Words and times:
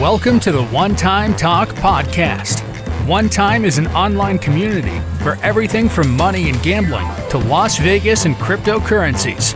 Welcome 0.00 0.40
to 0.40 0.50
the 0.50 0.64
One 0.72 0.96
Time 0.96 1.34
Talk 1.34 1.68
podcast. 1.74 2.62
One 3.06 3.28
Time 3.28 3.66
is 3.66 3.78
an 3.78 3.86
online 3.88 4.38
community 4.38 4.98
for 5.22 5.36
everything 5.42 5.90
from 5.90 6.16
money 6.16 6.48
and 6.48 6.62
gambling 6.62 7.06
to 7.28 7.36
Las 7.36 7.76
Vegas 7.78 8.24
and 8.24 8.34
cryptocurrencies. 8.36 9.54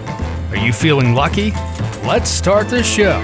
Are 0.51 0.57
you 0.57 0.71
feeling 0.72 1.15
lucky? 1.15 1.53
Let's 2.07 2.30
start 2.30 2.69
the 2.69 2.83
show. 2.83 3.22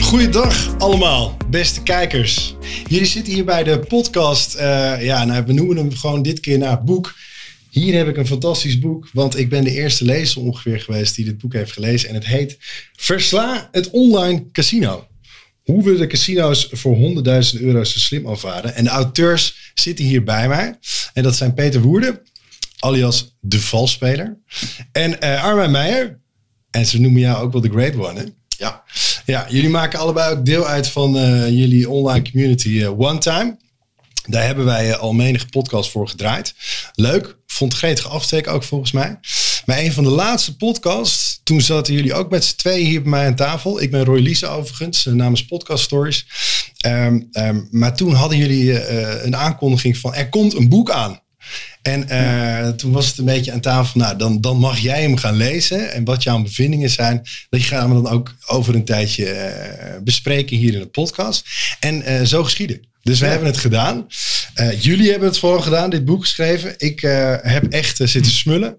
Goeiedag 0.00 0.78
allemaal, 0.78 1.36
beste 1.46 1.82
kijkers. 1.82 2.56
Jullie 2.86 3.06
zitten 3.06 3.32
hier 3.32 3.44
bij 3.44 3.62
de 3.62 3.78
podcast. 3.78 4.54
eh, 4.54 5.04
ja, 5.04 5.24
nou, 5.24 5.44
we 5.46 5.52
noemen 5.52 5.76
hem 5.76 5.92
gewoon 5.96 6.22
dit 6.22 6.40
keer 6.40 6.58
naar 6.58 6.84
boek. 6.84 7.14
Hier 7.72 7.94
heb 7.96 8.08
ik 8.08 8.16
een 8.16 8.26
fantastisch 8.26 8.78
boek, 8.78 9.08
want 9.12 9.38
ik 9.38 9.48
ben 9.48 9.64
de 9.64 9.70
eerste 9.70 10.04
lezer 10.04 10.42
ongeveer 10.42 10.80
geweest 10.80 11.14
die 11.14 11.24
dit 11.24 11.38
boek 11.38 11.52
heeft 11.52 11.72
gelezen. 11.72 12.08
En 12.08 12.14
het 12.14 12.26
heet 12.26 12.56
Versla 12.96 13.68
het 13.70 13.90
online 13.90 14.50
casino. 14.50 15.06
Hoe 15.62 15.82
we 15.82 15.96
de 15.96 16.06
casino's 16.06 16.68
voor 16.70 16.96
honderdduizend 16.96 17.60
euro's 17.60 17.92
zo 17.92 17.98
slim 17.98 18.26
afvaren. 18.26 18.74
En 18.74 18.84
de 18.84 18.90
auteurs 18.90 19.72
zitten 19.74 20.04
hier 20.04 20.24
bij 20.24 20.48
mij. 20.48 20.78
En 21.12 21.22
dat 21.22 21.36
zijn 21.36 21.54
Peter 21.54 21.80
Woerden, 21.80 22.20
alias 22.78 23.36
de 23.40 23.60
valspeler. 23.60 24.38
En 24.92 25.20
eh 25.20 25.44
Armijn 25.44 25.70
Meijer. 25.70 26.20
En 26.70 26.86
ze 26.86 27.00
noemen 27.00 27.20
jou 27.20 27.42
ook 27.44 27.52
wel 27.52 27.60
de 27.60 27.70
Great 27.70 27.94
One, 27.96 28.20
hè? 28.20 28.26
Ja, 28.48 28.82
Ja, 29.26 29.46
jullie 29.48 29.70
maken 29.70 29.98
allebei 29.98 30.34
ook 30.34 30.44
deel 30.44 30.66
uit 30.66 30.88
van 30.88 31.16
eh, 31.16 31.48
jullie 31.48 31.88
online 31.90 32.30
community 32.30 32.80
eh, 32.82 33.00
One 33.00 33.18
Time. 33.18 33.56
Daar 34.26 34.44
hebben 34.46 34.64
wij 34.64 34.96
al 34.96 35.12
menige 35.12 35.46
podcast 35.46 35.90
voor 35.90 36.08
gedraaid. 36.08 36.54
Leuk, 36.94 37.36
vond 37.70 38.04
afsteek 38.04 38.48
ook 38.48 38.62
volgens 38.62 38.92
mij. 38.92 39.18
Maar 39.66 39.78
een 39.78 39.92
van 39.92 40.04
de 40.04 40.10
laatste 40.10 40.56
podcasts, 40.56 41.40
toen 41.44 41.60
zaten 41.60 41.94
jullie 41.94 42.14
ook 42.14 42.30
met 42.30 42.44
z'n 42.44 42.56
tweeën 42.56 42.86
hier 42.86 43.02
bij 43.02 43.10
mij 43.10 43.26
aan 43.26 43.34
tafel. 43.34 43.80
Ik 43.80 43.90
ben 43.90 44.04
Roy 44.04 44.20
Liese 44.20 44.46
overigens, 44.46 45.06
eh, 45.06 45.12
namens 45.12 45.44
Podcast 45.44 45.84
Stories. 45.84 46.26
Ehm, 46.76 47.20
ehm, 47.32 47.60
maar 47.70 47.96
toen 47.96 48.12
hadden 48.12 48.38
jullie 48.38 48.78
eh, 48.78 49.24
een 49.24 49.36
aankondiging 49.36 49.98
van 49.98 50.14
er 50.14 50.28
komt 50.28 50.54
een 50.54 50.68
boek 50.68 50.90
aan. 50.90 51.20
En 51.82 52.08
eh, 52.08 52.68
toen 52.68 52.92
was 52.92 53.06
het 53.06 53.18
een 53.18 53.24
beetje 53.24 53.52
aan 53.52 53.60
tafel. 53.60 54.00
Nou, 54.00 54.16
dan, 54.16 54.40
dan 54.40 54.56
mag 54.56 54.78
jij 54.78 55.02
hem 55.02 55.16
gaan 55.16 55.36
lezen. 55.36 55.92
En 55.92 56.04
wat 56.04 56.22
jouw 56.22 56.42
bevindingen 56.42 56.90
zijn. 56.90 57.22
Dat 57.50 57.60
gaan 57.62 57.88
we 57.88 58.02
dan 58.02 58.12
ook 58.12 58.34
over 58.46 58.74
een 58.74 58.84
tijdje 58.84 60.00
bespreken 60.04 60.56
hier 60.56 60.74
in 60.74 60.80
de 60.80 60.86
podcast. 60.86 61.44
En 61.80 62.26
zo 62.28 62.44
geschieden. 62.44 62.91
Dus 63.02 63.20
we 63.20 63.26
hebben 63.26 63.46
het 63.46 63.56
gedaan. 63.56 64.06
Eh, 64.54 64.80
jullie 64.80 65.10
hebben 65.10 65.28
het 65.28 65.38
vooral 65.38 65.60
gedaan, 65.60 65.90
dit 65.90 66.04
boek 66.04 66.20
geschreven. 66.20 66.74
Ik 66.78 67.02
eh, 67.02 67.36
heb 67.40 67.64
echt 67.64 68.00
eh, 68.00 68.06
zitten 68.06 68.32
smullen. 68.32 68.78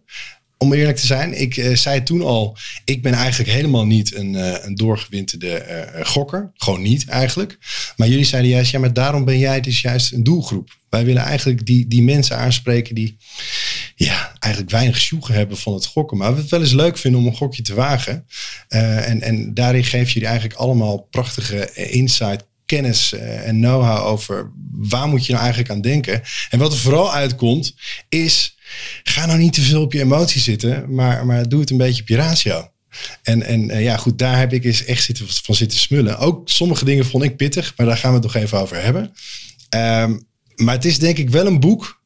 Om 0.58 0.74
eerlijk 0.74 0.98
te 0.98 1.06
zijn, 1.06 1.42
ik 1.42 1.72
zei 1.74 2.04
toen 2.04 2.22
al, 2.22 2.58
ik 2.86 3.02
ben 3.02 3.14
eigenlijk 3.14 3.52
helemaal 3.52 3.86
niet 3.86 4.16
een, 4.16 4.34
een 4.66 4.76
doorgewinterde 4.76 5.88
gokker. 6.04 6.52
Gewoon 6.56 6.82
niet 6.82 7.08
eigenlijk. 7.08 7.58
Maar 7.98 8.08
jullie 8.08 8.26
zeiden 8.26 8.52
juist, 8.52 8.72
ja, 8.72 8.80
maar 8.80 8.94
daarom 8.94 9.26
ben 9.26 9.40
jij 9.40 9.62
dus 9.62 9.82
juist 9.82 10.14
een 10.14 10.24
doelgroep. 10.24 10.78
Wij 10.90 11.06
willen 11.06 11.22
eigenlijk 11.22 11.66
die, 11.66 11.88
die 11.88 12.04
mensen 12.04 12.38
aanspreken 12.38 12.96
die 12.96 13.18
ja, 13.96 14.36
eigenlijk 14.40 14.74
weinig 14.74 14.98
sjoegen 14.98 15.34
hebben 15.34 15.58
van 15.58 15.74
het 15.74 15.86
gokken. 15.86 16.18
Maar 16.18 16.36
we 16.36 16.42
het 16.42 16.50
wel 16.50 16.62
eens 16.62 16.74
leuk 16.74 16.98
vinden 16.98 17.20
om 17.22 17.28
een 17.28 17.36
gokje 17.36 17.62
te 17.62 17.74
wagen. 17.74 18.26
En, 18.68 19.22
en 19.22 19.54
daarin 19.54 19.84
geven 19.84 20.14
jullie 20.14 20.28
eigenlijk 20.28 20.60
allemaal 20.60 20.98
prachtige 20.98 21.74
insight, 21.74 22.46
kennis 22.66 23.14
eh, 23.14 23.48
en 23.48 23.60
know-how 23.60 24.06
over 24.06 24.52
waar 24.72 25.08
moet 25.08 25.26
je 25.26 25.32
nou 25.32 25.44
eigenlijk 25.44 25.74
aan 25.74 25.82
denken. 25.82 26.22
En 26.50 26.60
wat 26.60 26.74
er 26.74 26.80
vooral 26.80 27.14
uitkomt 27.14 27.76
is, 28.10 28.58
ga 29.04 29.26
nou 29.26 29.40
niet 29.40 29.54
te 29.54 29.62
veel 29.62 29.82
op 29.82 29.94
je 29.94 30.02
emotie 30.02 30.42
zitten, 30.42 30.94
maar, 30.94 31.26
maar 31.26 31.50
doe 31.50 31.60
het 31.60 31.70
een 31.70 31.78
beetje 31.78 32.02
op 32.02 32.08
je 32.08 32.16
ratio. 32.16 32.68
En, 33.24 33.44
en 33.44 33.70
eh, 33.70 33.84
ja, 33.84 33.98
goed, 33.98 34.18
daar 34.18 34.40
heb 34.40 34.54
ik 34.54 34.64
eens 34.64 34.86
echt 34.86 35.04
zitten, 35.04 35.28
van 35.28 35.56
zitten 35.56 35.80
smullen. 35.80 36.18
Ook 36.18 36.50
sommige 36.50 36.86
dingen 36.86 37.06
vond 37.06 37.24
ik 37.24 37.38
pittig, 37.38 37.74
maar 37.78 37.86
daar 37.86 37.98
gaan 37.98 38.10
we 38.10 38.16
het 38.16 38.34
nog 38.34 38.44
even 38.44 38.60
over 38.60 38.84
hebben. 38.84 39.14
Ehm, 39.70 40.18
maar 40.56 40.76
het 40.76 40.86
is 40.86 41.00
denk 41.00 41.18
ik 41.18 41.30
wel 41.30 41.46
een 41.46 41.60
boek. 41.60 42.02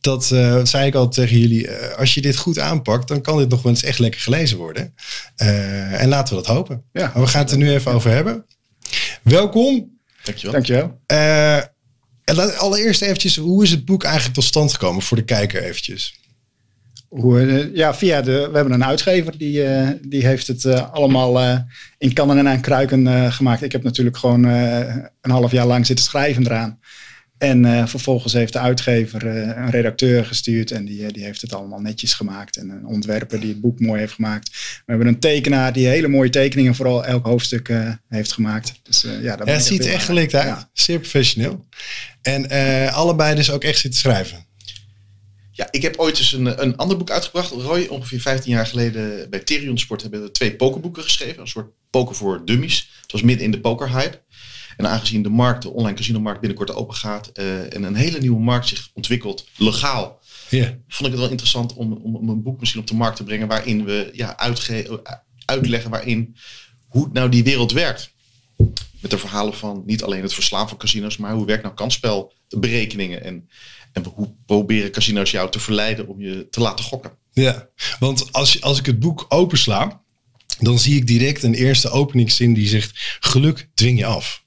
Dat 0.00 0.30
eh, 0.30 0.64
zei 0.64 0.86
ik 0.86 0.94
al 0.94 1.08
tegen 1.08 1.38
jullie. 1.38 1.70
als 1.70 2.14
je 2.14 2.20
dit 2.20 2.36
goed 2.36 2.58
aanpakt, 2.58 3.08
dan 3.08 3.20
kan 3.20 3.38
dit 3.38 3.48
nog 3.48 3.62
wel 3.62 3.72
eens 3.72 3.82
echt 3.82 3.98
lekker 3.98 4.20
gelezen 4.20 4.56
worden. 4.56 4.94
En 5.36 6.08
laten 6.08 6.36
we 6.36 6.42
dat 6.42 6.54
hopen. 6.54 6.82
Ja. 6.92 7.10
Maar 7.14 7.22
we 7.22 7.28
gaan 7.28 7.42
het 7.42 7.50
er 7.50 7.56
nu 7.56 7.70
even 7.70 7.92
over 7.92 8.10
hebben. 8.10 8.44
Welkom. 9.22 10.00
Dankjewel. 10.24 10.52
Dankjewel. 10.52 11.00
Eh, 11.06 11.56
en 12.24 12.34
laat- 12.34 12.56
allereerst 12.58 13.02
eventjes, 13.02 13.36
hoe 13.36 13.62
is 13.62 13.70
het 13.70 13.84
boek 13.84 14.02
eigenlijk 14.04 14.34
tot 14.34 14.44
stand 14.44 14.72
gekomen 14.72 15.02
voor 15.02 15.16
de 15.16 15.24
kijker 15.24 15.62
eventjes? 15.62 16.20
Hoe, 17.08 17.40
eh, 17.40 17.74
ja, 17.74 17.94
via 17.94 18.22
de, 18.22 18.32
we 18.50 18.56
hebben 18.56 18.72
een 18.72 18.84
uitgever 18.84 19.38
die, 19.38 19.64
eh, 19.64 19.88
die 20.02 20.26
heeft 20.26 20.46
het 20.46 20.64
eh, 20.64 20.90
allemaal 20.92 21.40
eh, 21.40 21.58
in 21.98 22.12
kannen 22.12 22.38
en 22.38 22.48
aan 22.48 22.60
kruiken 22.60 23.06
eh, 23.06 23.32
gemaakt. 23.32 23.62
Ik 23.62 23.72
heb 23.72 23.82
natuurlijk 23.82 24.16
gewoon 24.16 24.44
eh, 24.44 24.78
een 25.20 25.30
half 25.30 25.52
jaar 25.52 25.66
lang 25.66 25.86
zitten 25.86 26.04
schrijven 26.04 26.44
eraan. 26.46 26.78
En 27.42 27.64
eh, 27.64 27.86
vervolgens 27.86 28.32
heeft 28.32 28.52
de 28.52 28.58
uitgever 28.58 29.26
eh, 29.26 29.34
een 29.56 29.70
redacteur 29.70 30.24
gestuurd 30.24 30.70
en 30.70 30.84
die, 30.84 31.06
eh, 31.06 31.12
die 31.12 31.24
heeft 31.24 31.40
het 31.40 31.54
allemaal 31.54 31.80
netjes 31.80 32.14
gemaakt. 32.14 32.56
En 32.56 32.70
een 32.70 32.86
ontwerper 32.86 33.40
die 33.40 33.48
het 33.48 33.60
boek 33.60 33.80
mooi 33.80 34.00
heeft 34.00 34.12
gemaakt. 34.12 34.50
We 34.50 34.82
hebben 34.86 35.06
een 35.06 35.18
tekenaar 35.18 35.72
die 35.72 35.86
hele 35.86 36.08
mooie 36.08 36.30
tekeningen 36.30 36.74
vooral 36.74 37.04
elk 37.04 37.26
hoofdstuk 37.26 37.68
eh, 37.68 37.92
heeft 38.08 38.32
gemaakt. 38.32 38.80
Dus, 38.82 39.04
eh, 39.04 39.22
ja, 39.22 39.36
ben 39.36 39.54
het 39.54 39.64
ziet 39.64 39.84
er 39.84 39.92
echt 39.92 40.04
gelikt 40.04 40.34
uit. 40.34 40.46
Ja. 40.46 40.70
Zeer 40.72 40.98
professioneel. 40.98 41.66
En 42.22 42.50
eh, 42.50 42.96
allebei 42.96 43.34
dus 43.34 43.50
ook 43.50 43.64
echt 43.64 43.78
zitten 43.78 44.00
schrijven. 44.00 44.46
Ja, 45.52 45.68
ik 45.70 45.82
heb 45.82 45.96
ooit 45.96 46.18
eens 46.18 46.32
een, 46.32 46.62
een 46.62 46.76
ander 46.76 46.96
boek 46.96 47.10
uitgebracht. 47.10 47.50
Roy, 47.50 47.86
ongeveer 47.86 48.20
15 48.20 48.52
jaar 48.52 48.66
geleden 48.66 49.30
bij 49.30 49.40
Terion 49.40 49.78
Sport 49.78 50.02
hebben 50.02 50.22
we 50.22 50.30
twee 50.30 50.54
pokerboeken 50.54 51.02
geschreven. 51.02 51.40
Een 51.40 51.48
soort 51.48 51.70
poker 51.90 52.14
voor 52.14 52.42
dummies. 52.44 52.90
Het 53.02 53.12
was 53.12 53.22
midden 53.22 53.44
in 53.44 53.50
de 53.50 53.60
pokerhype. 53.60 54.21
En 54.76 54.86
aangezien 54.88 55.22
de 55.22 55.28
markt, 55.28 55.62
de 55.62 55.70
online 55.72 55.96
casino-markt 55.96 56.40
binnenkort 56.40 56.74
open 56.74 56.94
gaat 56.94 57.26
eh, 57.26 57.74
en 57.74 57.82
een 57.82 57.94
hele 57.94 58.18
nieuwe 58.18 58.40
markt 58.40 58.68
zich 58.68 58.90
ontwikkelt, 58.94 59.46
legaal, 59.56 60.20
vond 60.88 61.08
ik 61.08 61.10
het 61.14 61.20
wel 61.20 61.30
interessant 61.30 61.74
om, 61.74 61.92
om, 61.92 62.16
om 62.16 62.28
een 62.28 62.42
boek 62.42 62.60
misschien 62.60 62.80
op 62.80 62.86
de 62.86 62.94
markt 62.94 63.16
te 63.16 63.24
brengen 63.24 63.48
waarin 63.48 63.84
we 63.84 64.10
ja, 64.12 64.38
uitge- 64.38 65.00
eh, 65.02 65.14
uitleggen 65.44 65.90
waarin, 65.90 66.36
hoe 66.88 67.08
nou 67.12 67.28
die 67.28 67.44
wereld 67.44 67.72
werkt. 67.72 68.10
Met 69.00 69.10
de 69.10 69.18
verhalen 69.18 69.54
van 69.54 69.82
niet 69.86 70.02
alleen 70.02 70.22
het 70.22 70.34
verslaan 70.34 70.68
van 70.68 70.78
casino's, 70.78 71.16
maar 71.16 71.34
hoe 71.34 71.46
werkt 71.46 71.62
nou 71.62 71.74
kansspelberekeningen 71.74 73.24
en, 73.24 73.48
en 73.92 74.04
hoe 74.14 74.34
proberen 74.46 74.90
casino's 74.90 75.30
jou 75.30 75.50
te 75.50 75.60
verleiden 75.60 76.08
om 76.08 76.20
je 76.20 76.46
te 76.50 76.60
laten 76.60 76.84
gokken. 76.84 77.12
Ja, 77.32 77.68
want 77.98 78.32
als, 78.32 78.60
als 78.60 78.78
ik 78.78 78.86
het 78.86 78.98
boek 78.98 79.26
opensla, 79.28 80.02
dan 80.58 80.78
zie 80.78 80.96
ik 80.96 81.06
direct 81.06 81.42
een 81.42 81.54
eerste 81.54 81.90
openingszin 81.90 82.54
die 82.54 82.68
zegt: 82.68 83.16
Geluk 83.20 83.68
dwing 83.74 83.98
je 83.98 84.06
af. 84.06 84.41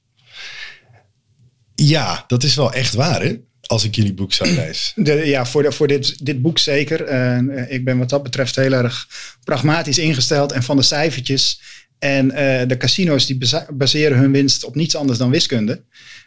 Ja, 1.88 2.24
dat 2.28 2.44
is 2.44 2.56
wel 2.56 2.74
echt 2.74 2.94
waar, 2.94 3.22
hè? 3.22 3.36
Als 3.62 3.84
ik 3.84 3.96
jullie 3.96 4.14
boek 4.14 4.34
zou 4.34 4.50
lezen. 4.50 4.94
Ja, 5.36 5.46
voor, 5.46 5.64
de, 5.64 5.72
voor 5.72 5.88
dit, 5.88 6.26
dit 6.26 6.42
boek 6.42 6.58
zeker. 6.58 7.04
Eh, 7.04 7.72
ik 7.72 7.86
ben 7.86 7.98
wat 7.98 8.10
dat 8.10 8.24
betreft 8.24 8.56
heel 8.56 8.74
erg 8.74 9.08
pragmatisch 9.44 9.98
ingesteld 9.98 10.52
en 10.52 10.64
van 10.64 10.78
de 10.78 10.84
cijfertjes. 10.84 11.62
En 12.00 12.32
eh, 12.32 12.68
de 12.68 12.78
casino's 12.78 13.26
die 13.26 13.38
baseren 13.74 14.18
hun 14.18 14.32
winst 14.32 14.64
op 14.64 14.76
niets 14.76 14.96
anders 14.96 15.18
dan 15.18 15.30
wiskunde. 15.30 15.84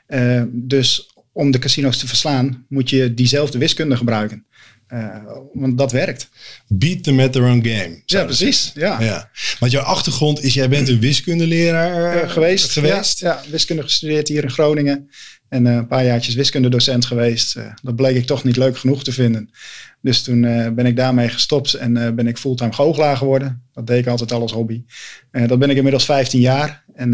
Eh, 0.06 0.42
dus 0.52 1.14
om 1.32 1.50
de 1.50 1.58
casino's 1.58 1.98
te 1.98 2.06
verslaan 2.06 2.64
moet 2.69 2.90
je 2.90 3.14
diezelfde 3.14 3.58
wiskunde 3.58 3.96
gebruiken. 3.96 4.46
Want 5.52 5.78
dat 5.78 5.92
werkt. 5.92 6.28
Beat 6.66 7.02
them 7.02 7.20
at 7.20 7.32
their 7.32 7.44
own 7.44 7.69
game. 7.69 8.02
Ja, 8.06 8.25
precies. 8.25 8.70
Ja. 8.75 9.00
Ja. 9.00 9.30
Want 9.58 9.72
jouw 9.72 9.82
achtergrond 9.82 10.42
is: 10.42 10.54
jij 10.54 10.69
bent 10.69 10.88
een 10.88 11.00
wiskundeleraar 11.00 12.30
geweest. 12.30 12.70
geweest. 12.70 13.19
Ja, 13.19 13.40
ja, 13.44 13.50
wiskunde 13.50 13.82
gestudeerd 13.82 14.28
hier 14.28 14.42
in 14.42 14.50
Groningen. 14.50 15.10
En 15.48 15.66
eh, 15.66 15.75
een 15.75 15.86
paar 15.86 16.04
jaartjes 16.04 16.34
wiskundedocent 16.34 17.04
geweest. 17.04 17.56
Eh, 17.56 17.64
dat 17.82 17.97
bleek 17.97 18.16
ik 18.16 18.26
toch 18.26 18.44
niet 18.44 18.56
leuk 18.56 18.78
genoeg 18.78 19.04
te 19.04 19.12
vinden. 19.12 19.50
Dus 20.00 20.22
toen 20.22 20.44
eh, 20.44 20.70
ben 20.70 20.86
ik 20.86 20.97
daarmee 20.97 21.28
gestopt 21.28 21.75
en 21.75 22.14
ben 22.14 22.26
ik 22.26 22.38
fulltime 22.38 22.72
goochelaar 22.72 23.16
geworden. 23.16 23.62
Dat 23.72 23.87
deed 23.87 23.98
ik 23.98 24.06
altijd 24.06 24.32
al 24.32 24.41
als 24.41 24.53
hobby. 24.53 24.84
Dat 25.31 25.58
ben 25.58 25.70
ik 25.70 25.76
inmiddels 25.76 26.04
15 26.04 26.41
jaar. 26.41 26.84
En, 26.94 27.10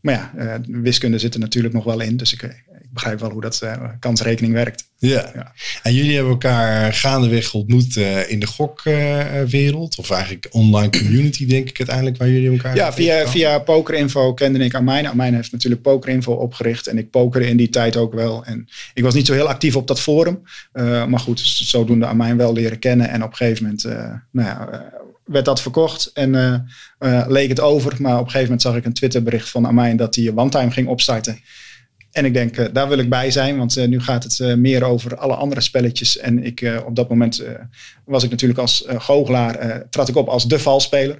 maar 0.00 0.14
ja, 0.34 0.60
wiskunde 0.66 1.18
zit 1.18 1.34
er 1.34 1.40
natuurlijk 1.40 1.74
nog 1.74 1.84
wel 1.84 2.00
in. 2.00 2.16
Dus 2.16 2.32
ik 2.32 2.64
begrijp 2.96 3.20
wel 3.20 3.30
hoe 3.30 3.40
dat 3.40 3.60
eh, 3.62 3.72
kansrekening 4.00 4.52
werkt. 4.52 4.84
Ja. 4.98 5.30
Ja. 5.34 5.52
En 5.82 5.94
jullie 5.94 6.14
hebben 6.14 6.32
elkaar 6.32 6.92
gaandeweg 6.92 7.54
ontmoet 7.54 7.96
eh, 7.96 8.30
in 8.30 8.38
de 8.38 8.46
gokwereld. 8.46 9.98
of 9.98 10.10
eigenlijk 10.10 10.46
online 10.50 10.90
community, 10.90 11.46
denk 11.46 11.68
ik 11.68 11.78
uiteindelijk, 11.78 12.16
waar 12.16 12.28
jullie 12.28 12.50
elkaar 12.50 12.76
Ja, 12.76 12.92
via, 12.92 13.28
via 13.28 13.58
Pokerinfo 13.58 14.34
kende 14.34 14.58
ik 14.58 14.74
Armijn. 14.74 15.06
Armijn 15.06 15.34
heeft 15.34 15.52
natuurlijk 15.52 15.82
Pokerinfo 15.82 16.32
opgericht. 16.32 16.86
En 16.86 16.98
ik 16.98 17.10
pokerde 17.10 17.48
in 17.48 17.56
die 17.56 17.68
tijd 17.68 17.96
ook 17.96 18.14
wel. 18.14 18.44
En 18.44 18.68
ik 18.94 19.02
was 19.02 19.14
niet 19.14 19.26
zo 19.26 19.32
heel 19.32 19.48
actief 19.48 19.76
op 19.76 19.86
dat 19.86 20.00
forum. 20.00 20.42
Eh, 20.72 21.06
maar 21.06 21.20
goed, 21.20 21.40
zodoende 21.40 22.06
Armijn 22.06 22.36
wel 22.36 22.52
leren 22.52 22.78
kennen. 22.78 23.08
En 23.08 23.22
op 23.22 23.30
een 23.30 23.36
gegeven 23.36 23.62
moment 23.62 23.84
nou 24.30 24.48
ja, 24.48 24.92
werd 25.24 25.44
dat 25.44 25.62
verkocht. 25.62 26.10
En 26.14 26.66
leek 27.28 27.48
het 27.48 27.60
over. 27.60 27.94
Maar 27.98 28.12
op 28.12 28.18
een 28.18 28.24
gegeven 28.24 28.42
moment 28.42 28.62
zag 28.62 28.76
ik 28.76 28.84
een 28.84 28.92
Twitterbericht 28.92 29.48
van 29.48 29.64
Armijn 29.64 29.96
dat 29.96 30.14
hij 30.14 30.32
One 30.34 30.50
Time 30.50 30.70
ging 30.70 30.88
opstarten. 30.88 31.40
En 32.16 32.24
ik 32.24 32.34
denk, 32.34 32.56
eh, 32.56 32.66
daar 32.72 32.88
wil 32.88 32.98
ik 32.98 33.08
bij 33.08 33.30
zijn, 33.30 33.56
want 33.56 33.76
eh, 33.76 33.86
nu 33.88 34.00
gaat 34.00 34.22
het 34.22 34.40
eh, 34.40 34.54
meer 34.54 34.84
over 34.84 35.16
alle 35.16 35.34
andere 35.34 35.60
spelletjes. 35.60 36.18
En 36.18 36.44
ik, 36.44 36.82
op 36.86 36.96
dat 36.96 37.08
moment 37.08 37.42
was 38.04 38.22
ik 38.24 38.30
natuurlijk 38.30 38.60
als 38.60 38.84
goochelaar, 38.88 39.82
trad 39.90 40.08
ik 40.08 40.16
op 40.16 40.28
als 40.28 40.48
de 40.48 40.58
valspeler. 40.58 41.18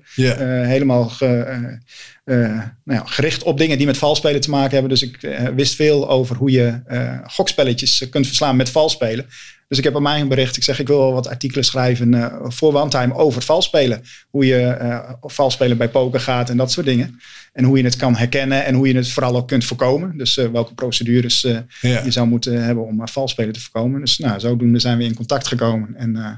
Helemaal 0.67 1.05
ge- 1.09 1.79
nou 2.25 2.71
ja, 2.85 3.03
gericht 3.05 3.43
op 3.43 3.59
dingen 3.59 3.77
die 3.77 3.87
met 3.87 3.97
valspelen 3.99 4.41
te 4.41 4.51
maken 4.51 4.71
hebben. 4.73 4.91
Dus 4.91 5.03
ik 5.03 5.37
wist 5.55 5.75
veel 5.75 6.09
over 6.11 6.37
hoe 6.37 6.51
je 6.51 6.81
gokspelletjes 7.27 8.07
kunt 8.11 8.27
verslaan 8.27 8.57
met 8.57 8.71
valspelen. 8.71 9.27
Dus 9.69 9.79
ik 9.79 9.85
heb 9.85 9.97
aan 9.97 10.03
mij 10.03 10.21
een 10.21 10.29
bericht. 10.29 10.57
Ik 10.57 10.65
zeg, 10.65 10.79
ik 10.81 10.87
wil 10.87 10.99
wel 10.99 11.13
wat 11.13 11.29
artikelen 11.29 11.65
schrijven 11.65 12.33
voor 12.43 12.75
OneTime 12.81 13.15
over 13.15 13.43
valspelen. 13.43 14.03
Hoe 14.31 14.47
je 14.47 14.61
eh 14.67 15.11
valspelen 15.21 15.77
bij 15.77 15.89
poker 15.89 16.21
gaat 16.21 16.51
en 16.51 16.57
dat 16.57 16.73
soort 16.73 16.87
dingen. 16.87 17.21
En 17.57 17.65
hoe 17.65 17.77
je 17.77 17.85
het 17.85 17.97
kan 17.97 18.17
herkennen 18.17 18.65
en 18.65 18.75
hoe 18.75 18.89
je 18.89 18.97
het 18.97 19.13
vooral 19.13 19.37
ook 19.37 19.49
kunt 19.49 19.65
voorkomen. 19.65 20.19
Dus 20.19 20.37
eh, 20.39 20.49
welke 20.49 20.75
procedures 20.75 21.45
eh, 21.45 21.59
Ja. 21.81 22.05
je 22.05 22.11
zou 22.11 22.27
moeten 22.27 22.65
hebben 22.65 22.87
om 22.87 23.01
uh, 23.01 23.07
valspelen 23.07 23.53
te 23.53 23.61
voorkomen. 23.61 24.01
Dus 24.01 24.19
nou, 24.19 24.41
zodoende 24.41 24.79
zijn 24.79 24.99
we 24.99 25.05
in 25.05 25.15
contact 25.15 25.47
gekomen. 25.47 25.95
En 25.97 26.17
eh, 26.17 26.31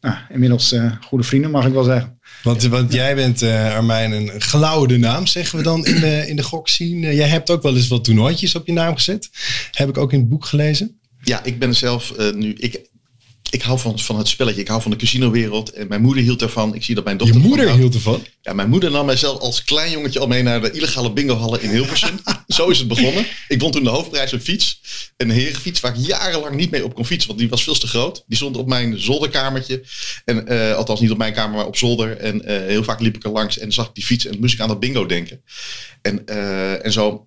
nou, 0.00 0.16
inmiddels 0.28 0.72
eh, 0.72 0.92
goede 1.00 1.24
vrienden, 1.24 1.50
mag 1.50 1.66
ik 1.66 1.72
wel 1.72 1.84
zeggen. 1.84 2.18
Want, 2.42 2.62
want 2.62 2.92
jij 2.92 3.14
bent, 3.14 3.42
eh 3.42 3.74
Armijn, 3.74 4.12
een 4.12 4.30
gelauwerde 4.40 4.98
naam, 4.98 5.26
zeggen 5.26 5.58
we 5.58 5.64
dan 5.64 5.86
in 5.86 6.00
de, 6.00 6.24
in 6.28 6.36
de 6.36 6.42
gokscene. 6.42 7.06
Eh, 7.06 7.16
jij 7.16 7.28
hebt 7.28 7.50
ook 7.50 7.62
wel 7.62 7.76
eens 7.76 7.88
wat 7.88 8.04
toernooitjes 8.04 8.54
op 8.54 8.66
je 8.66 8.72
naam 8.72 8.94
gezet. 8.94 9.30
Heb 9.70 9.88
ik 9.88 9.96
ook 9.98 10.12
in 10.12 10.18
het 10.18 10.28
boek 10.28 10.44
gelezen. 10.44 10.98
Ja, 11.22 11.44
ik 11.44 11.58
ben 11.58 11.74
zelf 11.74 12.10
eh, 12.10 12.32
nu. 12.32 12.52
Ik, 12.52 12.88
ik 13.54 13.62
hou 13.62 13.78
van, 13.78 13.98
van 13.98 14.18
het 14.18 14.28
spelletje. 14.28 14.60
Ik 14.60 14.68
hou 14.68 14.82
van 14.82 14.90
de 14.90 14.96
casinowereld. 14.96 15.70
En 15.70 15.88
mijn 15.88 16.02
moeder 16.02 16.22
hield 16.22 16.42
ervan. 16.42 16.74
Ik 16.74 16.84
zie 16.84 16.94
dat 16.94 17.04
mijn 17.04 17.16
Je 17.16 17.22
dochter. 17.22 17.42
ervan 17.42 17.56
moeder 17.56 17.76
hield 17.76 17.94
ervan. 17.94 18.24
Ja, 18.40 18.52
mijn 18.52 18.68
moeder 18.68 18.90
nam 18.90 19.06
mijzelf 19.06 19.40
als 19.40 19.64
klein 19.64 19.90
jongetje 19.90 20.18
al 20.18 20.26
mee 20.26 20.42
naar 20.42 20.60
de 20.60 20.70
illegale 20.70 21.12
bingohallen 21.12 21.62
in 21.62 21.70
Hilversum. 21.70 22.18
Zo 22.46 22.68
is 22.68 22.78
het 22.78 22.88
begonnen. 22.88 23.26
Ik 23.48 23.60
won 23.60 23.70
toen 23.70 23.84
de 23.84 23.90
hoofdprijs 23.90 24.32
een 24.32 24.40
fiets. 24.40 24.80
Een 25.16 25.30
herenfiets 25.30 25.80
waar 25.80 25.98
ik 25.98 26.06
jarenlang 26.06 26.54
niet 26.54 26.70
mee 26.70 26.84
op 26.84 26.94
kon 26.94 27.06
fietsen. 27.06 27.28
Want 27.28 27.40
die 27.40 27.48
was 27.48 27.62
veel 27.62 27.74
te 27.74 27.86
groot. 27.86 28.24
Die 28.26 28.36
stond 28.36 28.56
op 28.56 28.68
mijn 28.68 29.00
zolderkamertje. 29.00 29.84
En, 30.24 30.46
eh, 30.46 30.76
althans 30.76 31.00
niet 31.00 31.10
op 31.10 31.18
mijn 31.18 31.32
kamer, 31.32 31.56
maar 31.56 31.66
op 31.66 31.76
zolder. 31.76 32.16
En 32.16 32.44
eh, 32.44 32.56
heel 32.56 32.84
vaak 32.84 33.00
liep 33.00 33.16
ik 33.16 33.24
er 33.24 33.30
langs 33.30 33.58
en 33.58 33.72
zag 33.72 33.88
ik 33.88 33.94
die 33.94 34.04
fiets. 34.04 34.26
En 34.26 34.40
moest 34.40 34.54
ik 34.54 34.60
aan 34.60 34.68
dat 34.68 34.80
bingo 34.80 35.06
denken. 35.06 35.42
En, 36.02 36.26
eh, 36.26 36.84
en 36.84 36.92
zo 36.92 37.26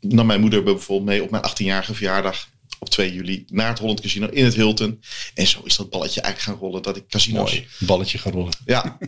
nam 0.00 0.26
mijn 0.26 0.40
moeder 0.40 0.62
bijvoorbeeld 0.62 1.08
mee 1.08 1.22
op 1.22 1.30
mijn 1.30 1.42
18-jarige 1.42 1.94
verjaardag. 1.94 2.48
Op 2.78 2.88
2 2.90 3.12
juli 3.12 3.44
naar 3.48 3.68
het 3.68 3.78
Holland 3.78 4.00
Casino 4.00 4.26
in 4.28 4.44
het 4.44 4.54
Hilton. 4.54 5.00
En 5.34 5.46
zo 5.46 5.60
is 5.64 5.76
dat 5.76 5.90
balletje 5.90 6.20
eigenlijk 6.20 6.58
gaan 6.58 6.66
rollen. 6.68 6.82
Dat 6.82 6.96
ik 6.96 7.08
casino's 7.08 7.50
Mooi. 7.50 7.66
Balletje 7.78 8.18
gaan 8.18 8.32
rollen. 8.32 8.52
ja, 8.66 8.98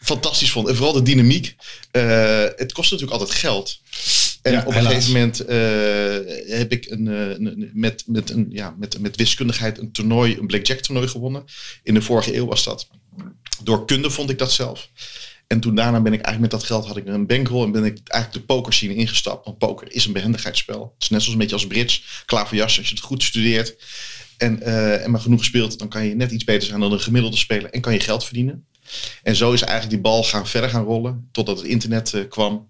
fantastisch 0.00 0.50
vond. 0.50 0.68
En 0.68 0.74
vooral 0.76 0.92
de 0.94 1.02
dynamiek. 1.02 1.54
Eh, 1.90 2.44
het 2.56 2.72
kost 2.72 2.90
natuurlijk 2.90 3.20
altijd 3.20 3.38
geld. 3.38 3.80
En 4.42 4.52
Ja, 4.52 4.60
op 4.66 4.74
een 4.74 4.82
gegeven 4.86 5.12
moment 5.12 5.40
eh, 5.40 6.56
heb 6.58 6.72
ik 6.72 6.86
een, 6.90 7.08
eh, 7.08 7.28
een- 7.28 7.46
een- 7.46 7.70
met, 7.74 8.02
met, 8.06 8.30
een, 8.30 8.46
ja, 8.50 8.74
met, 8.78 8.98
met 9.00 9.16
wiskundigheid 9.16 9.78
een 9.78 9.92
toernooi, 9.92 10.36
een 10.38 10.46
blackjack 10.46 10.78
toernooi 10.78 11.08
gewonnen. 11.08 11.44
In 11.82 11.94
de 11.94 12.02
vorige 12.02 12.36
eeuw 12.36 12.46
was 12.46 12.64
dat. 12.64 12.88
Door 13.62 13.86
kunde 13.86 14.10
vond 14.10 14.30
ik 14.30 14.38
dat 14.38 14.52
zelf. 14.52 14.88
En 15.52 15.60
toen 15.60 15.74
daarna 15.74 16.00
ben 16.00 16.12
ik 16.12 16.20
eigenlijk 16.20 16.52
met 16.52 16.60
dat 16.60 16.68
geld 16.68 16.86
had 16.86 16.96
ik 16.96 17.06
een 17.06 17.26
bankroll 17.26 17.64
en 17.64 17.72
ben 17.72 17.84
ik 17.84 17.98
eigenlijk 18.04 18.46
de 18.46 18.54
pokerscene 18.54 18.94
ingestapt. 18.94 19.44
Want 19.44 19.58
poker 19.58 19.92
is 19.92 20.06
een 20.06 20.12
behendigheidsspel. 20.12 20.92
Het 20.94 21.02
is 21.02 21.08
net 21.08 21.20
zoals 21.20 21.32
een 21.32 21.38
beetje 21.38 21.54
als 21.54 21.66
bridge, 21.66 22.00
klaverjas. 22.24 22.78
Als 22.78 22.88
je 22.88 22.94
het 22.94 23.04
goed 23.04 23.22
studeert 23.22 23.76
en, 24.36 24.62
eh, 24.62 25.04
en 25.04 25.10
maar 25.10 25.20
genoeg 25.20 25.44
speelt, 25.44 25.78
dan 25.78 25.88
kan 25.88 26.04
je 26.04 26.14
net 26.14 26.30
iets 26.30 26.44
beter 26.44 26.68
zijn 26.68 26.80
dan 26.80 26.92
een 26.92 27.00
gemiddelde 27.00 27.36
speler 27.36 27.70
en 27.70 27.80
kan 27.80 27.92
je 27.92 28.00
geld 28.00 28.24
verdienen. 28.24 28.66
En 29.22 29.36
zo 29.36 29.52
is 29.52 29.62
eigenlijk 29.62 29.92
die 29.92 30.00
bal 30.00 30.24
gaan 30.24 30.46
verder 30.46 30.70
gaan 30.70 30.84
rollen 30.84 31.28
totdat 31.32 31.56
het 31.56 31.66
internet 31.66 32.14
eh, 32.14 32.28
kwam. 32.28 32.68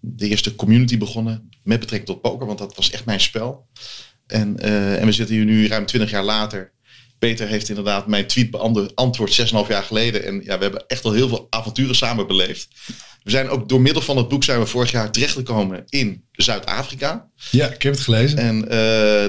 De 0.00 0.28
eerste 0.28 0.54
community 0.54 0.98
begonnen 0.98 1.50
met 1.62 1.80
betrekking 1.80 2.10
tot 2.10 2.20
poker, 2.20 2.46
want 2.46 2.58
dat 2.58 2.76
was 2.76 2.90
echt 2.90 3.04
mijn 3.04 3.20
spel. 3.20 3.66
En, 4.26 4.58
eh, 4.58 5.00
en 5.00 5.06
we 5.06 5.12
zitten 5.12 5.34
hier 5.34 5.44
nu 5.44 5.66
ruim 5.66 5.86
20 5.86 6.10
jaar 6.10 6.24
later. 6.24 6.72
Peter 7.22 7.48
heeft 7.48 7.68
inderdaad 7.68 8.06
mijn 8.06 8.26
tweet 8.26 8.50
beantwoord 8.50 9.40
6,5 9.40 9.68
jaar 9.68 9.82
geleden. 9.82 10.24
En 10.24 10.34
ja, 10.44 10.56
we 10.56 10.62
hebben 10.62 10.84
echt 10.86 11.04
al 11.04 11.12
heel 11.12 11.28
veel 11.28 11.46
avonturen 11.50 11.94
samen 11.94 12.26
beleefd. 12.26 12.68
We 13.22 13.30
zijn 13.30 13.48
ook 13.48 13.68
door 13.68 13.80
middel 13.80 14.02
van 14.02 14.16
het 14.16 14.28
boek 14.28 14.44
zijn 14.44 14.58
we 14.58 14.66
vorig 14.66 14.90
jaar 14.90 15.10
terechtgekomen 15.10 15.84
in 15.88 16.24
Zuid-Afrika. 16.32 17.28
Ja, 17.50 17.66
ik 17.72 17.82
heb 17.82 17.92
het 17.92 18.02
gelezen. 18.02 18.38
En 18.38 18.68
eh, 18.68 18.78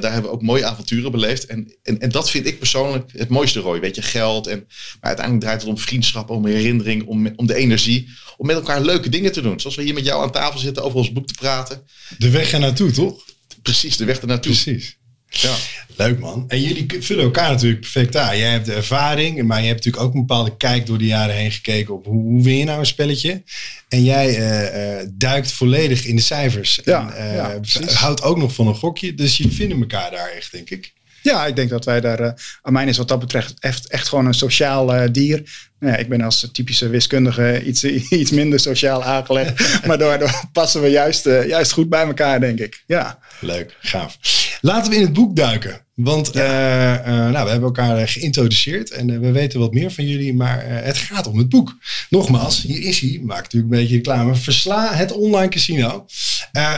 daar 0.02 0.12
hebben 0.12 0.22
we 0.22 0.36
ook 0.36 0.42
mooie 0.42 0.66
avonturen 0.66 1.12
beleefd. 1.12 1.46
En, 1.46 1.76
en, 1.84 2.00
en 2.00 2.10
dat 2.10 2.30
vind 2.30 2.46
ik 2.46 2.60
persoonlijk 2.60 3.12
het 3.12 3.30
mooiste 3.30 3.60
rooi. 3.60 3.80
Weet 3.80 3.96
je, 3.96 4.02
geld. 4.02 4.48
En, 4.48 4.60
maar 4.68 5.00
uiteindelijk 5.02 5.46
draait 5.46 5.62
het 5.62 5.70
om 5.70 5.78
vriendschap, 5.78 6.30
om 6.30 6.46
herinnering, 6.46 7.06
om, 7.06 7.34
om 7.36 7.48
de 7.48 7.56
energie. 7.56 8.10
Om 8.38 8.48
met 8.48 8.56
elkaar 8.56 8.82
leuke 8.82 9.10
dingen 9.10 9.32
te 9.32 9.42
doen. 9.42 9.60
Zoals 9.60 9.76
we 9.76 9.84
hier 9.84 9.94
met 9.94 10.06
jou 10.06 10.24
aan 10.24 10.32
tafel 10.32 10.60
zitten 10.60 10.84
over 10.84 10.98
ons 10.98 11.12
boek 11.12 11.28
te 11.28 11.34
praten. 11.34 11.84
De 12.18 12.30
weg 12.30 12.52
er 12.52 12.60
naartoe, 12.60 12.92
toch? 12.92 13.24
Precies, 13.62 13.98
de 13.98 14.06
weg 14.06 14.20
ernaartoe. 14.20 14.52
Precies. 14.52 14.98
Ja. 15.42 15.56
Leuk 15.96 16.20
man. 16.20 16.46
En 16.48 16.62
jullie 16.62 16.86
vullen 17.00 17.24
elkaar 17.24 17.50
natuurlijk 17.50 17.82
perfect 17.82 18.16
aan. 18.16 18.38
Jij 18.38 18.50
hebt 18.52 18.66
de 18.66 18.74
ervaring, 18.74 19.44
maar 19.44 19.60
je 19.62 19.68
hebt 19.68 19.78
natuurlijk 19.86 20.04
ook 20.04 20.14
een 20.14 20.26
bepaalde 20.26 20.58
kijk 20.58 20.86
door 20.86 20.98
de 20.98 21.06
jaren 21.06 21.36
heen 21.36 21.52
gekeken 21.52 21.94
op 21.94 22.06
hoe, 22.06 22.22
hoe 22.24 22.44
win 22.44 22.58
je 22.58 22.64
nou 22.64 22.80
een 22.80 22.86
spelletje. 22.86 23.44
En 23.90 24.04
jij 24.04 24.28
eh, 24.38 25.00
eh, 25.00 25.08
duikt 25.14 25.52
volledig 25.52 26.06
in 26.06 26.16
de 26.16 26.22
cijfers. 26.22 26.80
Ja, 26.84 27.14
en, 27.14 27.30
eh, 27.30 27.36
ja, 27.36 27.60
precies. 27.60 27.94
houdt 27.94 28.22
ook 28.22 28.38
nog 28.38 28.54
van 28.54 28.68
een 28.68 28.76
gokje. 28.76 29.14
Dus 29.14 29.38
jullie 29.38 29.54
vinden 29.54 29.80
elkaar 29.80 30.12
daar 30.12 30.30
echt, 30.30 30.52
denk 30.52 30.70
ik. 30.70 30.94
Ja, 31.22 31.46
ik 31.46 31.56
denk 31.56 31.70
dat 31.70 31.86
wij 31.86 32.02
daar. 32.02 32.20
eh 32.20 32.32
Armijn 32.62 32.88
is 32.88 32.98
wat 32.98 33.08
dat 33.08 33.20
betreft 33.20 33.54
echt, 33.60 33.88
echt 33.88 34.08
gewoon 34.08 34.26
een 34.26 34.34
sociaal 34.34 35.12
dier. 35.12 35.44
Nou 35.84 35.96
ja, 35.96 36.02
ik 36.02 36.10
ben 36.10 36.22
als 36.22 36.50
typische 36.52 36.90
wiskundige 36.90 37.64
iets, 37.64 37.84
iets 38.22 38.32
minder 38.32 38.60
sociaal 38.60 39.04
aangelegd. 39.04 39.64
maar 39.88 39.98
daardoor 39.98 40.50
passen 40.52 40.82
we 40.82 40.88
juist, 40.88 41.26
eh, 41.26 41.48
juist 41.48 41.72
goed 41.72 41.90
bij 41.90 42.06
elkaar, 42.06 42.40
denk 42.40 42.60
ik. 42.60 42.84
Ja. 42.88 43.20
Leuk, 43.40 43.78
gaaf. 43.80 44.18
Laten 44.62 44.92
we 44.92 44.98
in 44.98 45.04
het 45.04 45.14
boek 45.14 45.36
duiken. 45.36 45.82
Want 45.94 46.32
eh, 46.32 46.94
eh, 46.94 47.06
nou, 47.06 47.44
we 47.46 47.52
hebben 47.52 47.62
elkaar 47.62 48.08
geïntroduceerd 48.08 48.92
en 48.92 49.22
we 49.22 49.32
weten 49.32 49.60
wat 49.60 49.74
meer 49.74 49.92
van 49.92 50.08
jullie, 50.08 50.34
maar 50.34 50.64
het 50.66 50.98
gaat 50.98 51.28
om 51.28 51.38
het 51.38 51.50
boek. 51.50 51.78
Nogmaals, 52.10 52.62
hier 52.62 52.82
is 52.82 53.00
hij, 53.00 53.20
maak 53.24 53.44
natuurlijk 53.44 53.74
een 53.74 53.80
beetje 53.80 53.96
reclame. 53.96 54.36
Versla 54.36 54.94
het 54.94 55.12
online 55.12 55.50
casino. 55.50 56.06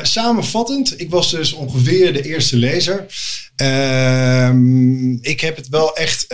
Samenvattend, 0.01 1.01
ik 1.01 1.09
was 1.09 1.31
dus 1.31 1.53
ongeveer 1.53 2.13
de 2.13 2.21
eerste 2.21 2.57
lezer. 2.57 3.05
Ehm, 3.55 5.13
ik 5.13 5.41
heb 5.41 5.55
het 5.55 5.69
wel 5.69 5.95
echt, 5.95 6.25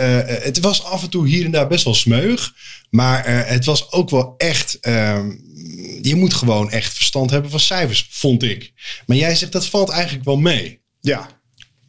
het 0.42 0.60
was 0.60 0.84
af 0.84 1.02
en 1.02 1.10
toe 1.10 1.28
hier 1.28 1.44
en 1.44 1.50
daar 1.50 1.68
best 1.68 1.84
wel 1.84 1.94
smeuig, 1.94 2.52
maar 2.90 3.24
eh, 3.24 3.50
het 3.50 3.64
was 3.64 3.92
ook 3.92 4.10
wel 4.10 4.34
echt, 4.36 4.80
ehm, 4.80 5.30
je 6.02 6.14
moet 6.14 6.34
gewoon 6.34 6.70
echt 6.70 6.94
verstand 6.94 7.30
hebben 7.30 7.50
van 7.50 7.60
cijfers, 7.60 8.08
vond 8.10 8.42
ik. 8.42 8.72
Maar 9.06 9.16
jij 9.16 9.34
zegt 9.34 9.52
dat 9.52 9.66
valt 9.66 9.88
eigenlijk 9.88 10.24
wel 10.24 10.38
mee. 10.38 10.80
Ja, 11.00 11.41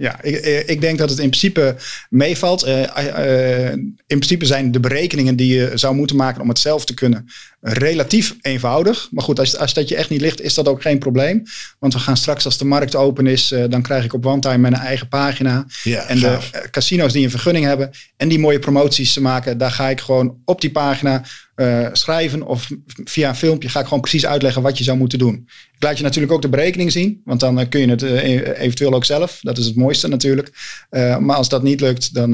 ja 0.03 0.21
ik, 0.21 0.35
eh, 0.35 0.69
ik 0.69 0.81
denk 0.81 0.97
dat 0.97 1.09
het 1.09 1.19
in 1.19 1.29
principe 1.29 1.75
meevalt. 2.09 2.63
Eh, 2.63 3.67
eh, 3.67 3.71
in 4.07 4.19
principe 4.19 4.45
zijn 4.45 4.71
de 4.71 4.79
berekeningen 4.79 5.35
die 5.35 5.55
je 5.55 5.71
zou 5.73 5.95
moeten 5.95 6.15
maken 6.15 6.41
om 6.41 6.49
het 6.49 6.59
zelf 6.59 6.85
te 6.85 6.93
kunnen 6.93 7.29
relatief 7.61 8.35
eenvoudig. 8.41 9.07
Maar 9.11 9.23
goed, 9.23 9.39
als, 9.39 9.57
als 9.57 9.73
dat 9.73 9.89
je 9.89 9.95
echt 9.95 10.09
niet 10.09 10.21
ligt, 10.21 10.41
is 10.41 10.53
dat 10.53 10.67
ook 10.67 10.81
geen 10.81 10.99
probleem. 10.99 11.43
Want 11.79 11.93
we 11.93 11.99
gaan 11.99 12.17
straks, 12.17 12.45
als 12.45 12.57
de 12.57 12.65
markt 12.65 12.95
open 12.95 13.27
is, 13.27 13.53
dan 13.69 13.81
krijg 13.81 14.03
ik 14.03 14.13
op 14.13 14.25
OneTime 14.25 14.57
mijn 14.57 14.73
eigen 14.73 15.07
pagina. 15.07 15.65
Ja, 15.83 16.03
en 16.07 16.19
de 16.19 16.25
gaaf. 16.25 16.51
casino's 16.71 17.13
die 17.13 17.23
een 17.23 17.29
vergunning 17.29 17.65
hebben 17.65 17.91
en 18.17 18.27
die 18.27 18.39
mooie 18.39 18.59
promoties 18.59 19.13
te 19.13 19.21
maken, 19.21 19.57
daar 19.57 19.71
ga 19.71 19.89
ik 19.89 20.01
gewoon 20.01 20.37
op 20.45 20.61
die 20.61 20.71
pagina 20.71 21.23
eh, 21.55 21.87
schrijven 21.91 22.47
of 22.47 22.69
via 23.03 23.29
een 23.29 23.35
filmpje 23.35 23.69
ga 23.69 23.79
ik 23.79 23.85
gewoon 23.85 24.01
precies 24.01 24.25
uitleggen 24.25 24.61
wat 24.61 24.77
je 24.77 24.83
zou 24.83 24.97
moeten 24.97 25.19
doen. 25.19 25.49
Ik 25.75 25.83
laat 25.83 25.97
je 25.97 26.03
natuurlijk 26.03 26.33
ook 26.33 26.41
de 26.41 26.49
berekening 26.49 26.91
zien, 26.91 27.21
want 27.25 27.39
dan 27.39 27.59
eh, 27.59 27.69
kun 27.69 27.79
je 27.81 27.89
het 27.89 28.03
eh, 28.03 28.11
e- 28.11 28.51
eventueel 28.53 28.93
ook 28.93 29.05
zelf. 29.05 29.39
Dat 29.41 29.57
is 29.57 29.65
het 29.65 29.75
mooiste 29.75 30.07
natuurlijk. 30.07 30.51
Maar 30.89 31.35
als 31.35 31.49
dat 31.49 31.63
niet 31.63 31.81
lukt, 31.81 32.13
dan 32.13 32.31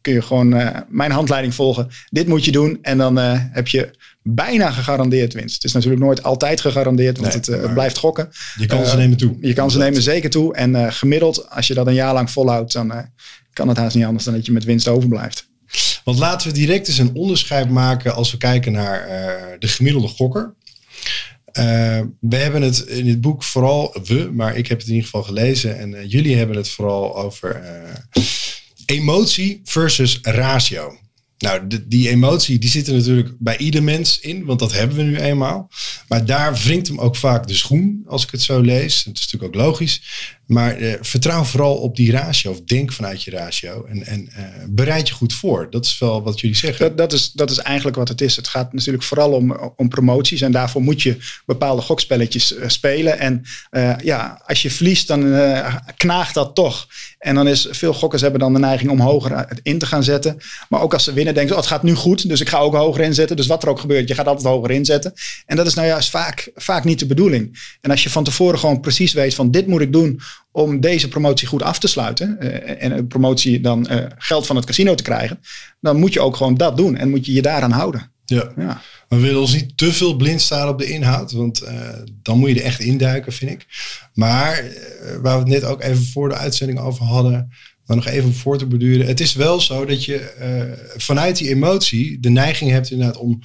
kun 0.00 0.12
je 0.12 0.22
gewoon 0.22 0.48
mijn 0.88 1.10
handleiding 1.10 1.54
volgen. 1.54 1.88
Dit 2.08 2.26
moet 2.26 2.44
je 2.44 2.52
doen 2.52 2.78
en 2.82 2.98
dan 2.98 3.16
heb 3.28 3.68
je 3.68 3.90
bijna 4.22 4.70
gegarandeerd 4.70 5.32
winst. 5.32 5.54
Het 5.54 5.64
is 5.64 5.72
natuurlijk 5.72 6.02
nooit 6.02 6.22
altijd 6.22 6.60
gegarandeerd, 6.60 7.18
want 7.18 7.28
Nee, 7.28 7.56
het, 7.56 7.62
het 7.62 7.74
blijft 7.74 7.98
gokken. 7.98 8.28
Je 8.58 8.66
kan 8.66 8.86
ze 8.86 8.96
nemen 8.96 9.16
toe. 9.16 9.36
Je 9.40 9.52
kan 9.52 9.70
ze 9.70 9.78
nemen 9.78 10.02
zeker 10.02 10.30
toe. 10.30 10.54
En 10.54 10.92
gemiddeld, 10.92 11.50
als 11.50 11.66
je 11.66 11.74
dat 11.74 11.86
een 11.86 11.94
jaar 11.94 12.14
lang 12.14 12.30
volhoudt, 12.30 12.72
dan 12.72 13.10
kan 13.52 13.68
het 13.68 13.76
haast 13.76 13.96
niet 13.96 14.04
anders 14.04 14.24
dan 14.24 14.34
dat 14.34 14.46
je 14.46 14.52
met 14.52 14.64
winst 14.64 14.88
overblijft. 14.88 15.49
Want 16.04 16.18
laten 16.18 16.48
we 16.48 16.54
direct 16.54 16.88
eens 16.88 16.98
een 16.98 17.14
onderscheid 17.14 17.70
maken 17.70 18.14
als 18.14 18.30
we 18.30 18.36
kijken 18.36 18.72
naar 18.72 19.00
eh, 19.00 19.58
de 19.58 19.68
gemiddelde 19.68 20.08
gokker. 20.08 20.54
Eh, 21.44 22.00
we 22.20 22.36
hebben 22.36 22.62
het 22.62 22.78
in 22.78 23.08
het 23.08 23.20
boek 23.20 23.42
vooral, 23.42 23.96
we, 24.04 24.30
maar 24.32 24.56
ik 24.56 24.66
heb 24.66 24.78
het 24.78 24.86
in 24.86 24.94
ieder 24.94 25.08
geval 25.08 25.22
gelezen. 25.22 25.78
En 25.78 25.94
eh, 25.94 26.10
jullie 26.10 26.36
hebben 26.36 26.56
het 26.56 26.68
vooral 26.68 27.16
over 27.16 27.62
emotie 28.86 29.60
versus 29.64 30.18
ratio. 30.22 30.98
Nou, 31.38 31.66
die 31.86 32.08
emotie 32.08 32.58
die 32.58 32.70
zit 32.70 32.86
er 32.86 32.94
natuurlijk 32.94 33.34
bij 33.38 33.58
ieder 33.58 33.82
mens 33.82 34.20
in, 34.20 34.44
want 34.44 34.58
dat 34.58 34.72
hebben 34.72 34.96
we 34.96 35.02
nu 35.02 35.16
eenmaal. 35.16 35.70
Maar 36.08 36.24
daar 36.24 36.54
wringt 36.54 36.86
hem 36.86 36.98
ook 36.98 37.16
vaak 37.16 37.46
de 37.46 37.54
schoen, 37.54 38.04
als 38.06 38.24
ik 38.24 38.30
het 38.30 38.42
zo 38.42 38.60
lees. 38.60 39.04
Het 39.04 39.18
is 39.18 39.24
natuurlijk 39.24 39.54
ook 39.54 39.62
logisch. 39.62 40.02
Maar 40.50 40.76
eh, 40.76 40.94
vertrouw 41.00 41.44
vooral 41.44 41.74
op 41.76 41.96
die 41.96 42.12
ratio. 42.12 42.50
Of 42.50 42.60
denk 42.60 42.92
vanuit 42.92 43.22
je 43.22 43.30
ratio. 43.30 43.84
En, 43.84 44.06
en 44.06 44.28
eh, 44.34 44.44
bereid 44.68 45.08
je 45.08 45.14
goed 45.14 45.32
voor. 45.32 45.66
Dat 45.70 45.84
is 45.84 45.98
wel 45.98 46.22
wat 46.22 46.40
jullie 46.40 46.56
zeggen. 46.56 46.96
Dat, 46.96 47.12
is, 47.12 47.32
dat 47.32 47.50
is 47.50 47.58
eigenlijk 47.58 47.96
wat 47.96 48.08
het 48.08 48.20
is. 48.20 48.36
Het 48.36 48.48
gaat 48.48 48.72
natuurlijk 48.72 49.04
vooral 49.04 49.32
om, 49.32 49.72
om 49.76 49.88
promoties. 49.88 50.40
En 50.40 50.52
daarvoor 50.52 50.82
moet 50.82 51.02
je 51.02 51.16
bepaalde 51.46 51.82
gokspelletjes 51.82 52.54
eh, 52.54 52.68
spelen. 52.68 53.18
En 53.18 53.42
ja, 54.02 54.42
als 54.46 54.62
je 54.62 54.70
verliest, 54.70 55.06
dan 55.06 55.20
knaagt 55.96 56.34
dat 56.34 56.54
toch. 56.54 56.86
En 57.18 57.34
dan 57.34 57.48
is 57.48 57.66
veel 57.70 57.94
gokkers 57.94 58.22
hebben 58.22 58.40
dan 58.40 58.52
de 58.52 58.58
neiging 58.58 58.90
om 58.90 59.00
hoger 59.00 59.60
in 59.62 59.78
te 59.78 59.86
gaan 59.86 60.02
zetten. 60.02 60.36
Maar 60.68 60.80
ook 60.80 60.92
als 60.92 61.04
ze 61.04 61.12
winnen, 61.12 61.34
denken 61.34 61.52
ze: 61.52 61.58
oh, 61.58 61.66
het 61.66 61.72
gaat 61.72 61.82
nu 61.82 61.94
goed. 61.94 62.28
Dus 62.28 62.40
ik 62.40 62.48
ga 62.48 62.58
ook 62.58 62.74
hoger 62.74 63.00
inzetten. 63.00 63.36
Dus 63.36 63.46
wat 63.46 63.62
er 63.62 63.68
ook 63.68 63.80
gebeurt, 63.80 64.08
je 64.08 64.14
gaat 64.14 64.26
altijd 64.26 64.46
hoger 64.46 64.70
inzetten. 64.70 65.12
En 65.46 65.56
dat 65.56 65.66
is 65.66 65.74
nou 65.74 65.86
juist 65.86 66.10
vaak, 66.10 66.50
vaak 66.54 66.84
niet 66.84 66.98
de 66.98 67.06
bedoeling. 67.06 67.76
En 67.80 67.90
als 67.90 68.02
je 68.02 68.10
van 68.10 68.24
tevoren 68.24 68.58
gewoon 68.58 68.80
precies 68.80 69.12
weet: 69.12 69.34
van 69.34 69.50
dit 69.50 69.66
moet 69.66 69.80
ik 69.80 69.92
doen 69.92 70.20
om 70.52 70.80
deze 70.80 71.08
promotie 71.08 71.48
goed 71.48 71.62
af 71.62 71.78
te 71.78 71.88
sluiten. 71.88 72.40
eh, 72.40 72.84
en 72.84 72.98
een 72.98 73.06
promotie 73.06 73.60
dan 73.60 73.86
eh, 73.86 74.06
geld 74.18 74.46
van 74.46 74.56
het 74.56 74.64
casino 74.64 74.94
te 74.94 75.02
krijgen. 75.02 75.40
Dan 75.80 75.96
moet 75.96 76.12
je 76.12 76.20
ook 76.20 76.36
gewoon 76.36 76.54
dat 76.54 76.76
doen. 76.76 76.96
En 76.96 77.10
moet 77.10 77.26
je 77.26 77.32
je 77.32 77.42
daaraan 77.42 77.70
houden. 77.70 78.10
Ja. 78.24 78.52
Ja. 78.56 78.82
We 79.08 79.16
willen 79.16 79.40
ons 79.40 79.52
niet 79.54 79.76
te 79.76 79.92
veel 79.92 80.16
blind 80.16 80.40
staan 80.40 80.68
op 80.68 80.78
de 80.78 80.90
inhoud. 80.90 81.32
Want 81.32 81.60
eh, 81.60 81.74
dan 82.22 82.38
moet 82.38 82.48
je 82.48 82.54
er 82.58 82.64
echt 82.64 82.80
induiken, 82.80 83.32
vind 83.32 83.50
ik. 83.50 83.66
Maar 84.14 84.64
waar 85.22 85.34
we 85.34 85.50
het 85.50 85.62
net 85.62 85.64
ook 85.64 85.82
even 85.82 86.04
voor 86.04 86.28
de 86.28 86.34
uitzending 86.34 86.78
over 86.78 87.04
hadden. 87.04 87.52
Maar 87.86 87.96
nog 87.96 88.06
even 88.06 88.34
voor 88.34 88.58
te 88.58 88.66
beduren. 88.66 89.06
Het 89.06 89.20
is 89.20 89.34
wel 89.34 89.60
zo 89.60 89.84
dat 89.84 90.04
je 90.04 90.32
vanuit 90.96 91.36
die 91.36 91.48
emotie 91.48 92.20
de 92.20 92.30
neiging 92.30 92.70
hebt 92.70 92.90
inderdaad 92.90 93.16
om 93.16 93.40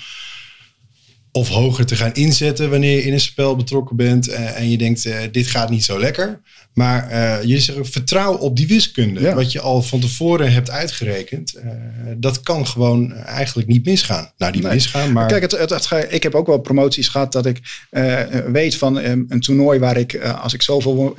of 1.35 1.47
hoger 1.49 1.85
te 1.85 1.95
gaan 1.95 2.13
inzetten 2.13 2.69
wanneer 2.69 2.95
je 2.95 3.03
in 3.03 3.13
een 3.13 3.19
spel 3.19 3.55
betrokken 3.55 3.95
bent. 3.95 4.27
eh, 4.27 4.59
en 4.59 4.69
je 4.69 4.77
denkt, 4.77 5.05
eh, 5.05 5.17
dit 5.31 5.47
gaat 5.47 5.69
niet 5.69 5.83
zo 5.83 5.99
lekker. 5.99 6.41
Maar 6.73 7.09
eh, 7.09 7.43
je 7.43 7.59
zegt, 7.59 7.79
vertrouw 7.81 8.33
op 8.33 8.55
die 8.57 8.67
wiskunde. 8.67 9.21
Ja. 9.21 9.33
Wat 9.33 9.51
je 9.51 9.59
al 9.59 9.81
van 9.81 9.99
tevoren 9.99 10.51
hebt 10.51 10.69
uitgerekend. 10.69 11.53
dat 12.17 12.41
kan 12.41 12.67
gewoon 12.67 13.13
eigenlijk 13.13 13.67
niet 13.67 13.85
misgaan. 13.85 14.31
Nou, 14.37 14.51
niet 14.51 14.63
Nee. 14.63 14.73
misgaan, 14.73 15.11
maar... 15.11 15.27
Kijk, 15.27 15.41
het, 15.41 15.69
het, 15.69 15.89
ik 16.09 16.23
heb 16.23 16.35
ook 16.35 16.47
wel 16.47 16.59
promoties 16.59 17.07
gehad 17.07 17.31
dat 17.31 17.45
ik 17.45 17.59
weet 18.51 18.75
van 18.75 18.99
eh, 18.99 19.09
een 19.11 19.39
toernooi 19.39 19.79
waar 19.79 19.97
ik, 19.97 20.17
als 20.19 20.53
ik 20.53 20.61
zoveel, 20.61 21.15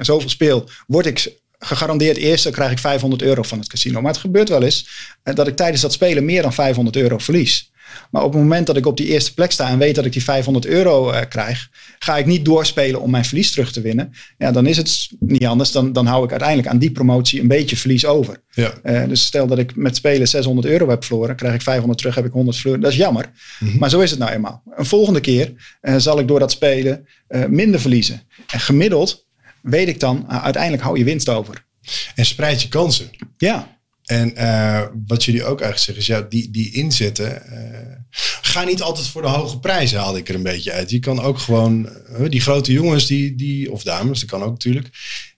zoveel 0.00 0.28
speel, 0.30 0.68
word 0.86 1.06
ik 1.06 1.32
gegarandeerd 1.58 2.16
eerst, 2.16 2.44
dan 2.44 2.52
krijg 2.52 2.70
ik 2.70 2.78
500 2.78 3.22
euro 3.22 3.42
van 3.42 3.58
het 3.58 3.68
casino. 3.68 4.00
Maar 4.00 4.12
het 4.12 4.20
gebeurt 4.20 4.48
wel 4.48 4.62
eens 4.62 4.88
dat 5.22 5.46
ik 5.46 5.56
tijdens 5.56 5.82
dat 5.82 5.92
spelen 5.92 6.24
meer 6.24 6.42
dan 6.42 6.52
500 6.52 6.96
euro 6.96 7.18
verlies. 7.18 7.70
Maar 8.10 8.22
op 8.22 8.32
het 8.32 8.42
moment 8.42 8.66
dat 8.66 8.76
ik 8.76 8.86
op 8.86 8.96
die 8.96 9.06
eerste 9.06 9.34
plek 9.34 9.50
sta 9.50 9.68
en 9.68 9.78
weet 9.78 9.94
dat 9.94 10.04
ik 10.04 10.12
die 10.12 10.22
500 10.22 10.66
euro 10.66 11.10
eh, 11.10 11.28
krijg, 11.28 11.68
ga 11.98 12.16
ik 12.16 12.26
niet 12.26 12.44
doorspelen 12.44 13.00
om 13.00 13.10
mijn 13.10 13.24
verlies 13.24 13.50
terug 13.50 13.72
te 13.72 13.80
winnen. 13.80 14.12
Ja, 14.38 14.52
dan 14.52 14.66
is 14.66 14.76
het 14.76 15.08
niet 15.18 15.46
anders. 15.46 15.72
Dan, 15.72 15.92
dan 15.92 16.06
hou 16.06 16.24
ik 16.24 16.30
uiteindelijk 16.30 16.68
aan 16.68 16.78
die 16.78 16.90
promotie 16.90 17.40
een 17.40 17.48
beetje 17.48 17.76
verlies 17.76 18.06
over. 18.06 18.42
ja. 18.50 18.72
Eh, 18.82 19.08
dus 19.08 19.24
stel 19.24 19.46
dat 19.46 19.58
ik 19.58 19.76
met 19.76 19.96
spelen 19.96 20.28
600 20.28 20.66
euro 20.66 20.88
heb 20.88 21.04
verloren, 21.04 21.36
krijg 21.36 21.54
ik 21.54 21.62
500 21.62 21.98
terug, 21.98 22.14
heb 22.14 22.24
ik 22.24 22.32
100 22.32 22.56
verloren. 22.56 22.82
Dat 22.82 22.92
is 22.92 22.96
jammer. 22.96 23.30
Maar 23.78 23.90
zo 23.90 24.00
is 24.00 24.10
het 24.10 24.18
nou 24.18 24.32
eenmaal. 24.32 24.62
Een 24.70 24.86
volgende 24.86 25.20
keer 25.20 25.76
eh, 25.80 25.94
zal 25.96 26.18
ik 26.18 26.28
door 26.28 26.38
dat 26.38 26.50
spelen 26.50 27.06
minder 27.48 27.80
verliezen. 27.80 28.22
En 28.46 28.60
gemiddeld 28.60 29.26
weet 29.62 29.88
ik 29.88 30.00
dan, 30.00 30.30
uiteindelijk 30.30 30.82
hou 30.82 30.98
je 30.98 31.04
winst 31.04 31.28
over. 31.28 31.66
En 32.14 32.24
spreid 32.24 32.62
je 32.62 32.68
kansen. 32.68 33.10
Ja, 33.36 33.77
En 34.08 34.36
eh, 34.36 34.82
wat 35.06 35.24
jullie 35.24 35.44
ook 35.44 35.60
eigenlijk 35.60 35.78
zeggen 35.78 35.96
is, 35.96 36.06
ja, 36.06 36.26
die, 36.28 36.50
die 36.50 36.72
inzetten. 36.72 37.46
eh, 37.52 37.96
ga 38.40 38.64
niet 38.64 38.82
altijd 38.82 39.06
voor 39.06 39.22
de 39.22 39.28
hoge 39.28 39.58
prijzen, 39.58 39.98
haalde 39.98 40.18
ik 40.18 40.28
er 40.28 40.34
een 40.34 40.42
beetje 40.42 40.72
uit. 40.72 40.90
Je 40.90 40.98
kan 40.98 41.20
ook 41.20 41.38
gewoon, 41.38 41.88
eh, 41.88 42.28
die 42.28 42.40
grote 42.40 42.72
jongens, 42.72 43.06
die, 43.06 43.34
die, 43.34 43.72
of 43.72 43.82
dames, 43.82 44.20
dat 44.20 44.28
kan 44.28 44.42
ook 44.42 44.50
natuurlijk. 44.50 44.88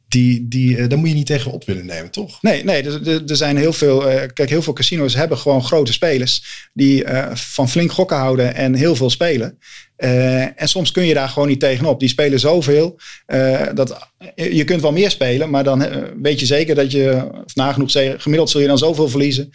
Die, 0.08 0.48
die, 0.48 0.86
daar 0.86 0.98
moet 0.98 1.08
je 1.08 1.14
niet 1.14 1.26
tegen 1.26 1.52
op 1.52 1.64
willen 1.64 1.86
nemen, 1.86 2.10
toch? 2.10 2.42
nee, 2.42 2.64
nee 2.64 2.82
er, 2.82 3.08
er- 3.28 3.36
zijn 3.36 3.56
heel 3.56 3.72
veel, 3.72 3.98
kijk, 4.32 4.48
heel 4.48 4.62
veel 4.62 4.72
casinos 4.72 5.14
hebben 5.14 5.38
gewoon 5.38 5.64
grote 5.64 5.92
spelers 5.92 6.68
die 6.72 7.04
van 7.34 7.70
flink 7.70 7.92
gokken 7.92 8.16
houden 8.16 8.54
en 8.54 8.74
heel 8.74 8.96
veel 8.96 9.10
spelen. 9.10 9.58
Eh, 10.00 10.42
en 10.42 10.68
soms 10.68 10.92
kun 10.92 11.06
je 11.06 11.14
daar 11.14 11.28
gewoon 11.28 11.48
niet 11.48 11.60
tegenop. 11.60 12.00
Die 12.00 12.08
spelen 12.08 12.40
zoveel 12.40 12.98
eh, 13.26 13.60
dat 13.74 14.08
je 14.34 14.64
kunt 14.64 14.82
wel 14.82 14.92
meer 14.92 15.10
spelen, 15.10 15.50
maar 15.50 15.64
dan 15.64 15.82
eh, 15.82 16.02
weet 16.22 16.40
je 16.40 16.46
zeker 16.46 16.74
dat 16.74 16.92
je, 16.92 17.28
of 17.44 17.54
nagenoeg 17.54 17.92
gemiddeld 17.92 18.50
zul 18.50 18.60
je 18.60 18.66
dan 18.66 18.78
zoveel 18.78 19.08
verliezen 19.08 19.50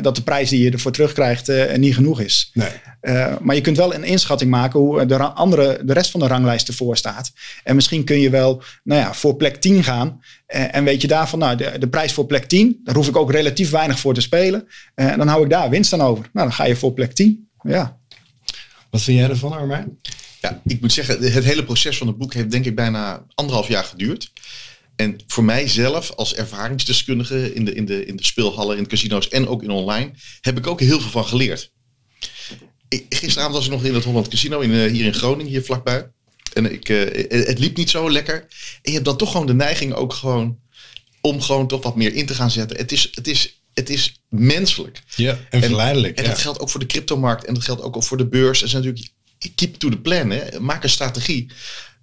dat 0.00 0.16
de 0.16 0.22
prijs 0.22 0.50
die 0.50 0.62
je 0.62 0.70
ervoor 0.70 0.92
terugkrijgt 0.92 1.76
niet 1.76 1.94
genoeg 1.94 2.20
is. 2.20 2.50
Nee. 2.54 2.68
Maar 3.40 3.54
je 3.54 3.60
kunt 3.60 3.76
wel 3.76 3.94
een 3.94 4.04
inschatting 4.04 4.50
maken 4.50 4.80
hoe 4.80 5.06
de, 5.06 5.16
andere, 5.18 5.80
de 5.84 5.92
rest 5.92 6.10
van 6.10 6.20
de 6.20 6.26
ranglijst 6.26 6.68
ervoor 6.68 6.96
staat. 6.96 7.32
En 7.64 7.74
misschien 7.74 8.04
kun 8.04 8.20
je 8.20 8.30
wel 8.30 8.62
nou 8.84 9.00
ja, 9.00 9.14
voor 9.14 9.36
plek 9.36 9.56
10 9.56 9.84
gaan. 9.84 10.20
En 10.46 10.84
weet 10.84 11.00
je 11.00 11.08
daarvan, 11.08 11.38
nou, 11.38 11.56
de, 11.56 11.72
de 11.78 11.88
prijs 11.88 12.12
voor 12.12 12.26
plek 12.26 12.44
10, 12.44 12.80
daar 12.84 12.94
hoef 12.94 13.08
ik 13.08 13.16
ook 13.16 13.30
relatief 13.30 13.70
weinig 13.70 13.98
voor 13.98 14.14
te 14.14 14.20
spelen. 14.20 14.68
En 14.94 15.18
dan 15.18 15.28
hou 15.28 15.44
ik 15.44 15.50
daar 15.50 15.70
winst 15.70 15.92
aan 15.92 16.02
over. 16.02 16.28
Nou, 16.32 16.46
dan 16.46 16.56
ga 16.56 16.64
je 16.64 16.76
voor 16.76 16.92
plek 16.92 17.12
10. 17.12 17.48
Ja. 17.62 17.98
Wat 18.96 19.04
vind 19.04 19.18
jij 19.18 19.28
ervan, 19.28 19.52
Armijn? 19.52 19.98
Ja, 20.40 20.62
ik 20.64 20.80
moet 20.80 20.92
zeggen, 20.92 21.32
het 21.32 21.44
hele 21.44 21.64
proces 21.64 21.98
van 21.98 22.06
het 22.06 22.18
boek 22.18 22.34
heeft 22.34 22.50
denk 22.50 22.64
ik 22.64 22.74
bijna 22.74 23.26
anderhalf 23.34 23.68
jaar 23.68 23.84
geduurd. 23.84 24.32
En 24.96 25.18
voor 25.26 25.44
mijzelf 25.44 26.10
als 26.10 26.34
ervaringsdeskundige 26.34 27.54
in 27.54 27.64
de, 27.64 27.74
in, 27.74 27.84
de, 27.84 28.06
in 28.06 28.16
de 28.16 28.24
speelhallen, 28.24 28.76
in 28.76 28.82
de 28.82 28.88
casino's 28.88 29.28
en 29.28 29.48
ook 29.48 29.62
in 29.62 29.70
online, 29.70 30.10
heb 30.40 30.58
ik 30.58 30.66
ook 30.66 30.80
heel 30.80 31.00
veel 31.00 31.10
van 31.10 31.24
geleerd. 31.24 31.72
Gisteravond 33.08 33.54
was 33.54 33.64
ik 33.64 33.70
nog 33.70 33.84
in 33.84 33.94
het 33.94 34.04
Holland 34.04 34.28
Casino 34.28 34.60
in, 34.60 34.72
eh, 34.72 34.92
hier 34.92 35.04
in 35.04 35.14
Groningen, 35.14 35.52
hier 35.52 35.64
vlakbij. 35.64 36.10
En 36.52 36.72
ik, 36.72 36.88
eh, 36.88 37.46
het 37.46 37.58
liep 37.58 37.76
niet 37.76 37.90
zo 37.90 38.10
lekker. 38.10 38.34
En 38.34 38.46
je 38.82 38.92
hebt 38.92 39.04
dan 39.04 39.16
toch 39.16 39.30
gewoon 39.30 39.46
de 39.46 39.54
neiging 39.54 39.92
ook 39.92 40.12
gewoon 40.12 40.58
om 41.20 41.40
gewoon 41.40 41.66
toch 41.66 41.82
wat 41.82 41.96
meer 41.96 42.14
in 42.14 42.26
te 42.26 42.34
gaan 42.34 42.50
zetten. 42.50 42.76
Het 42.76 42.92
is, 42.92 43.10
het 43.14 43.28
is, 43.28 43.62
het 43.78 43.90
is 43.90 44.22
menselijk. 44.28 45.02
Ja, 45.16 45.38
en 45.50 45.62
verleidelijk. 45.62 46.16
En 46.16 46.22
ja. 46.24 46.28
dat 46.30 46.38
geldt 46.38 46.60
ook 46.60 46.70
voor 46.70 46.80
de 46.80 46.86
cryptomarkt 46.86 47.44
en 47.44 47.54
dat 47.54 47.64
geldt 47.64 47.82
ook 47.82 48.04
voor 48.04 48.16
de 48.16 48.26
beurs. 48.26 48.62
En 48.62 48.68
natuurlijk, 48.72 49.08
keep 49.54 49.74
to 49.74 49.88
the 49.88 49.98
plan. 49.98 50.30
Hè. 50.30 50.60
Maak 50.60 50.82
een 50.82 50.88
strategie. 50.90 51.50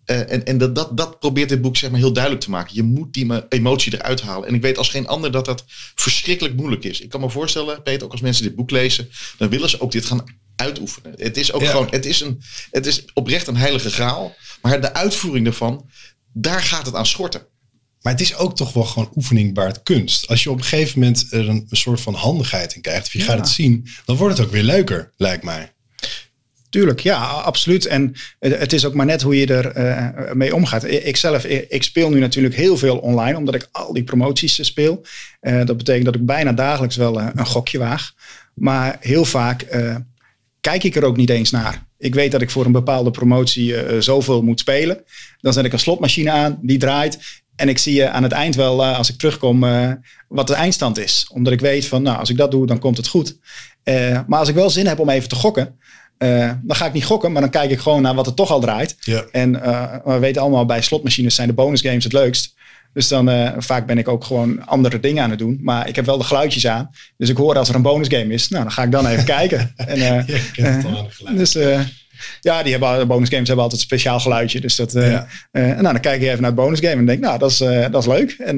Eh, 0.06 0.32
en 0.32 0.46
en 0.46 0.58
dat, 0.58 0.76
dat, 0.76 0.98
dat 0.98 1.20
probeert 1.20 1.50
dit 1.50 1.62
boek 1.62 1.78
zeg 1.78 1.90
maar, 1.90 2.00
heel 2.00 2.14
duidelijk 2.14 2.44
te 2.44 2.50
maken. 2.50 2.76
Je 2.76 2.84
moet 2.84 3.14
die 3.14 3.48
emotie 3.50 3.94
eruit 3.94 4.22
halen. 4.22 4.48
En 4.48 4.56
ik 4.56 4.62
weet 4.62 4.78
als 4.78 4.90
geen 4.90 5.08
ander 5.08 5.32
dat 5.32 5.46
dat 5.46 5.64
verschrikkelijk 5.96 6.56
moeilijk 6.56 6.84
is. 6.84 7.02
Ik 7.02 7.10
kan 7.10 7.20
me 7.20 7.30
voorstellen, 7.30 7.84
Peter, 7.84 8.06
ook 8.06 8.12
als 8.12 8.22
mensen 8.22 8.44
dit 8.44 8.56
boek 8.56 8.72
lezen, 8.72 9.10
dan 9.38 9.50
willen 9.50 9.70
ze 9.70 9.82
ook 9.82 9.92
dit 9.92 10.06
gaan 10.06 10.24
uitoefenen. 10.56 11.14
Het 11.18 11.38
is 11.38 11.52
ook 11.52 11.62
Ja. 11.62 11.70
gewoon, 11.70 11.88
het 11.90 12.06
is, 12.06 12.22
een, 12.22 12.42
het 12.72 12.86
is 12.86 13.06
oprecht 13.14 13.48
een 13.48 13.58
heilige 13.58 13.90
graal. 13.92 14.36
Maar 14.62 14.82
de 14.82 14.94
uitvoering 14.94 15.46
daarvan, 15.46 15.90
daar 16.34 16.62
gaat 16.62 16.86
het 16.86 16.96
aan 16.96 17.06
schorten. 17.06 17.46
Maar 18.04 18.14
het 18.14 18.22
is 18.22 18.36
ook 18.36 18.56
toch 18.56 18.74
wel 18.74 18.84
gewoon 18.84 19.12
oefening 19.16 19.54
baart 19.54 19.84
kunst. 19.84 20.28
Als 20.28 20.44
je 20.44 20.52
op 20.52 20.58
een 20.58 20.64
gegeven 20.64 21.00
moment 21.00 21.28
er 21.32 21.50
een, 21.50 21.66
een 21.70 21.78
soort 21.78 22.02
van 22.02 22.14
handigheid 22.14 22.76
in 22.76 22.82
krijgt, 22.82 23.06
of 23.06 23.14
je 23.14 23.22
gaat 23.22 23.38
het 23.38 23.50
zien, 23.50 23.88
dan 24.06 24.16
wordt 24.16 24.38
het 24.38 24.46
ook 24.46 24.52
weer 24.52 24.64
leuker, 24.64 25.12
lijkt 25.18 25.44
mij. 25.44 25.72
Tuurlijk, 26.74 27.00
ja, 27.00 27.24
absoluut. 27.24 27.86
En 27.86 28.14
het 28.40 28.74
is 28.74 28.86
ook 28.86 28.94
maar 28.94 29.06
net 29.06 29.22
hoe 29.22 29.38
je 29.38 29.46
er 29.46 29.68
eh, 29.68 30.34
mee 30.34 30.56
omgaat. 30.56 30.84
Ik 30.84 31.18
zelf, 31.18 31.46
ik 31.46 31.84
speel 31.84 32.10
nu 32.10 32.20
natuurlijk 32.20 32.56
heel 32.56 32.78
veel 32.78 32.98
online, 32.98 33.38
omdat 33.38 33.56
ik 33.56 33.68
al 33.72 33.94
die 33.94 34.04
promoties 34.04 34.60
eh, 34.60 34.66
speel. 34.66 35.06
Eh, 35.40 35.66
dat 35.66 35.78
betekent 35.78 36.06
dat 36.06 36.16
ik 36.16 36.26
bijna 36.26 36.54
dagelijks 36.54 36.96
wel 36.96 37.22
een 37.22 37.46
gokje 37.46 37.78
waag. 37.78 38.12
Maar 38.54 38.98
heel 39.00 39.26
vaak 39.26 39.66
kijk 40.62 40.84
ik 40.84 40.96
er 40.96 41.04
ook 41.04 41.18
niet 41.18 41.30
eens 41.30 41.52
naar. 41.52 41.86
Ik 41.98 42.16
weet 42.16 42.32
dat 42.32 42.42
ik 42.42 42.50
voor 42.50 42.66
een 42.66 42.72
bepaalde 42.72 43.12
promotie 43.12 44.02
zoveel 44.02 44.42
moet 44.42 44.60
spelen. 44.60 45.04
Dan 45.40 45.54
zet 45.54 45.66
ik 45.66 45.74
een 45.74 45.80
slotmachine 45.80 46.32
aan, 46.32 46.60
die 46.62 46.78
draait. 46.78 47.43
En 47.56 47.70
ik 47.70 47.78
zie 47.78 47.94
je 47.94 48.10
aan 48.10 48.24
het 48.24 48.32
eind 48.32 48.56
wel, 48.56 48.84
eh, 48.84 48.98
als 48.98 49.10
ik 49.10 49.18
terugkom, 49.18 49.64
eh, 49.64 49.92
wat 50.28 50.48
de 50.48 50.54
eindstand 50.54 50.98
is. 51.00 51.28
Omdat 51.34 51.54
ik 51.54 51.60
weet 51.60 51.86
van, 51.86 52.02
nou, 52.02 52.18
als 52.18 52.30
ik 52.30 52.38
dat 52.38 52.52
doe, 52.52 52.66
dan 52.68 52.80
komt 52.80 52.98
het 52.98 53.08
goed. 53.08 53.38
Eh, 53.84 54.20
maar 54.28 54.40
als 54.40 54.50
ik 54.50 54.56
wel 54.56 54.70
zin 54.70 54.88
heb 54.88 55.00
om 55.00 55.10
even 55.10 55.30
te 55.30 55.36
gokken, 55.36 55.78
eh, 56.18 56.52
dan 56.62 56.76
ga 56.76 56.86
ik 56.86 56.94
niet 56.94 57.06
gokken, 57.06 57.32
maar 57.32 57.42
dan 57.42 57.52
kijk 57.52 57.72
ik 57.72 57.80
gewoon 57.80 58.02
naar 58.02 58.16
wat 58.16 58.28
er 58.28 58.34
toch 58.34 58.52
al 58.52 58.60
draait. 58.60 58.96
Ja. 59.00 59.24
En 59.32 59.64
eh, 59.64 59.96
we 60.06 60.20
weten 60.20 60.42
allemaal, 60.42 60.66
bij 60.66 60.82
slotmachines 60.82 61.36
zijn 61.36 61.48
de 61.48 61.54
bonusgames 61.54 62.04
het 62.04 62.14
leukst. 62.14 62.54
Dus 62.94 63.08
dan 63.08 63.30
eh, 63.30 63.52
vaak 63.58 63.86
ben 63.86 63.98
ik 63.98 64.08
ook 64.08 64.24
gewoon 64.24 64.66
andere 64.66 65.00
dingen 65.00 65.24
aan 65.24 65.30
het 65.30 65.40
doen. 65.40 65.60
Maar 65.62 65.88
ik 65.88 65.96
heb 65.96 66.06
wel 66.06 66.18
de 66.18 66.24
geluidjes 66.24 66.68
aan. 66.68 66.90
Dus 67.18 67.30
ik 67.30 67.38
hoor 67.38 67.58
als 67.58 67.70
er 67.70 67.76
een 67.76 67.82
bonusgame 67.82 68.34
is. 68.34 68.50
Nou, 68.50 68.64
dan 68.64 68.72
ga 68.72 68.84
ik 68.84 68.92
dan 68.92 69.08
even 69.08 69.26
kijken. 69.38 69.74
En, 69.76 69.98
eh, 69.98 70.28
Je 70.28 70.52
kent 70.52 70.76
het 70.76 70.86
al 70.86 70.98
aan 70.98 71.06
het 71.06 71.14
geluid. 71.16 71.38
dus 71.38 71.56
eh, 71.56 71.80
ja, 72.42 72.64
die 72.64 72.72
hebben, 72.72 73.00
de 73.00 73.06
bonusgames 73.06 73.48
hebben 73.48 73.64
altijd 73.66 73.82
een 73.82 73.88
speciaal 73.88 74.20
geluidje. 74.20 74.62
Dus 74.62 74.76
dat, 74.76 74.96
eh, 74.96 75.12
Ja. 75.12 75.28
eh, 75.52 75.64
nou, 75.64 75.82
dan 75.82 76.00
kijk 76.00 76.22
je 76.22 76.28
even 76.28 76.42
naar 76.42 76.52
het 76.52 76.60
bonusgame 76.60 76.96
en 76.96 77.06
denk, 77.06 77.20
nou, 77.20 77.40
dat 77.40 77.52
is, 77.52 77.62
eh, 77.62 77.92
dat 77.92 78.02
is 78.02 78.08
leuk. 78.08 78.32
En, 78.32 78.56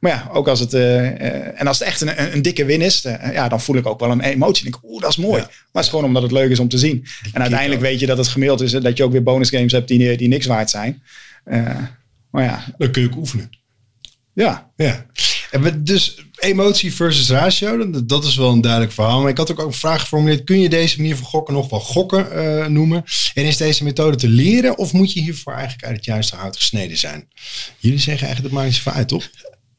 maar 0.00 0.12
ja, 0.12 0.28
ook 0.32 0.48
als 0.48 0.60
het, 0.60 0.74
en 0.74 1.66
als 1.66 1.78
het 1.78 1.88
echt 1.88 2.00
een, 2.00 2.20
een, 2.22 2.32
een 2.32 2.42
dikke 2.42 2.64
win 2.64 2.80
is, 2.80 3.02
ja, 3.32 3.48
dan 3.48 3.60
voel 3.60 3.76
ik 3.76 3.86
ook 3.86 4.00
wel 4.00 4.10
een 4.10 4.20
emotie. 4.20 4.62
Denk, 4.64 4.76
ik, 4.76 4.84
oeh, 4.84 5.00
dat 5.02 5.10
is 5.10 5.16
mooi. 5.16 5.40
Ja. 5.40 5.46
Maar 5.46 5.56
het 5.72 5.82
is 5.84 5.88
gewoon 5.88 6.04
omdat 6.04 6.22
het 6.22 6.32
leuk 6.32 6.50
is 6.50 6.58
om 6.58 6.68
te 6.68 6.78
zien. 6.78 7.06
en 7.32 7.40
uiteindelijk 7.40 7.80
ook. 7.80 7.86
weet 7.86 8.00
je 8.00 8.06
dat 8.06 8.18
het 8.18 8.28
gemiddeld 8.28 8.60
is, 8.60 8.70
dat 8.72 8.96
je 8.96 9.04
ook 9.04 9.12
weer 9.12 9.22
bonusgames 9.22 9.72
hebt 9.72 9.88
die, 9.88 10.16
die 10.16 10.28
niks 10.28 10.46
waard 10.46 10.70
zijn. 10.70 11.02
Maar 12.30 12.42
ja, 12.44 12.64
Dan 12.78 12.90
kun 12.90 13.02
je 13.02 13.08
ook 13.08 13.16
oefenen. 13.16 13.50
ja, 14.32 14.70
Ja. 14.76 15.06
En 15.50 15.62
we, 15.62 15.82
dus 15.82 16.23
emotie 16.38 16.94
versus 16.94 17.30
ratio, 17.30 17.90
dat, 18.04 18.24
is 18.24 18.36
wel 18.36 18.52
een 18.52 18.60
duidelijk 18.60 18.92
verhaal. 18.92 19.20
Maar 19.20 19.30
ik 19.30 19.36
had 19.36 19.50
ook 19.50 19.58
een 19.58 19.72
vraag 19.72 20.00
geformuleerd. 20.00 20.44
Kun 20.44 20.60
je 20.60 20.68
deze 20.68 20.96
manier 20.96 21.16
van 21.16 21.26
gokken 21.26 21.54
nog 21.54 21.70
wel 21.70 21.80
gokken 21.80 22.32
eh, 22.32 22.66
noemen? 22.66 23.04
En 23.34 23.44
is 23.44 23.56
deze 23.56 23.84
methode 23.84 24.16
te 24.16 24.28
leren 24.28 24.78
of 24.78 24.92
moet 24.92 25.12
je 25.12 25.20
hiervoor 25.20 25.52
eigenlijk 25.52 25.84
uit 25.84 25.96
het 25.96 26.04
juiste 26.04 26.36
hout 26.36 26.56
gesneden 26.56 26.96
zijn? 26.96 27.28
Jullie 27.78 27.98
zeggen 27.98 28.26
eigenlijk 28.26 28.54
dat 28.54 28.62
maakt 28.62 28.66
niet 28.66 28.82
zoveel 28.82 28.98
uit, 28.98 29.08
toch? 29.08 29.30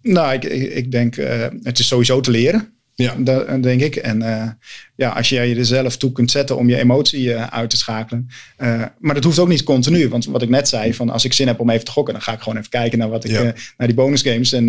Nou, 0.01 0.33
ik, 0.33 0.43
ik, 0.73 0.91
denk, 0.91 1.17
uh, 1.17 1.45
het 1.63 1.79
is 1.79 1.87
sowieso 1.87 2.19
te 2.19 2.31
leren. 2.31 2.74
Ja. 2.95 3.15
Dat 3.17 3.63
denk 3.63 3.81
ik. 3.81 3.95
En 3.95 4.21
uh, 4.21 4.47
ja, 4.95 5.09
als 5.09 5.29
jij 5.29 5.49
je 5.49 5.55
er 5.55 5.65
zelf 5.65 5.97
toe 5.97 6.11
kunt 6.11 6.31
zetten 6.31 6.57
om 6.57 6.69
je 6.69 6.77
emotie 6.77 7.23
uh, 7.23 7.47
uit 7.47 7.69
te 7.69 7.77
schakelen. 7.77 8.29
Uh, 8.57 8.83
maar 8.99 9.13
dat 9.15 9.23
hoeft 9.23 9.39
ook 9.39 9.47
niet 9.47 9.63
continu. 9.63 10.09
Want 10.09 10.25
wat 10.25 10.41
ik 10.41 10.49
net 10.49 10.67
zei, 10.67 10.93
van 10.93 11.09
als 11.09 11.25
ik 11.25 11.33
zin 11.33 11.47
heb 11.47 11.59
om 11.59 11.69
even 11.69 11.85
te 11.85 11.91
gokken, 11.91 12.13
dan 12.13 12.23
ga 12.23 12.33
ik 12.33 12.39
gewoon 12.39 12.57
even 12.57 12.69
kijken 12.69 12.97
naar, 12.97 13.09
wat 13.09 13.23
ik, 13.23 13.31
Ja. 13.31 13.43
naar 13.77 13.87
die 13.87 13.93
bonusgames. 13.95 14.51
En 14.53 14.65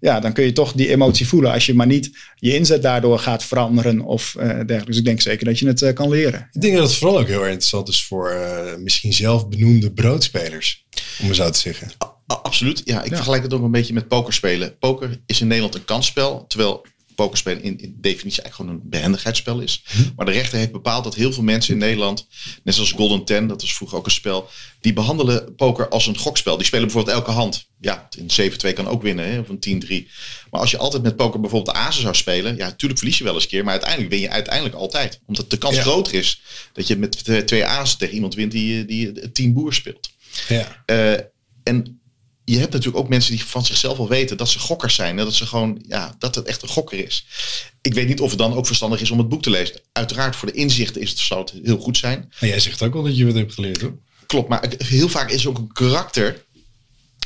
ja, 0.00 0.20
dan 0.20 0.32
kun 0.32 0.44
je 0.44 0.52
toch 0.52 0.72
die 0.72 0.88
emotie 0.88 1.28
voelen 1.28 1.52
als 1.52 1.66
je 1.66 1.74
maar 1.74 1.86
niet 1.86 2.10
je 2.36 2.54
inzet 2.54 2.82
daardoor 2.82 3.18
gaat 3.18 3.44
veranderen 3.44 4.00
of 4.00 4.34
dergelijke. 4.38 4.84
Dus 4.84 4.98
ik 4.98 5.04
denk 5.04 5.20
zeker 5.20 5.46
dat 5.46 5.58
je 5.58 5.66
het 5.66 5.92
kan 5.92 6.08
leren. 6.08 6.48
Ik 6.52 6.60
denk 6.60 6.76
dat 6.76 6.88
het 6.88 6.98
vooral 6.98 7.18
ook 7.18 7.26
heel 7.26 7.40
erg 7.40 7.46
interessant 7.46 7.88
is 7.88 8.04
voor 8.04 8.30
eh, 8.30 8.76
misschien 8.78 9.12
zelf 9.12 9.48
benoemde 9.48 9.92
broodspelers. 9.92 10.84
Om 11.20 11.26
het 11.26 11.36
zo 11.36 11.50
te 11.50 11.58
zeggen. 11.58 11.88
Absoluut. 12.26 12.82
Ja, 12.84 13.02
ik 13.02 13.14
vergelijk 13.14 13.42
het 13.42 13.54
ook 13.54 13.62
een 13.62 13.70
beetje 13.70 13.94
met 13.94 14.08
pokerspelen. 14.08 14.78
Poker 14.78 15.20
is 15.26 15.40
in 15.40 15.46
Nederland 15.46 15.74
een 15.74 15.84
kansspel, 15.84 16.44
terwijl 16.48 16.86
pokerspelen 17.14 17.62
in, 17.62 17.78
in 17.80 17.96
definitie 18.00 18.42
eigenlijk 18.42 18.54
gewoon 18.54 18.70
een 18.70 18.90
behendigheidsspel 18.90 19.60
is. 19.60 19.82
Maar 20.16 20.26
de 20.26 20.32
rechter 20.32 20.58
heeft 20.58 20.72
bepaald 20.72 21.04
dat 21.04 21.14
heel 21.14 21.32
veel 21.32 21.42
mensen 21.42 21.72
in 21.72 21.78
Nederland, 21.78 22.26
net 22.64 22.74
zoals 22.74 22.92
Golden 22.92 23.24
Ten, 23.24 23.46
dat 23.46 23.60
was 23.60 23.74
vroeger 23.74 23.98
ook 23.98 24.04
een 24.04 24.10
spel, 24.12 24.48
die 24.80 24.92
behandelen 24.92 25.54
poker 25.54 25.88
als 25.88 26.06
een 26.06 26.18
gokspel. 26.18 26.56
Die 26.56 26.66
spelen 26.66 26.84
bijvoorbeeld 26.86 27.16
elke 27.16 27.30
hand. 27.30 27.70
Ja, 27.80 28.08
een 28.36 28.52
7-2 28.70 28.72
kan 28.74 28.88
ook 28.88 29.02
winnen, 29.02 29.30
hè, 29.32 29.38
of 29.38 29.48
een 29.48 29.82
10-3. 30.06 30.08
Maar 30.50 30.60
als 30.60 30.70
je 30.70 30.78
altijd 30.78 31.02
met 31.02 31.16
poker 31.16 31.40
bijvoorbeeld 31.40 31.76
de 31.76 31.82
azen 31.82 32.02
zou 32.02 32.14
spelen, 32.14 32.56
ja, 32.56 32.66
natuurlijk 32.66 32.98
verlies 33.00 33.18
je 33.18 33.24
wel 33.24 33.34
eens 33.34 33.42
een 33.42 33.48
keer, 33.48 33.62
maar 33.62 33.72
uiteindelijk 33.72 34.10
win 34.10 34.20
je 34.20 34.30
uiteindelijk 34.30 34.74
altijd. 34.74 35.20
Omdat 35.26 35.50
de 35.50 35.58
kans 35.58 35.74
Ja. 35.76 35.82
groter 35.82 36.14
is 36.14 36.42
dat 36.72 36.86
je 36.86 36.96
met 36.96 37.24
twee- 37.24 37.44
twee 37.44 37.64
azen 37.66 37.98
tegen 37.98 38.14
iemand 38.14 38.34
wint 38.34 38.52
die, 38.52 38.84
die 38.84 39.32
10 39.32 39.52
boer 39.52 39.74
speelt. 39.74 40.10
Ja. 40.48 40.82
Eh, 40.86 41.12
en 41.62 42.00
je 42.52 42.58
hebt 42.58 42.72
natuurlijk 42.72 43.04
ook 43.04 43.08
mensen 43.08 43.32
die 43.32 43.44
van 43.44 43.64
zichzelf 43.64 43.98
al 43.98 44.08
weten 44.08 44.36
dat 44.36 44.48
ze 44.48 44.58
gokkers 44.58 44.94
zijn. 44.94 45.16
Dat 45.16 45.34
ze 45.34 45.46
gewoon, 45.46 45.84
ja, 45.88 46.14
dat 46.18 46.34
het 46.34 46.46
echt 46.46 46.62
een 46.62 46.68
gokker 46.68 47.04
is. 47.04 47.26
Ik 47.80 47.94
weet 47.94 48.08
niet 48.08 48.20
of 48.20 48.30
het 48.30 48.38
dan 48.38 48.54
ook 48.54 48.66
verstandig 48.66 49.00
is 49.00 49.10
om 49.10 49.18
het 49.18 49.28
boek 49.28 49.42
te 49.42 49.50
lezen. 49.50 49.80
Uiteraard 49.92 50.36
voor 50.36 50.48
de 50.48 50.58
inzichten 50.58 51.00
is 51.00 51.10
het, 51.10 51.18
zou 51.18 51.40
het 51.40 51.54
heel 51.62 51.78
goed 51.78 51.96
zijn. 51.96 52.32
Maar 52.40 52.48
jij 52.48 52.60
zegt 52.60 52.82
ook 52.82 52.94
al 52.94 53.02
dat 53.02 53.16
je 53.16 53.26
wat 53.26 53.34
hebt 53.34 53.54
geleerd, 53.54 53.80
hoor. 53.80 53.94
Klopt, 54.26 54.48
maar 54.48 54.72
heel 54.78 55.08
vaak 55.08 55.30
is 55.30 55.46
ook 55.46 55.58
een 55.58 55.72
karakter. 55.72 56.44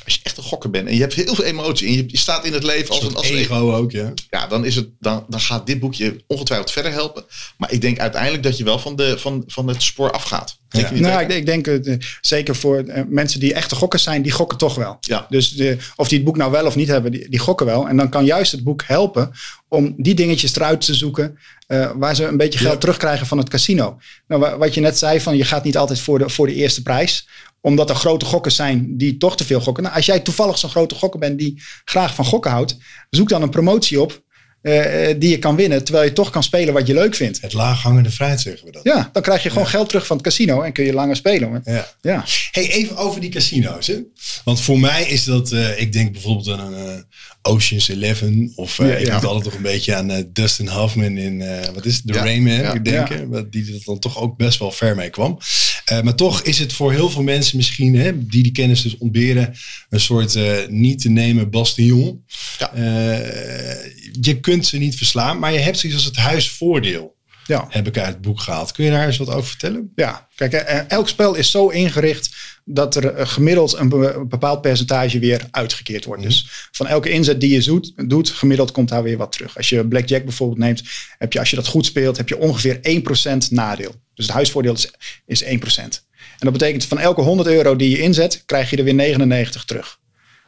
Als 0.06 0.14
je 0.14 0.20
echt 0.22 0.36
een 0.36 0.42
gokker 0.42 0.70
bent 0.70 0.88
en 0.88 0.94
je 0.94 1.00
hebt 1.00 1.14
heel 1.14 1.34
veel 1.34 1.44
emotie 1.44 1.86
en 1.88 1.92
je, 1.94 2.04
je 2.06 2.18
staat 2.18 2.44
in 2.44 2.52
het 2.52 2.62
leven 2.62 2.90
als 2.94 3.02
een, 3.04 3.14
als 3.16 3.28
een 3.30 3.36
ego 3.36 3.74
ook, 3.74 3.90
ja. 3.90 4.12
ja, 4.30 4.46
dan, 4.46 4.64
is 4.64 4.74
het, 4.76 4.88
dan, 5.00 5.24
dan 5.28 5.40
gaat 5.40 5.66
dit 5.66 5.80
boekje 5.80 6.16
ongetwijfeld 6.26 6.70
verder 6.70 6.92
helpen. 6.92 7.24
Maar 7.56 7.72
ik 7.72 7.80
denk 7.80 7.98
uiteindelijk 7.98 8.42
dat 8.42 8.56
je 8.58 8.64
wel 8.64 8.78
van, 8.78 8.96
de, 8.96 9.18
van, 9.18 9.44
van 9.46 9.68
het 9.68 9.82
spoor 9.82 10.10
afgaat. 10.10 10.58
Ja. 10.68 10.90
Nou, 10.92 11.22
ik, 11.22 11.28
ik 11.28 11.46
denk 11.46 11.66
eh, 11.66 11.94
zeker 12.20 12.56
voor 12.56 12.78
eh, 12.78 13.02
mensen 13.08 13.40
die 13.40 13.54
echte 13.54 13.74
gokkers 13.74 14.02
zijn, 14.02 14.22
die 14.22 14.32
gokken 14.32 14.58
toch 14.58 14.74
wel. 14.74 14.96
Ja. 15.00 15.26
Dus 15.28 15.50
de, 15.50 15.76
of 15.96 16.08
die 16.08 16.16
het 16.16 16.26
boek 16.26 16.36
nou 16.36 16.50
wel 16.50 16.66
of 16.66 16.76
niet 16.76 16.88
hebben, 16.88 17.10
die, 17.12 17.28
die 17.30 17.38
gokken 17.38 17.66
wel. 17.66 17.88
En 17.88 17.96
dan 17.96 18.08
kan 18.08 18.24
juist 18.24 18.52
het 18.52 18.64
boek 18.64 18.82
helpen 18.86 19.30
om 19.68 19.94
die 19.96 20.14
dingetjes 20.14 20.56
eruit 20.56 20.80
te 20.80 20.94
zoeken 20.94 21.38
eh, 21.66 21.90
waar 21.96 22.14
ze 22.16 22.24
een 22.24 22.36
beetje 22.36 22.58
geld 22.58 22.72
Ja. 22.72 22.78
terugkrijgen 22.78 23.26
van 23.26 23.38
het 23.38 23.48
casino. 23.48 23.98
Nou, 24.26 24.40
wa- 24.40 24.56
wat 24.58 24.74
je 24.74 24.80
net 24.80 24.98
zei, 24.98 25.20
van 25.20 25.36
je 25.36 25.44
gaat 25.44 25.64
niet 25.64 25.76
altijd 25.76 26.00
voor 26.00 26.18
de, 26.18 26.28
voor 26.28 26.46
de 26.46 26.54
eerste 26.54 26.82
prijs 26.82 27.28
omdat 27.66 27.90
er 27.90 27.96
grote 27.96 28.24
gokkers 28.24 28.54
zijn 28.56 28.96
die 28.96 29.16
toch 29.16 29.36
te 29.36 29.44
veel 29.44 29.60
gokken. 29.60 29.82
Nou, 29.82 29.96
als 29.96 30.06
jij 30.06 30.20
toevallig 30.20 30.58
zo'n 30.58 30.70
grote 30.70 30.94
gokker 30.94 31.20
bent 31.20 31.38
die 31.38 31.62
graag 31.84 32.14
van 32.14 32.24
gokken 32.24 32.50
houdt, 32.50 32.76
zoek 33.10 33.28
dan 33.28 33.42
een 33.42 33.50
promotie 33.50 34.00
op 34.00 34.22
eh, 34.62 35.10
eh, 35.10 35.20
die 35.20 35.30
je 35.30 35.38
kan 35.38 35.56
winnen, 35.56 35.84
terwijl 35.84 36.04
je 36.06 36.12
toch 36.12 36.30
kan 36.30 36.42
spelen 36.42 36.74
wat 36.74 36.86
je 36.86 36.94
leuk 36.94 37.14
vindt. 37.14 37.40
Het 37.40 37.52
laaghangende 37.52 38.10
fruit, 38.10 38.40
zeggen 38.40 38.66
we 38.66 38.72
dat. 38.72 38.82
Ja, 38.84 39.10
dan 39.12 39.22
krijg 39.22 39.42
je 39.42 39.50
gewoon 39.50 39.66
geld 39.66 39.88
terug 39.88 40.06
van 40.06 40.16
het 40.16 40.24
casino 40.24 40.62
en 40.62 40.72
kun 40.72 40.84
je 40.84 40.92
langer 40.92 41.16
spelen. 41.16 41.62
Ja. 41.64 41.92
Ja. 42.00 42.24
Hey, 42.50 42.70
even 42.70 42.96
over 42.96 43.20
die 43.20 43.30
casino's. 43.30 43.86
Hè? 43.86 43.96
Want 44.44 44.60
voor 44.60 44.80
mij 44.80 45.04
is 45.04 45.24
dat, 45.24 45.52
eh, 45.52 45.80
ik 45.80 45.92
denk 45.92 46.12
bijvoorbeeld 46.12 46.48
aan 46.58 46.72
een 46.72 47.04
Ocean's 47.42 47.88
Eleven. 47.88 48.52
Of 48.56 48.76
Ja, 48.76 48.84
ik 48.84 49.12
moet 49.12 49.24
altijd 49.24 49.44
nog 49.44 49.54
een 49.54 49.62
beetje 49.62 49.94
aan 49.94 50.24
Dustin 50.32 50.68
Hoffman 50.68 51.16
in, 51.16 51.44
wat 51.74 51.84
is 51.84 51.94
het, 51.96 52.06
The 52.06 52.12
Rayman, 52.24 52.82
denken. 52.82 53.28
wat- 53.28 53.52
Die 53.52 53.74
er 53.74 53.80
dan 53.84 53.98
toch 53.98 54.18
ook 54.18 54.36
best 54.36 54.58
wel 54.58 54.70
ver 54.72 54.96
mee 54.96 55.10
kwam. 55.10 55.38
Eh, 55.86 56.02
maar 56.02 56.14
toch 56.14 56.42
is 56.42 56.58
het 56.58 56.72
voor 56.72 56.92
heel 56.92 57.10
veel 57.10 57.22
mensen 57.22 57.56
misschien, 57.56 57.96
hè, 57.96 58.26
die 58.26 58.42
die 58.42 58.52
kennis 58.52 58.82
dus 58.82 58.98
ontberen, 58.98 59.54
een 59.88 60.00
soort 60.00 60.34
eh, 60.34 60.66
niet 60.68 61.00
te 61.00 61.08
nemen 61.08 61.50
bastion. 61.50 62.24
Ja. 62.58 62.72
Eh, 62.72 63.92
je 64.20 64.40
kunt 64.40 64.66
ze 64.66 64.78
niet 64.78 64.96
verslaan, 64.96 65.38
maar 65.38 65.52
je 65.52 65.58
hebt 65.58 65.78
zoiets 65.78 65.98
als 65.98 66.08
het 66.08 66.16
huisvoordeel. 66.16 67.15
Ja. 67.46 67.66
Heb 67.68 67.86
ik 67.86 67.98
uit 67.98 68.06
het 68.08 68.20
boek 68.20 68.40
gehaald. 68.40 68.72
Kun 68.72 68.84
je 68.84 68.90
daar 68.90 69.06
eens 69.06 69.16
wat 69.16 69.28
over 69.30 69.48
vertellen? 69.48 69.92
Ja, 69.94 70.28
kijk, 70.34 70.52
eh, 70.52 70.90
elk 70.90 71.08
spel 71.08 71.34
is 71.34 71.50
zo 71.50 71.68
ingericht 71.68 72.36
dat 72.64 72.96
er 72.96 73.06
eh, 73.14 73.28
gemiddeld 73.28 73.74
een 73.76 73.88
be- 73.88 74.12
een 74.14 74.28
bepaald 74.28 74.60
percentage 74.60 75.18
weer 75.18 75.46
uitgekeerd 75.50 76.04
wordt. 76.04 76.22
Dus 76.22 76.46
van 76.72 76.86
elke 76.86 77.10
inzet 77.10 77.40
die 77.40 77.50
je 77.50 77.60
zoet, 77.60 77.92
doet, 78.08 78.30
gemiddeld 78.30 78.70
komt 78.70 78.88
daar 78.88 79.02
weer 79.02 79.16
wat 79.16 79.32
terug. 79.32 79.56
Als 79.56 79.68
je 79.68 79.86
Blackjack 79.86 80.24
bijvoorbeeld 80.24 80.58
neemt, 80.58 80.82
heb 81.18 81.32
je 81.32 81.38
als 81.38 81.50
je 81.50 81.56
dat 81.56 81.66
goed 81.66 81.86
speelt, 81.86 82.16
heb 82.16 82.28
je 82.28 82.38
ongeveer 82.38 82.78
1% 82.82 83.50
nadeel. 83.50 83.94
Dus 84.14 84.24
het 84.26 84.34
huisvoordeel 84.34 84.74
is, 84.74 84.90
is 85.26 85.42
1%. 85.44 86.04
En 86.38 86.38
dat 86.38 86.52
betekent 86.52 86.84
van 86.84 86.98
elke 86.98 87.20
100 87.20 87.48
euro 87.48 87.76
die 87.76 87.90
je 87.90 87.98
inzet, 87.98 88.42
krijg 88.46 88.70
je 88.70 88.76
er 88.76 88.84
weer 88.84 88.94
99 88.94 89.64
terug. 89.64 89.98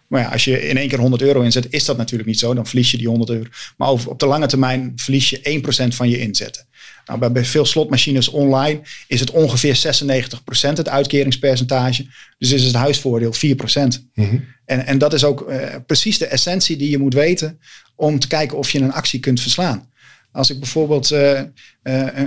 Maar 0.08 0.20
ja, 0.20 0.28
als 0.28 0.44
je 0.44 0.68
in 0.68 0.76
één 0.76 0.88
keer 0.88 0.98
100 0.98 1.22
euro 1.22 1.40
inzet, 1.40 1.66
is 1.70 1.84
dat 1.84 1.96
natuurlijk 1.96 2.28
niet 2.28 2.38
zo. 2.38 2.54
Dan 2.54 2.66
verlies 2.66 2.90
je 2.90 2.96
die 2.96 3.08
100 3.08 3.30
euro. 3.30 3.48
Maar 3.76 3.88
over, 3.88 4.10
op 4.10 4.18
de 4.18 4.26
lange 4.26 4.46
termijn 4.46 4.92
verlies 4.96 5.30
je 5.30 5.62
1% 5.92 5.94
van 5.94 6.08
je 6.08 6.18
inzetten. 6.18 6.66
Nou, 7.08 7.32
bij, 7.32 7.44
veel 7.44 7.64
slotmachines 7.64 8.28
online 8.28 8.80
is 9.06 9.20
het 9.20 9.30
ongeveer 9.30 9.76
96% 9.76 9.80
het 10.60 10.88
uitkeringspercentage. 10.88 12.06
Dus 12.38 12.52
is 12.52 12.64
het 12.64 12.74
huisvoordeel 12.74 13.34
4%. 13.34 13.38
En, 14.64 14.86
en 14.86 14.98
dat 14.98 15.12
is 15.12 15.24
ook 15.24 15.42
eh, 15.42 15.74
precies 15.86 16.18
de 16.18 16.26
essentie 16.26 16.76
die 16.76 16.90
je 16.90 16.98
moet 16.98 17.14
weten 17.14 17.60
om 17.96 18.18
te 18.18 18.26
kijken 18.26 18.58
of 18.58 18.70
je 18.70 18.80
een 18.80 18.92
actie 18.92 19.20
kunt 19.20 19.40
verslaan. 19.40 19.90
Als 20.32 20.50
ik 20.50 20.58
bijvoorbeeld 20.58 21.10
eh, 21.10 21.38
eh, 21.38 21.46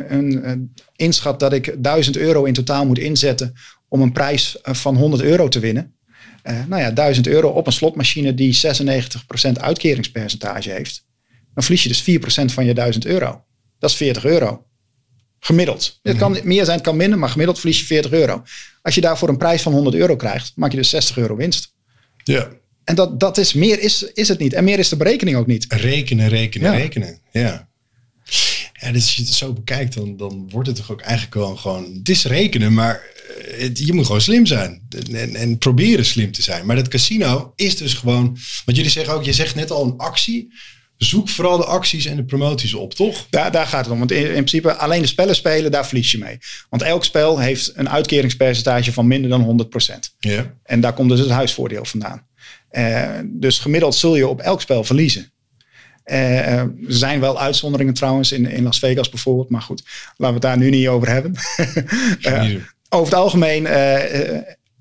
een, 0.08 0.74
inschat 0.96 1.40
dat 1.40 1.54
ik 1.54 1.76
1000 1.78 2.18
euro 2.18 2.44
in 2.44 2.54
totaal 2.54 2.86
moet 2.86 3.00
inzetten 3.00 3.54
om 3.88 4.02
een 4.02 4.12
prijs 4.12 4.58
van 4.62 4.96
100 4.96 5.22
euro 5.22 5.48
te 5.48 5.60
winnen. 5.60 5.96
Nou 6.68 6.82
ja, 6.82 6.92
1000 6.92 7.28
euro 7.28 7.50
op 7.50 7.68
een 7.68 7.74
slotmachine 7.74 8.34
die 8.34 8.60
96% 9.48 9.52
uitkeringspercentage 9.54 10.70
heeft. 10.70 11.06
Dan 11.54 11.64
verlies 11.64 11.84
je 11.84 11.90
dus 11.90 12.02
4% 12.02 12.54
van 12.54 12.66
je 12.66 12.74
1000 12.74 13.06
euro. 13.06 13.44
Dat 13.80 13.90
is 13.90 13.96
40 13.96 14.26
euro. 14.26 14.66
Gemiddeld. 15.44 16.00
Het 16.04 16.18
kan 16.18 16.38
meer 16.44 16.64
zijn, 16.66 16.78
het 16.78 16.86
kan 16.86 16.96
minder, 16.96 17.20
maar 17.20 17.30
gemiddeld 17.30 17.60
verlies 17.60 17.80
je 17.80 17.86
40 17.86 18.12
euro. 18.12 18.44
Als 18.82 18.96
je 18.96 19.02
daarvoor 19.02 19.30
een 19.30 19.38
prijs 19.38 19.62
van 19.62 19.74
100 19.74 19.96
euro 19.96 20.16
krijgt, 20.16 20.52
maak 20.56 20.72
je 20.72 20.78
dus 20.78 20.90
60 20.90 21.18
euro 21.18 21.36
winst. 21.36 21.74
Ja. 22.24 22.50
En 22.84 22.96
dat, 22.96 23.20
dat 23.20 23.38
is, 23.38 23.54
meer 23.54 23.80
is, 23.80 24.04
is 24.14 24.28
het 24.28 24.40
niet. 24.40 24.54
En 24.54 24.64
meer 24.64 24.80
is 24.80 24.90
de 24.90 24.98
berekening 24.98 25.38
ook 25.38 25.48
niet. 25.48 25.66
Rekenen, 25.74 26.30
rekenen, 26.30 26.72
Ja. 26.72 26.78
rekenen. 26.78 27.20
Ja. 27.32 27.70
Ja, 28.74 28.92
dus 28.92 29.02
als 29.02 29.16
je 29.16 29.22
het 29.22 29.32
zo 29.34 29.54
bekijkt, 29.54 29.94
dan, 29.94 30.18
dan 30.18 30.50
wordt 30.50 30.68
het 30.68 30.78
toch 30.78 30.92
ook 30.92 31.02
eigenlijk 31.02 31.34
gewoon, 31.34 31.58
gewoon... 31.60 31.94
Het 31.94 32.10
is 32.10 32.26
rekenen, 32.26 32.74
maar 32.74 33.02
eh, 33.52 33.62
het- 33.62 33.80
je 33.80 33.94
moet 33.94 34.06
gewoon 34.06 34.22
slim 34.22 34.46
zijn. 34.46 34.82
En, 34.90 35.16
en, 35.16 35.36
en 35.36 35.58
proberen 35.58 36.06
slim 36.06 36.32
te 36.32 36.42
zijn. 36.42 36.66
Maar 36.66 36.76
dat 36.76 36.88
casino 36.88 37.54
is 37.56 37.78
dus 37.78 37.94
gewoon... 37.94 38.38
Want 38.66 38.78
jullie 38.78 38.92
zeggen 38.92 39.14
ook, 39.14 39.24
je 39.24 39.34
zegt 39.34 39.56
net 39.56 39.72
al 39.72 39.86
een 39.86 39.98
actie. 39.98 40.54
Zoek 41.04 41.30
vooral 41.30 41.58
de 41.58 41.66
acties 41.66 42.06
en 42.06 42.16
de 42.16 42.24
promoties 42.24 42.74
op, 42.74 42.94
toch? 42.94 43.28
Daar, 43.30 43.52
daar 43.52 43.68
gaat 43.68 43.84
het 43.84 43.94
om. 43.94 44.00
Want 44.00 44.12
in, 44.12 44.26
in 44.26 44.32
principe 44.32 44.74
alleen 44.74 45.02
de 45.02 45.08
spellen 45.08 45.36
spelen, 45.36 45.72
daar 45.72 45.86
verlies 45.88 46.12
je 46.12 46.18
mee. 46.18 46.38
Want 46.70 46.82
elk 46.82 47.04
spel 47.04 47.40
heeft 47.40 47.72
een 47.76 47.90
uitkeringspercentage 47.90 48.94
van 48.94 49.08
minder 49.08 49.30
dan 49.30 49.70
100%. 49.92 50.16
Ja. 50.20 50.54
En 50.64 50.82
daar 50.82 50.94
komt 50.94 51.10
dus 51.10 51.20
het 51.20 51.30
huisvoordeel 51.30 51.86
vandaan. 51.86 52.28
Eh, 52.70 53.10
dus 53.26 53.60
gemiddeld 53.60 53.96
zul 53.96 54.16
je 54.16 54.28
op 54.28 54.40
elk 54.40 54.62
spel 54.62 54.84
verliezen. 54.84 55.32
Eh, 56.04 56.58
er 56.58 56.74
zijn 56.88 57.20
wel 57.20 57.40
uitzonderingen 57.40 57.94
trouwens 57.94 58.32
in, 58.32 58.46
in 58.46 58.64
Las 58.64 58.80
Vegas 58.80 59.10
bijvoorbeeld. 59.10 59.50
Maar 59.50 59.62
goed, 59.62 59.84
laten 60.18 60.18
we 60.18 60.26
het 60.34 60.42
daar 60.42 60.58
nu 60.58 60.70
niet 60.70 60.88
over 60.88 61.10
hebben. 61.10 61.34
Eh, 62.22 62.56
over 62.90 63.14
het 63.14 63.22
algemeen 63.22 63.68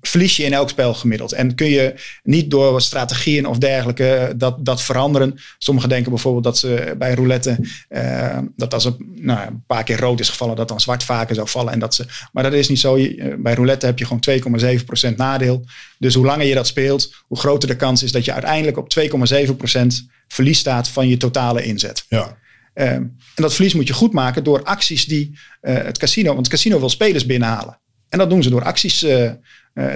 verlies 0.01 0.37
je 0.37 0.43
in 0.43 0.53
elk 0.53 0.69
spel 0.69 0.93
gemiddeld. 0.93 1.31
En 1.31 1.55
kun 1.55 1.69
je 1.69 1.93
niet 2.23 2.51
door 2.51 2.81
strategieën 2.81 3.45
of 3.45 3.57
dergelijke 3.57 4.13
eh, 4.13 4.33
dat, 4.35 4.65
dat 4.65 4.81
veranderen. 4.81 5.39
Sommigen 5.57 5.89
denken 5.89 6.11
bijvoorbeeld 6.11 6.43
dat 6.43 6.57
ze 6.57 6.95
bij 6.97 7.13
roulette, 7.13 7.57
eh, 7.87 8.37
dat 8.55 8.73
als 8.73 8.83
het 8.83 8.95
nou, 9.15 9.47
een 9.47 9.63
paar 9.67 9.83
keer 9.83 9.99
rood 9.99 10.19
is 10.19 10.29
gevallen, 10.29 10.55
dat 10.55 10.67
dan 10.67 10.79
zwart 10.79 11.03
vaker 11.03 11.35
zou 11.35 11.49
vallen. 11.49 11.73
En 11.73 11.79
dat 11.79 11.95
ze, 11.95 12.05
maar 12.31 12.43
dat 12.43 12.53
is 12.53 12.69
niet 12.69 12.79
zo. 12.79 12.95
Eh, 12.95 13.35
Bij 13.37 13.53
roulette 13.53 13.85
heb 13.85 13.99
je 13.99 14.05
gewoon 14.05 14.19
2,7% 14.19 15.17
nadeel. 15.17 15.65
Dus 15.99 16.13
hoe 16.15 16.25
langer 16.25 16.45
je 16.45 16.53
dat 16.53 16.67
speelt, 16.67 17.15
hoe 17.27 17.39
groter 17.39 17.67
de 17.67 17.75
kans 17.75 18.03
is 18.03 18.11
dat 18.11 18.25
je 18.25 18.33
uiteindelijk 18.33 18.77
op 18.77 18.89
2,7% 18.89 20.07
verlies 20.27 20.59
staat 20.59 20.87
van 20.87 21.07
je 21.07 21.17
totale 21.17 21.63
inzet. 21.63 22.05
Ja. 22.09 22.39
En 22.73 23.17
dat 23.35 23.53
verlies 23.53 23.73
moet 23.73 23.87
je 23.87 23.93
goed 23.93 24.13
maken 24.13 24.43
door 24.43 24.63
acties 24.63 25.05
die 25.05 25.37
het 25.61 25.97
casino, 25.97 26.27
want 26.27 26.37
het 26.39 26.55
casino 26.55 26.79
wil 26.79 26.89
spelers 26.89 27.25
binnenhalen. 27.25 27.79
En 28.09 28.17
dat 28.17 28.29
doen 28.29 28.43
ze 28.43 28.49
door 28.49 28.63
acties 28.63 29.05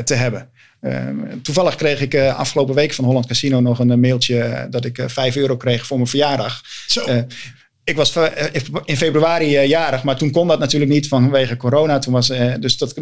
te 0.03 0.13
hebben. 0.13 0.49
toevallig 1.41 1.75
kreeg 1.75 2.01
ik 2.01 2.15
afgelopen 2.15 2.75
week 2.75 2.93
van 2.93 3.05
Holland 3.05 3.25
Casino 3.25 3.59
nog 3.59 3.79
een 3.79 3.99
mailtje 3.99 4.67
dat 4.69 4.85
ik 4.85 5.03
5 5.07 5.35
euro 5.35 5.57
kreeg 5.57 5.85
voor 5.85 5.97
mijn 5.97 6.09
verjaardag. 6.09 6.61
Zo 6.88 7.25
ik 7.85 7.95
was 7.95 8.13
in 8.85 8.97
februari 8.97 9.67
jarig, 9.67 10.03
maar 10.03 10.17
toen 10.17 10.31
kon 10.31 10.47
dat 10.47 10.59
natuurlijk 10.59 10.91
niet 10.91 11.07
vanwege 11.07 11.57
corona. 11.57 11.99
Toen 11.99 12.13
was, 12.13 12.27
dus 12.59 12.77
dat, 12.77 12.93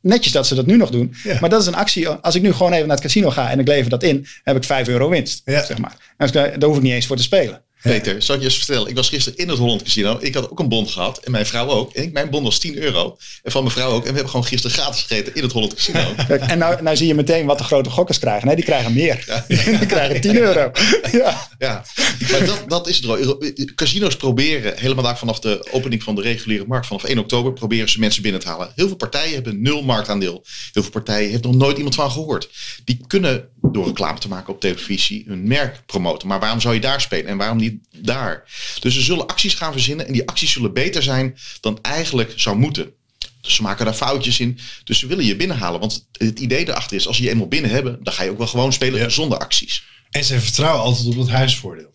netjes 0.00 0.32
dat 0.32 0.46
ze 0.46 0.54
dat 0.54 0.66
nu 0.66 0.76
nog 0.76 0.90
doen. 0.90 1.14
Maar 1.40 1.50
dat 1.50 1.60
is 1.60 1.66
een 1.66 1.74
actie. 1.74 2.08
Als 2.08 2.34
ik 2.34 2.42
nu 2.42 2.52
gewoon 2.52 2.72
even 2.72 2.86
naar 2.86 2.96
het 2.96 3.04
casino 3.04 3.30
ga 3.30 3.50
en 3.50 3.58
ik 3.58 3.68
lever 3.68 3.90
dat 3.90 4.02
in, 4.02 4.26
heb 4.42 4.56
ik 4.56 4.64
5 4.64 4.88
euro 4.88 5.08
winst. 5.08 5.42
Zeg 5.44 5.78
maar. 5.78 5.96
En 6.16 6.32
daar 6.32 6.62
hoef 6.62 6.76
ik 6.76 6.82
niet 6.82 6.92
eens 6.92 7.06
voor 7.06 7.16
te 7.16 7.22
spelen. 7.22 7.62
Peter, 7.84 8.22
zal 8.22 8.34
ik 8.34 8.40
je 8.40 8.46
eens 8.46 8.56
vertellen? 8.56 8.88
Ik 8.88 8.94
was 8.94 9.08
gisteren 9.08 9.38
in 9.38 9.48
het 9.48 9.58
Holland 9.58 9.82
Casino. 9.82 10.18
Ik 10.20 10.34
had 10.34 10.50
ook 10.50 10.58
een 10.58 10.68
bon 10.68 10.88
gehad. 10.88 11.18
En 11.18 11.30
mijn 11.30 11.46
vrouw 11.46 11.68
ook. 11.68 11.92
En 11.92 12.12
mijn 12.12 12.30
bon 12.30 12.42
was 12.42 12.58
10 12.58 12.76
euro. 12.76 13.16
En 13.42 13.52
van 13.52 13.62
mijn 13.62 13.74
vrouw 13.74 13.90
ook. 13.90 14.00
En 14.00 14.08
we 14.08 14.12
hebben 14.12 14.30
gewoon 14.30 14.46
gisteren 14.46 14.76
gratis 14.76 15.02
gegeten 15.02 15.34
in 15.34 15.42
het 15.42 15.52
Holland 15.52 15.74
Casino. 15.74 16.00
Kijk, 16.28 16.42
en 16.42 16.58
nou, 16.58 16.82
nou 16.82 16.96
zie 16.96 17.06
je 17.06 17.14
meteen 17.14 17.46
wat 17.46 17.58
de 17.58 17.64
grote 17.64 17.90
gokkers 17.90 18.18
krijgen. 18.18 18.46
Nee, 18.46 18.56
die 18.56 18.64
krijgen 18.64 18.92
meer. 18.92 19.44
die 19.78 19.86
krijgen 19.86 20.20
10 20.20 20.36
euro. 20.36 20.70
Ja, 21.12 21.48
ja. 21.58 21.84
maar 22.30 22.46
dat, 22.46 22.64
dat 22.68 22.88
is 22.88 23.02
het. 23.02 23.72
Casino's 23.74 24.16
proberen 24.16 24.78
helemaal 24.78 25.04
daar 25.04 25.18
vanaf 25.18 25.40
de 25.40 25.68
opening 25.70 26.02
van 26.02 26.14
de 26.14 26.22
reguliere 26.22 26.64
markt. 26.66 26.86
Vanaf 26.86 27.04
1 27.04 27.18
oktober 27.18 27.52
proberen 27.52 27.88
ze 27.88 28.00
mensen 28.00 28.22
binnen 28.22 28.40
te 28.40 28.48
halen. 28.48 28.72
Heel 28.74 28.86
veel 28.86 28.96
partijen 28.96 29.34
hebben 29.34 29.62
nul 29.62 29.82
marktaandeel. 29.82 30.44
Heel 30.72 30.82
veel 30.82 30.92
partijen 30.92 31.30
heeft 31.30 31.42
nog 31.42 31.54
nooit 31.54 31.76
iemand 31.76 31.94
van 31.94 32.10
gehoord. 32.10 32.48
Die 32.84 33.00
kunnen 33.06 33.48
door 33.72 33.86
reclame 33.86 34.18
te 34.18 34.28
maken 34.28 34.52
op 34.52 34.60
televisie 34.60 35.24
hun 35.26 35.46
merk 35.46 35.82
promoten. 35.86 36.28
Maar 36.28 36.40
waarom 36.40 36.60
zou 36.60 36.74
je 36.74 36.80
daar 36.80 37.00
spelen? 37.00 37.26
En 37.26 37.36
waarom 37.36 37.56
niet 37.56 37.73
daar. 38.04 38.44
Dus 38.80 38.94
ze 38.94 39.00
zullen 39.00 39.26
acties 39.26 39.54
gaan 39.54 39.72
verzinnen 39.72 40.06
en 40.06 40.12
die 40.12 40.28
acties 40.28 40.52
zullen 40.52 40.72
beter 40.72 41.02
zijn 41.02 41.38
dan 41.60 41.78
eigenlijk 41.82 42.32
zou 42.36 42.56
moeten. 42.56 42.92
Dus 43.40 43.54
ze 43.54 43.62
maken 43.62 43.84
daar 43.84 43.94
foutjes 43.94 44.40
in. 44.40 44.58
Dus 44.84 44.98
ze 44.98 45.06
willen 45.06 45.24
je 45.24 45.36
binnenhalen. 45.36 45.80
Want 45.80 46.06
het 46.12 46.40
idee 46.40 46.68
erachter 46.68 46.96
is, 46.96 47.06
als 47.06 47.16
je 47.16 47.24
je 47.24 47.30
eenmaal 47.30 47.48
binnen 47.48 47.70
hebben, 47.70 47.98
dan 48.02 48.12
ga 48.12 48.22
je 48.22 48.30
ook 48.30 48.38
wel 48.38 48.46
gewoon 48.46 48.72
spelen 48.72 49.12
zonder 49.12 49.38
acties. 49.38 49.84
En 50.10 50.24
ze 50.24 50.40
vertrouwen 50.40 50.82
altijd 50.82 51.06
op 51.06 51.16
het 51.16 51.28
huisvoordeel. 51.28 51.92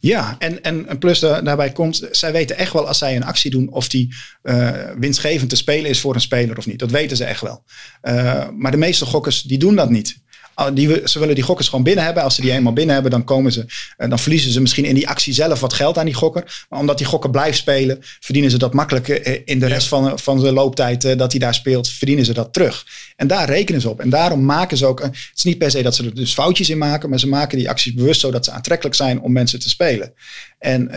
Ja, 0.00 0.36
en, 0.38 0.62
en, 0.62 0.98
plus 0.98 1.18
daarbij 1.18 1.72
komt, 1.72 2.08
zij 2.10 2.32
weten 2.32 2.56
echt 2.56 2.72
wel 2.72 2.86
als 2.86 2.98
zij 2.98 3.16
een 3.16 3.24
actie 3.24 3.50
doen 3.50 3.70
of 3.70 3.88
die 3.88 4.14
uh, 4.42 4.70
winstgevend 4.98 5.50
te 5.50 5.56
spelen 5.56 5.90
is 5.90 6.00
voor 6.00 6.14
een 6.14 6.20
speler 6.20 6.58
of 6.58 6.66
niet. 6.66 6.78
Dat 6.78 6.90
weten 6.90 7.16
ze 7.16 7.24
echt 7.24 7.40
wel. 7.40 7.64
Uh, 8.02 8.48
maar 8.56 8.70
de 8.70 8.76
meeste 8.76 9.04
gokkers 9.04 9.42
die 9.42 9.58
doen 9.58 9.74
dat 9.74 9.90
niet. 9.90 10.20
Ah, 10.58 10.74
die, 10.74 11.08
ze 11.08 11.18
willen 11.18 11.34
die 11.34 11.44
gokkers 11.44 11.68
gewoon 11.68 11.84
binnen 11.84 12.04
hebben. 12.04 12.22
Als 12.22 12.34
ze 12.34 12.40
die 12.40 12.52
eenmaal 12.52 12.72
binnen 12.72 12.94
hebben, 12.94 13.12
dan, 13.12 13.24
komen 13.24 13.52
ze, 13.52 13.64
uh, 13.98 14.08
dan 14.08 14.18
verliezen 14.18 14.52
ze 14.52 14.60
misschien 14.60 14.84
in 14.84 14.94
die 14.94 15.08
actie 15.08 15.32
zelf 15.32 15.60
wat 15.60 15.72
geld 15.72 15.98
aan 15.98 16.04
die 16.04 16.14
gokker. 16.14 16.66
Maar 16.68 16.78
omdat 16.78 16.98
die 16.98 17.06
gokker 17.06 17.30
blijft 17.30 17.58
spelen, 17.58 17.98
verdienen 18.00 18.50
ze 18.50 18.58
dat 18.58 18.74
makkelijk 18.74 19.08
uh, 19.08 19.38
in 19.44 19.58
de 19.58 19.66
rest 19.66 19.88
van, 19.88 20.18
van 20.18 20.40
de 20.40 20.52
looptijd 20.52 21.18
dat 21.18 21.30
hij 21.30 21.40
daar 21.40 21.54
speelt, 21.54 21.88
verdienen 21.88 22.24
ze 22.24 22.32
dat 22.32 22.52
terug. 22.52 22.86
En 23.16 23.26
daar 23.26 23.48
rekenen 23.48 23.80
ze 23.80 23.88
op. 23.88 24.00
En 24.00 24.10
daarom 24.10 24.44
maken 24.44 24.76
ze 24.76 24.86
ook, 24.86 25.02
het 25.02 25.30
is 25.34 25.42
niet 25.42 25.58
per 25.58 25.70
se 25.70 25.82
dat 25.82 25.94
ze 25.94 26.04
er 26.04 26.14
dus 26.14 26.34
foutjes 26.34 26.70
in 26.70 26.78
maken, 26.78 27.10
maar 27.10 27.18
ze 27.18 27.28
maken 27.28 27.58
die 27.58 27.68
acties 27.68 27.94
bewust 27.94 28.20
zodat 28.20 28.44
ze 28.44 28.50
aantrekkelijk 28.50 28.96
zijn 28.96 29.20
om 29.20 29.32
mensen 29.32 29.58
te 29.58 29.68
spelen. 29.68 30.12
En 30.58 30.90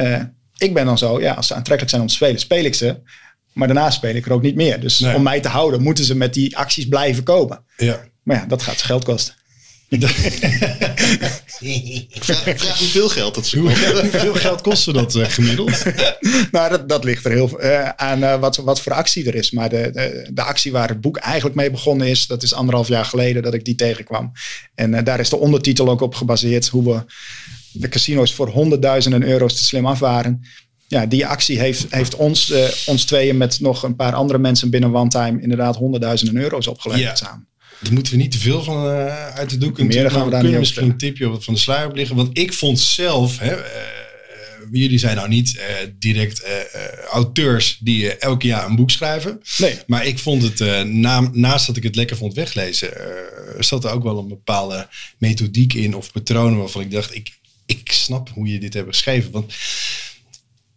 ik 0.58 0.74
ben 0.74 0.86
dan 0.86 0.98
zo, 0.98 1.22
ja, 1.22 1.34
als 1.34 1.48
ze 1.48 1.54
aantrekkelijk 1.54 1.90
zijn 1.90 2.02
om 2.02 2.08
te 2.08 2.14
spelen, 2.14 2.40
speel 2.40 2.64
ik 2.64 2.76
ze. 2.76 2.96
Maar 3.54 3.68
daarna 3.68 3.90
speel 3.90 4.16
ik 4.16 4.26
er 4.26 4.34
ook 4.34 4.42
niet 4.42 4.56
meer. 4.56 4.80
Dus 4.80 5.00
nee. 5.00 5.16
om 5.16 5.24
mij 5.24 5.40
te 5.40 5.48
houden, 5.48 5.82
moeten 5.82 6.04
ze 6.04 6.16
met 6.16 6.34
die 6.34 6.58
acties 6.58 6.88
blijven 6.88 7.24
komen. 7.24 7.64
Ja. 7.78 8.10
Maar 8.24 8.38
ja, 8.38 8.46
dat 8.46 8.62
gaat 8.62 8.80
ze 8.80 8.86
geld 8.86 9.04
kosten. 9.04 9.40
Vraag, 12.20 12.80
hoeveel 12.80 13.10
geld 13.10 13.36
dat 13.36 13.46
ze 13.46 13.60
Hoeveel 13.60 14.34
geld 14.34 14.62
kostte 14.62 14.94
dat 14.94 15.16
uh, 15.16 15.26
gemiddeld? 15.26 15.84
nou, 16.52 16.70
dat, 16.70 16.90
dat 16.90 17.04
ligt 17.04 17.26
er 17.26 17.32
heel 17.32 17.64
uh, 17.64 17.90
aan 17.90 18.20
uh, 18.24 18.40
wat, 18.40 18.56
wat 18.56 18.82
voor 18.82 18.94
actie 18.94 19.26
er 19.28 19.36
is. 19.36 19.52
Maar 19.52 19.70
de, 19.70 19.90
de, 19.92 20.30
de, 20.34 20.42
actie 20.42 20.72
waar 20.72 20.90
het 20.90 21.02
boek 21.02 21.18
eigenlijk 21.18 21.56
mee 21.56 21.72
begonnen 21.72 22.08
is, 22.08 22.28
dat 22.28 22.44
is 22.44 22.54
anderhalf 22.54 22.88
jaar 22.88 23.06
geleden 23.06 23.44
dat 23.44 23.54
ik 23.54 23.66
die 23.66 23.76
tegenkwam. 23.76 24.32
En 24.76 25.04
daar 25.04 25.20
is 25.20 25.30
de 25.30 25.38
ondertitel 25.38 25.90
ook 25.90 26.02
op 26.02 26.16
gebaseerd, 26.16 26.68
hoe 26.68 26.94
we 26.94 27.04
de 27.72 27.90
casino's 27.90 28.34
voor 28.34 28.50
honderdduizenden 28.50 29.24
euro's 29.24 29.56
te 29.56 29.64
slim 29.64 29.86
af 29.86 30.00
waren. 30.00 30.48
Ja, 30.88 31.06
die 31.06 31.26
actie 31.26 31.60
heeft, 31.60 31.86
heeft 31.90 32.16
ons, 32.16 32.54
ons 32.86 33.06
tweeën 33.06 33.38
met 33.38 33.60
nog 33.60 33.84
een 33.84 33.96
paar 33.96 34.14
andere 34.14 34.40
mensen 34.40 34.70
binnen 34.70 34.96
One 34.96 35.10
Time 35.10 35.42
inderdaad 35.42 35.76
honderdduizenden 35.76 36.44
euro's 36.44 36.68
opgeleverd 36.68 37.20
ja. 37.20 37.26
samen. 37.26 37.50
Daar 37.82 37.94
moeten 37.94 38.14
we 38.14 38.20
niet 38.20 38.32
te 38.32 38.40
veel 38.40 38.64
van 38.64 38.86
uh, 38.86 39.28
uit 39.28 39.50
de 39.50 39.58
doek. 39.58 39.82
Meer 39.82 40.12
gaan 40.12 40.26
we 40.26 40.32
daar 40.32 40.42
kunnen 40.42 40.60
misschien 40.60 40.90
een 40.90 40.98
tipje 40.98 41.38
van 41.40 41.54
de 41.54 41.60
sluier 41.60 41.88
op 41.88 41.96
liggen. 41.96 42.16
Want 42.16 42.38
ik 42.38 42.54
vond 42.54 42.80
zelf, 42.80 43.40
hè, 43.40 43.58
uh, 43.58 43.64
jullie 44.72 44.98
zijn 44.98 45.16
nou 45.16 45.28
niet 45.28 45.56
uh, 45.56 45.64
direct 46.00 46.44
auteurs 47.12 47.78
die 47.80 48.18
elke 48.18 48.48
jaar 48.48 48.66
een 48.66 48.76
boek 48.76 48.92
schrijven. 48.92 49.42
Nee. 49.58 49.78
Maar 49.88 50.06
ik 50.06 50.20
vond 50.20 50.44
het, 50.44 50.86
na, 50.88 51.30
naast 51.32 51.68
dat 51.68 51.78
ik 51.78 51.84
het 51.84 51.96
lekker 51.96 52.18
vond 52.18 52.34
weglezen, 52.34 52.90
zat 53.60 53.84
er 53.84 53.92
ook 53.92 54.04
wel 54.04 54.18
een 54.18 54.28
bepaalde 54.28 54.88
methodiek 55.18 55.74
in 55.74 55.96
of 55.96 56.12
patronen 56.12 56.60
waarvan 56.60 56.82
ik 56.82 56.92
dacht, 56.92 57.16
ik, 57.16 57.32
ik 57.66 57.92
snap 57.92 58.30
hoe 58.30 58.48
je 58.48 58.60
dit 58.60 58.74
hebt 58.74 58.88
geschreven. 58.88 59.32
Want 59.32 59.54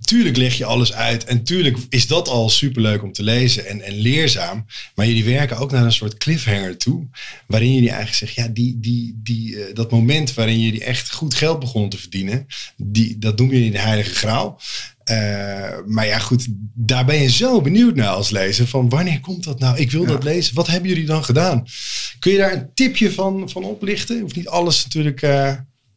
tuurlijk 0.05 0.37
leg 0.37 0.55
je 0.59 0.65
alles 0.65 0.93
uit. 0.93 1.25
En 1.25 1.45
tuurlijk 1.45 1.79
is 1.89 2.07
dat 2.07 2.29
al 2.29 2.49
superleuk 2.49 3.03
om 3.03 3.13
te 3.13 3.23
lezen 3.23 3.67
en, 3.67 3.81
en 3.81 3.95
leerzaam. 3.95 4.67
Maar 4.95 5.07
jullie 5.07 5.25
werken 5.25 5.57
ook 5.57 5.71
naar 5.71 5.85
een 5.85 5.93
soort 5.93 6.17
cliffhanger 6.17 6.77
toe. 6.77 7.07
Waarin 7.47 7.73
jullie 7.73 7.89
eigenlijk 7.89 8.19
zeggen, 8.19 8.43
ja, 8.43 8.49
die, 8.49 8.81
die, 8.81 9.21
die, 9.23 9.55
uh, 9.55 9.65
dat 9.75 9.91
moment 9.91 10.35
waarin 10.35 10.61
jullie 10.61 10.85
echt 10.85 11.13
goed 11.13 11.35
geld 11.35 11.61
begonnen 11.61 11.91
te 11.91 11.99
verdienen. 11.99 12.47
Die, 12.77 13.19
dat 13.19 13.39
noemen 13.39 13.57
jullie 13.57 13.73
de 13.73 13.79
heilige 13.79 14.15
graal. 14.15 14.61
Uh, 15.11 15.17
maar 15.87 16.07
ja, 16.07 16.19
goed, 16.19 16.47
daar 16.75 17.05
ben 17.05 17.23
je 17.23 17.31
zo 17.31 17.61
benieuwd 17.61 17.95
naar 17.95 18.09
als 18.09 18.31
lezer. 18.31 18.67
Van 18.67 18.89
wanneer 18.89 19.21
komt 19.21 19.45
dat 19.45 19.59
nou? 19.59 19.79
Ik 19.79 19.91
wil 19.91 20.03
ja. 20.03 20.09
dat 20.09 20.25
lezen. 20.25 20.55
Wat 20.55 20.67
hebben 20.67 20.89
jullie 20.89 21.07
dan 21.07 21.25
gedaan? 21.25 21.65
Kun 22.19 22.33
je 22.33 22.39
daar 22.39 22.53
een 22.53 22.75
tipje 22.75 23.13
van, 23.13 23.51
van 23.51 23.65
oplichten? 23.65 24.25
Of 24.25 24.35
niet 24.35 24.49
alles 24.49 24.85
natuurlijk... 24.85 25.23
Uh, 25.23 25.53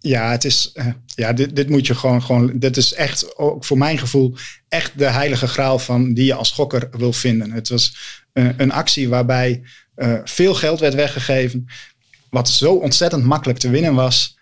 ja, 0.07 0.31
het 0.31 0.45
is, 0.45 0.71
uh, 0.73 0.87
ja 1.15 1.33
dit, 1.33 1.55
dit 1.55 1.69
moet 1.69 1.87
je 1.87 1.95
gewoon, 1.95 2.23
gewoon, 2.23 2.59
dit 2.59 2.77
is 2.77 2.93
echt, 2.93 3.37
ook 3.37 3.65
voor 3.65 3.77
mijn 3.77 3.97
gevoel, 3.97 4.35
echt 4.69 4.91
de 4.99 5.05
heilige 5.05 5.47
graal 5.47 5.79
van 5.79 6.13
die 6.13 6.25
je 6.25 6.33
als 6.33 6.51
gokker 6.51 6.89
wil 6.91 7.13
vinden. 7.13 7.51
Het 7.51 7.69
was 7.69 7.97
uh, 8.33 8.49
een 8.57 8.71
actie 8.71 9.09
waarbij 9.09 9.63
uh, 9.95 10.19
veel 10.23 10.53
geld 10.53 10.79
werd 10.79 10.93
weggegeven, 10.93 11.65
wat 12.29 12.49
zo 12.49 12.73
ontzettend 12.73 13.23
makkelijk 13.23 13.59
te 13.59 13.69
winnen 13.69 13.93
was 13.93 14.37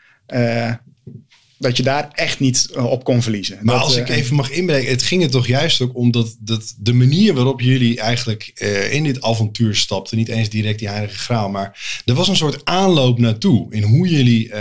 dat 1.58 1.78
je 1.78 1.84
daar 1.84 2.10
echt 2.12 2.40
niet 2.40 2.68
uh, 2.76 2.86
op 2.86 3.04
kon 3.04 3.22
verliezen. 3.22 3.58
Maar 3.62 3.76
dat, 3.76 3.84
als 3.84 3.96
ik 3.96 4.10
even 4.10 4.36
mag 4.36 4.50
inbreken, 4.50 4.92
het 4.92 5.04
ging 5.04 5.24
er 5.24 5.30
toch 5.30 5.48
juist 5.48 5.82
ook 5.82 5.96
om 5.96 6.12
dat, 6.12 6.36
dat 6.40 6.76
de 6.78 6.94
manier 6.94 7.34
waarop 7.34 7.62
jullie 7.62 8.00
eigenlijk 8.00 8.52
uh, 8.56 8.94
in 8.94 9.04
dit 9.04 9.22
avontuur 9.22 9.76
stapten, 9.76 10.18
niet 10.18 10.28
eens 10.28 10.50
direct 10.50 10.80
die 10.80 10.90
heilige 10.90 11.18
graal, 11.18 11.50
maar 11.50 12.02
er 12.06 12.14
was 12.14 12.28
een 12.28 12.36
soort 12.36 12.66
aanloop 12.66 13.20
naartoe 13.20 13.74
in 13.74 13.84
hoe 13.84 14.08
jullie 14.08 14.48
uh, 14.48 14.54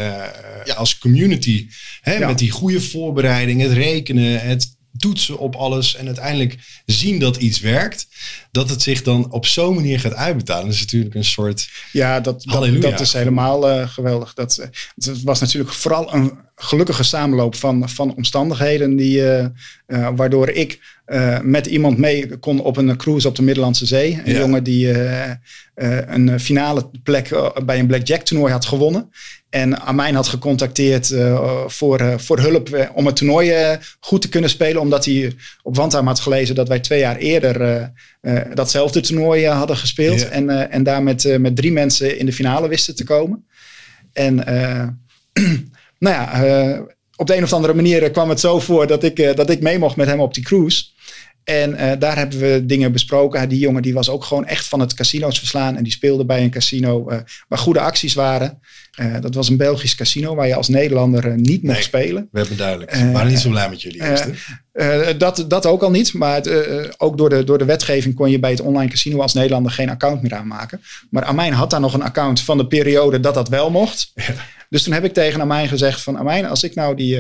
ja. 0.65 0.75
als 0.75 0.99
community, 0.99 1.69
hè, 2.01 2.15
ja. 2.15 2.27
met 2.27 2.39
die 2.39 2.51
goede 2.51 2.81
voorbereiding, 2.81 3.61
het 3.61 3.73
rekenen, 3.73 4.41
het 4.41 4.77
toetsen 4.97 5.39
op 5.39 5.55
alles 5.55 5.97
en 5.97 6.07
uiteindelijk 6.07 6.83
zien 6.87 7.19
dat 7.19 7.37
iets 7.37 7.61
werkt, 7.61 8.07
dat 8.51 8.71
het 8.71 8.83
zich 8.83 9.03
dan 9.03 9.33
op 9.33 9.47
zo'n 9.47 9.75
manier 9.75 10.01
gaat 10.01 10.15
uitbetalen. 10.15 10.65
Dat 10.65 10.75
is 10.75 10.81
natuurlijk 10.81 11.15
een 11.15 11.25
soort. 11.25 11.69
Ja, 11.93 12.21
dat, 12.21 12.43
dat, 12.43 12.81
dat 12.83 13.01
is 13.01 13.13
helemaal 13.13 13.71
uh, 13.71 13.89
geweldig. 13.89 14.35
Dat, 14.35 14.59
uh, 14.61 14.67
het 14.95 15.23
was 15.23 15.41
natuurlijk 15.41 15.73
vooral 15.73 16.15
een 16.15 16.33
gelukkige 16.57 17.03
samenloop 17.03 17.55
van, 17.55 17.89
van 17.89 18.15
omstandigheden, 18.15 18.97
die, 18.97 19.19
uh, 19.19 19.47
waardoor 20.17 20.49
ik 20.49 20.81
met 21.43 21.67
iemand 21.67 21.99
mee 21.99 22.37
kon 22.37 22.61
op 22.61 22.77
een 22.77 22.97
cruise 22.97 23.29
op 23.29 23.37
de 23.37 23.43
Middellandse 23.43 23.87
Zee. 23.87 24.21
Een 24.25 24.33
ja. 24.33 24.39
jongen 24.39 24.65
die 24.65 24.95
een 26.07 26.41
finale 26.41 26.91
plek 27.03 27.29
bij 27.65 27.79
een 27.79 27.87
blackjack 27.87 28.21
toernooi 28.21 28.53
had 28.53 28.67
gewonnen. 28.67 29.11
En 29.55 29.81
Amijn 29.81 30.15
had 30.15 30.29
gecontacteerd 30.29 31.11
uh, 31.11 31.65
voor, 31.67 32.01
uh, 32.01 32.19
voor 32.19 32.39
hulp 32.39 32.69
uh, 32.69 32.89
om 32.95 33.07
het 33.07 33.17
toernooi 33.17 33.79
goed 34.01 34.23
te 34.23 34.29
kunnen 34.29 34.51
spelen. 34.51 34.81
Omdat 34.81 35.05
hij 35.05 35.33
op 35.63 35.77
Wandheim 35.77 36.07
had 36.07 36.21
gelezen 36.21 36.55
dat 36.55 36.69
wij 36.69 36.81
twee 36.81 36.99
jaar 36.99 37.17
eerder 37.17 37.93
datzelfde 38.55 39.01
toernooi 39.01 39.47
hadden 39.47 39.77
gespeeld. 39.77 40.29
En, 40.29 40.71
en 40.71 40.83
daar 40.83 41.03
met, 41.03 41.39
met 41.39 41.57
drie 41.57 41.73
mensen 41.73 42.19
in 42.19 42.27
de 42.27 42.33
finale 42.33 42.69
wisten 42.69 42.97
te 42.97 43.05
komen. 43.05 43.47
En 44.13 44.35
nou 46.05 46.15
ja, 46.15 46.87
op 47.17 47.27
de 47.27 47.37
een 47.37 47.43
of 47.43 47.53
andere 47.53 47.75
manier 47.75 48.11
kwam 48.11 48.29
het 48.29 48.41
zo 48.41 48.61
voor 48.61 48.87
dat 48.87 49.05
ik, 49.05 49.37
dat 49.37 49.51
ik 49.51 49.61
mee 49.61 49.79
mocht 49.79 49.97
met 49.97 50.07
hem 50.07 50.21
op 50.21 50.35
die 50.35 50.45
cruise. 50.45 50.85
En 51.45 51.71
uh, 51.71 51.93
daar 51.99 52.17
hebben 52.17 52.39
we 52.39 52.67
dingen 52.67 52.93
besproken. 52.93 53.49
Die 53.49 53.59
jongen 53.59 53.83
die 53.83 53.95
was 53.95 54.09
ook 54.09 54.25
gewoon 54.25 54.47
echt 54.47 54.69
van 54.69 54.81
het 54.81 54.95
casino's 54.95 55.39
verslaan. 55.39 55.77
En 55.77 55.83
die 55.83 55.93
speelde 55.93 56.25
bij 56.25 56.43
een 56.43 56.51
casino 56.51 57.11
uh, 57.11 57.19
waar 57.49 57.59
goede 57.59 57.81
acties 57.81 58.15
waren. 58.15 58.61
Uh, 59.01 59.21
dat 59.21 59.35
was 59.35 59.49
een 59.49 59.57
Belgisch 59.57 59.95
casino 59.95 60.35
waar 60.35 60.47
je 60.47 60.55
als 60.55 60.69
Nederlander 60.69 61.37
niet 61.37 61.63
mocht 61.63 61.83
spelen. 61.83 62.29
We 62.33 62.39
hebben 62.39 62.57
duidelijk. 62.57 62.91
We 62.95 63.11
waren 63.11 63.29
niet 63.29 63.39
zo 63.39 63.51
blij 63.51 63.69
met 63.69 63.83
jullie 63.83 64.03
eerst. 64.03 64.29
dat, 65.19 65.45
dat 65.49 65.67
ook 65.67 65.83
al 65.83 65.91
niet. 65.91 66.13
Maar 66.13 66.35
het, 66.35 67.01
ook 67.01 67.19
door 67.19 67.29
de, 67.29 67.45
door 67.45 67.59
de 67.59 67.65
wetgeving 67.65 68.15
kon 68.15 68.31
je 68.31 68.39
bij 68.39 68.51
het 68.51 68.61
online 68.61 68.91
casino 68.91 69.21
als 69.21 69.35
Nederlander 69.35 69.73
geen 69.73 69.91
account 69.91 70.23
meer 70.23 70.35
aanmaken. 70.35 70.81
Maar 71.11 71.25
Amijn 71.25 71.53
had 71.53 71.71
daar 71.71 71.81
nog 71.81 71.95
een 71.95 72.03
account 72.03 72.41
van 72.41 72.59
de 72.59 72.67
periode 72.67 73.21
dat 73.21 73.35
dat 73.35 73.49
wel 73.49 73.71
mocht. 73.71 74.13
Ja. 74.15 74.25
Dus 74.71 74.83
toen 74.83 74.93
heb 74.93 75.05
ik 75.05 75.13
tegen 75.13 75.41
Amijn 75.41 75.69
gezegd 75.69 76.01
van 76.01 76.19
Amijn, 76.19 76.47
als 76.47 76.63
ik 76.63 76.75
nou 76.75 76.97
die, 76.97 77.19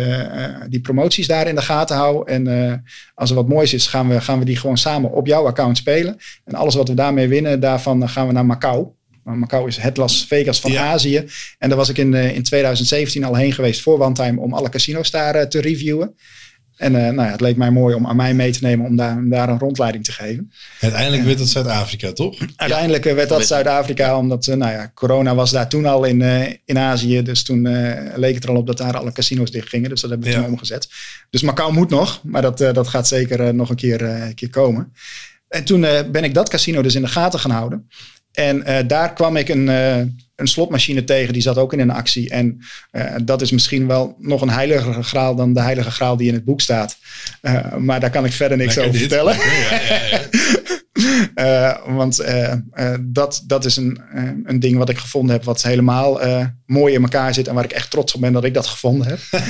die 0.69 0.81
promoties 0.81 1.27
daar 1.27 1.49
in 1.49 1.55
de 1.55 1.63
gaten 1.63 1.97
hou 1.97 2.31
en 2.31 2.85
als 3.15 3.31
er 3.31 3.37
wat 3.37 3.49
moois 3.49 3.75
is, 3.75 3.87
gaan 3.87 4.09
we, 4.09 4.21
gaan 4.21 4.39
we 4.39 4.45
die 4.45 4.57
gewoon 4.57 4.79
samen 4.79 5.13
op 5.13 5.27
jouw 5.27 5.47
account 5.47 5.77
spelen. 5.77 6.17
En 6.45 6.55
alles 6.55 6.75
wat 6.75 6.89
we 6.89 6.95
daarmee 6.95 7.29
winnen, 7.29 7.61
daarvan 7.61 8.09
gaan 8.09 8.27
we 8.27 8.33
naar 8.33 8.47
Macau. 8.47 8.87
Maar 9.25 9.37
Macau 9.37 9.69
is 9.69 9.77
het 9.77 9.97
Las 9.97 10.25
Vegas 10.29 10.61
van 10.61 10.71
Ja. 10.73 10.83
Azië. 10.93 11.25
En 11.59 11.69
daar 11.69 11.79
was 11.79 11.89
ik 11.89 11.99
in, 11.99 12.15
eh, 12.15 12.35
in 12.35 12.43
2017 12.43 13.25
al 13.25 13.35
heen 13.37 13.53
geweest 13.53 13.81
voor 13.81 14.01
One 14.01 14.15
Time 14.15 14.41
om 14.41 14.55
alle 14.55 14.69
casinos 14.69 15.11
daar 15.11 15.35
eh, 15.35 15.47
te 15.47 15.61
reviewen. 15.61 16.15
En 16.75 16.95
eh, 16.97 17.03
nou 17.03 17.27
ja, 17.27 17.31
het 17.33 17.41
leek 17.41 17.57
mij 17.57 17.71
mooi 17.71 17.95
om 17.95 18.07
aan 18.07 18.17
mij 18.17 18.35
mee 18.35 18.51
te 18.53 18.59
nemen 18.63 18.87
om 18.87 18.97
daar, 18.97 19.17
om 19.17 19.29
daar 19.31 19.49
een 19.49 19.59
rondleiding 19.59 20.05
te 20.05 20.13
geven. 20.13 20.53
Uiteindelijk 20.81 21.23
werd 21.23 21.39
het 21.39 21.49
Zuid-Afrika, 21.49 22.13
toch? 22.13 22.39
Uiteindelijk 22.57 23.05
werd 23.05 23.29
dat 23.29 23.47
Zuid-Afrika, 23.47 24.19
omdat 24.19 24.47
nou 24.47 24.73
ja, 24.73 24.91
corona 24.95 25.35
was 25.35 25.51
daar 25.51 25.69
toen 25.69 25.87
al 25.87 26.05
in, 26.05 26.23
eh, 26.23 26.53
in 26.65 26.79
Azië. 26.79 27.23
Dus 27.23 27.43
toen 27.45 27.67
eh, 27.67 28.17
leek 28.17 28.35
het 28.35 28.45
er 28.45 28.51
al 28.51 28.57
op 28.57 28.67
dat 28.67 28.79
daar 28.79 28.97
alle 28.97 29.13
casinos 29.13 29.51
dicht 29.51 29.69
gingen. 29.69 29.91
Dus 29.91 30.01
dat 30.01 30.11
hebben 30.11 30.29
we 30.29 30.35
Ja. 30.35 30.41
toen 30.43 30.51
omgezet. 30.53 30.89
Dus 31.31 31.43
Macau 31.43 31.73
moet 31.73 31.91
nog, 31.91 32.21
maar 32.25 32.43
dat, 32.43 32.61
eh, 32.61 32.73
dat 32.73 32.89
gaat 32.89 33.09
zeker 33.09 33.55
nog 33.55 33.71
een 33.71 33.77
keer, 33.77 34.05
eh, 34.05 34.27
een 34.27 34.35
keer 34.35 34.51
komen. 34.51 34.93
En 35.49 35.65
toen 35.65 35.85
eh, 35.85 36.01
ben 36.11 36.25
ik 36.25 36.35
dat 36.35 36.49
casino 36.49 36.83
dus 36.83 36.95
in 36.95 37.03
de 37.03 37.09
gaten 37.09 37.39
gaan 37.41 37.51
houden. 37.51 37.89
En 38.35 38.65
eh, 38.65 38.87
daar 38.87 39.13
kwam 39.13 39.37
ik 39.37 39.49
een, 39.49 39.69
eh, 39.69 39.99
een 40.37 40.47
slotmachine 40.47 41.05
tegen, 41.05 41.33
die 41.33 41.43
zat 41.43 41.59
ook 41.59 41.73
in 41.73 41.81
een 41.81 41.91
actie. 41.91 42.31
En 42.31 42.61
eh, 42.91 43.15
dat 43.23 43.43
is 43.43 43.51
misschien 43.51 43.87
wel 43.87 44.17
nog 44.19 44.41
een 44.43 44.51
heiligere 44.51 45.03
graal 45.03 45.35
dan 45.35 45.53
de 45.53 45.61
heilige 45.61 45.91
graal 45.91 46.17
die 46.17 46.29
in 46.29 46.35
het 46.35 46.45
boek 46.45 46.61
staat. 46.61 46.97
Maar 47.79 48.01
daar 48.01 48.11
kan 48.11 48.25
ik 48.25 48.33
verder 48.33 48.57
niks 48.57 48.75
Lekker 48.75 48.89
over 48.95 49.01
dit. 49.01 49.09
vertellen. 49.09 49.37
Ja, 49.37 49.81
ja, 49.89 50.07
ja. 50.11 50.21
Eh, 51.35 51.77
want 51.87 52.19
eh, 52.19 52.53
eh, 52.53 52.95
dat, 53.01 53.43
dat 53.47 53.65
is 53.65 53.77
een, 53.77 54.01
een 54.45 54.61
ding 54.61 54.77
wat 54.77 54.89
ik 54.89 54.99
gevonden 54.99 55.33
heb, 55.35 55.45
wat 55.45 55.63
helemaal 55.63 56.21
mooi 56.67 56.95
in 56.95 57.03
elkaar 57.03 57.35
zit. 57.35 57.49
En 57.49 57.55
waar 57.55 57.65
ik 57.65 57.73
echt 57.73 57.91
trots 57.91 58.15
op 58.15 58.21
ben 58.21 58.33
dat 58.33 58.45
ik 58.45 58.55
dat 58.55 58.67
gevonden 58.67 59.07
heb. 59.07 59.19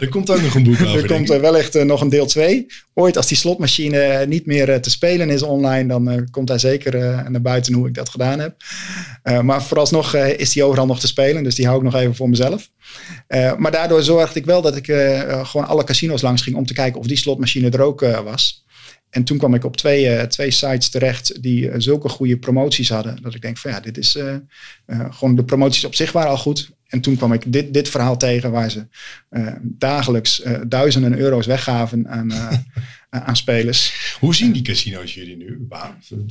Er 0.00 0.08
komt 0.08 0.30
ook 0.30 0.42
nog 0.42 0.54
een 0.54 0.62
boek 0.62 0.80
over. 0.80 1.02
er 1.02 1.06
komt 1.06 1.28
wellicht 1.28 1.84
nog 1.84 2.00
een 2.00 2.08
deel 2.08 2.26
2. 2.26 2.66
Ooit 2.94 3.16
als 3.16 3.26
die 3.26 3.36
slotmachine 3.36 4.26
niet 4.26 4.46
meer 4.46 4.80
te 4.80 4.90
spelen 4.90 5.30
is 5.30 5.42
online, 5.42 5.88
dan 5.88 6.28
komt 6.30 6.48
hij 6.48 6.58
zeker 6.58 6.92
naar 7.30 7.40
buiten 7.40 7.74
hoe 7.74 7.88
ik 7.88 7.94
dat 7.94 8.08
gedaan 8.08 8.38
heb. 8.38 8.56
Maar 9.42 9.62
vooralsnog 9.62 10.16
is 10.16 10.52
die 10.52 10.64
overal 10.64 10.86
nog 10.86 11.00
te 11.00 11.06
spelen, 11.06 11.42
dus 11.42 11.54
die 11.54 11.66
hou 11.66 11.78
ik 11.78 11.84
nog 11.84 11.94
even 11.94 12.14
voor 12.14 12.28
mezelf. 12.28 12.70
Maar 13.56 13.72
daardoor 13.72 14.02
zorgde 14.02 14.38
ik 14.38 14.46
wel 14.46 14.62
dat 14.62 14.76
ik 14.76 14.86
gewoon 15.42 15.66
alle 15.66 15.84
casino's 15.84 16.22
langs 16.22 16.42
ging 16.42 16.56
om 16.56 16.66
te 16.66 16.74
kijken 16.74 17.00
of 17.00 17.06
die 17.06 17.16
slotmachine 17.16 17.70
er 17.70 17.82
ook 17.82 18.00
was. 18.24 18.63
En 19.14 19.24
toen 19.24 19.38
kwam 19.38 19.54
ik 19.54 19.64
op 19.64 19.76
twee, 19.76 20.08
eh, 20.08 20.26
twee 20.26 20.50
sites 20.50 20.88
terecht 20.88 21.42
die 21.42 21.68
eh, 21.70 21.74
zulke 21.78 22.08
goede 22.08 22.38
promoties 22.38 22.88
hadden. 22.88 23.22
Dat 23.22 23.34
ik 23.34 23.42
denk 23.42 23.58
van 23.58 23.70
ja, 23.70 23.80
dit 23.80 23.98
is 23.98 24.16
eh, 24.16 24.36
gewoon 25.10 25.36
de 25.36 25.44
promoties 25.44 25.84
op 25.84 25.94
zich 25.94 26.12
waren 26.12 26.30
al 26.30 26.36
goed. 26.36 26.70
En 26.86 27.00
toen 27.00 27.16
kwam 27.16 27.32
ik 27.32 27.52
dit, 27.52 27.74
dit 27.74 27.88
verhaal 27.88 28.16
tegen 28.16 28.50
waar 28.50 28.70
ze 28.70 28.86
dagelijks 29.62 30.42
duizenden 30.68 31.18
euro's 31.18 31.46
weggaven 31.46 32.08
aan, 32.08 32.32
aan 33.22 33.36
spelers. 33.36 33.94
Hoe 34.20 34.34
zien 34.34 34.52
die 34.52 34.62
casino's 34.62 35.14
jullie 35.14 35.36
nu? 35.36 35.66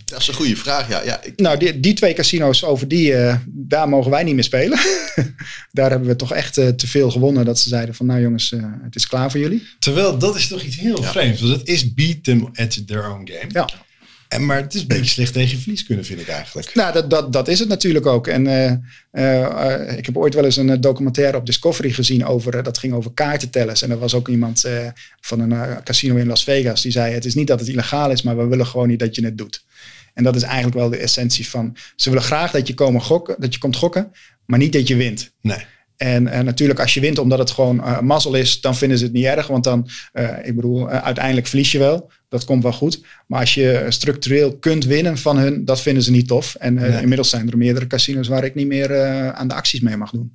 Dat 0.05 0.19
is 0.19 0.27
een 0.27 0.33
goede 0.33 0.55
vraag. 0.55 0.89
Ja, 0.89 1.01
ja, 1.03 1.23
ik, 1.23 1.39
Nou, 1.39 1.57
die, 1.57 1.79
die 1.79 1.93
twee 1.93 2.13
casino's 2.13 2.63
over 2.63 2.87
die, 2.87 3.13
eh, 3.15 3.35
daar 3.47 3.89
mogen 3.89 4.11
wij 4.11 4.23
niet 4.23 4.33
meer 4.35 4.43
spelen. 4.43 4.79
daar 5.71 5.89
hebben 5.89 6.07
we 6.07 6.15
toch 6.15 6.33
echt 6.33 6.57
eh, 6.57 6.67
te 6.67 6.87
veel 6.87 7.11
gewonnen 7.11 7.45
dat 7.45 7.59
ze 7.59 7.69
zeiden 7.69 7.95
van 7.95 8.05
nou 8.05 8.21
jongens, 8.21 8.51
eh, 8.51 8.59
het 8.83 8.95
is 8.95 9.07
klaar 9.07 9.31
voor 9.31 9.39
jullie. 9.39 9.63
Terwijl 9.79 10.17
dat 10.17 10.35
is 10.35 10.47
toch 10.47 10.61
iets 10.61 10.79
heel 10.79 11.01
Ja. 11.01 11.11
vreemds. 11.11 11.41
Want 11.41 11.53
het 11.59 11.67
is 11.67 11.93
beat 11.93 12.23
them 12.23 12.49
at 12.55 12.87
their 12.87 13.09
own 13.09 13.29
game. 13.31 13.49
Ja. 13.51 13.69
En, 14.33 14.45
maar 14.45 14.57
het 14.57 14.73
is 14.73 14.81
een 14.81 14.87
beetje 14.87 15.05
slecht 15.05 15.33
tegen 15.33 15.59
verlies 15.59 15.83
kunnen, 15.83 16.05
vind 16.05 16.19
ik 16.19 16.27
eigenlijk. 16.27 16.73
Nou, 16.73 16.93
dat, 16.93 17.09
dat, 17.09 17.33
dat 17.33 17.47
is 17.47 17.59
het 17.59 17.67
natuurlijk 17.69 18.05
ook. 18.05 18.27
En 18.27 18.47
eh, 18.47 18.71
eh, 19.11 19.97
ik 19.97 20.05
heb 20.05 20.17
ooit 20.17 20.33
wel 20.33 20.45
eens 20.45 20.57
een 20.57 20.69
eh, 20.69 20.79
documentaire 20.79 21.37
op 21.37 21.45
Discovery 21.45 21.91
gezien 21.91 22.25
over, 22.25 22.63
dat 22.63 22.77
ging 22.77 22.93
over 22.93 23.13
kaartentellers. 23.13 23.81
En 23.81 23.91
er 23.91 23.99
was 23.99 24.13
ook 24.13 24.27
iemand 24.27 24.65
van 25.21 25.39
een 25.39 25.83
casino 25.83 26.15
in 26.15 26.27
Las 26.27 26.43
Vegas 26.43 26.81
die 26.81 26.91
zei, 26.91 27.13
het 27.13 27.25
is 27.25 27.35
niet 27.35 27.47
dat 27.47 27.59
het 27.59 27.69
illegaal 27.69 28.11
is, 28.11 28.21
maar 28.21 28.37
we 28.37 28.45
willen 28.45 28.65
gewoon 28.65 28.87
niet 28.87 28.99
dat 28.99 29.15
je 29.15 29.25
het 29.25 29.37
doet. 29.37 29.65
En 30.13 30.23
dat 30.23 30.35
is 30.35 30.41
eigenlijk 30.41 30.75
wel 30.75 30.89
de 30.89 30.97
essentie 30.97 31.47
van, 31.47 31.75
ze 31.95 32.09
willen 32.09 32.25
graag 32.25 32.51
dat 32.51 32.67
je, 32.67 32.73
komen 32.73 33.01
gokken, 33.01 33.35
dat 33.39 33.53
je 33.53 33.59
komt 33.59 33.75
gokken, 33.75 34.11
maar 34.45 34.59
niet 34.59 34.73
dat 34.73 34.87
je 34.87 34.95
wint. 34.95 35.31
Nee. 35.41 35.65
En 35.97 36.23
natuurlijk, 36.23 36.79
als 36.79 36.93
je 36.93 36.99
wint 36.99 37.19
omdat 37.19 37.39
het 37.39 37.51
gewoon 37.51 38.05
mazzel 38.05 38.33
is, 38.33 38.61
dan 38.61 38.75
vinden 38.75 38.97
ze 38.97 39.03
het 39.03 39.13
niet 39.13 39.25
erg. 39.25 39.47
Want 39.47 39.63
dan, 39.63 39.89
ik 40.43 40.55
bedoel, 40.55 40.89
uiteindelijk 40.89 41.47
verlies 41.47 41.71
je 41.71 41.79
wel. 41.79 42.11
Dat 42.33 42.45
komt 42.45 42.63
wel 42.63 42.73
goed. 42.73 43.01
Maar 43.27 43.39
als 43.39 43.53
je 43.53 43.85
structureel 43.89 44.57
kunt 44.57 44.85
winnen 44.85 45.17
van 45.17 45.37
hun, 45.37 45.65
dat 45.65 45.81
vinden 45.81 46.03
ze 46.03 46.11
niet 46.11 46.27
tof. 46.27 46.55
En 46.55 46.77
eh, 46.77 46.89
Nee. 46.89 47.01
inmiddels 47.01 47.29
zijn 47.29 47.49
er 47.51 47.57
meerdere 47.57 47.87
casinos 47.87 48.27
waar 48.27 48.43
ik 48.43 48.55
niet 48.55 48.67
meer 48.67 48.91
eh, 48.91 49.29
aan 49.29 49.47
de 49.47 49.53
acties 49.53 49.79
mee 49.79 49.97
mag 49.97 50.11
doen. 50.11 50.31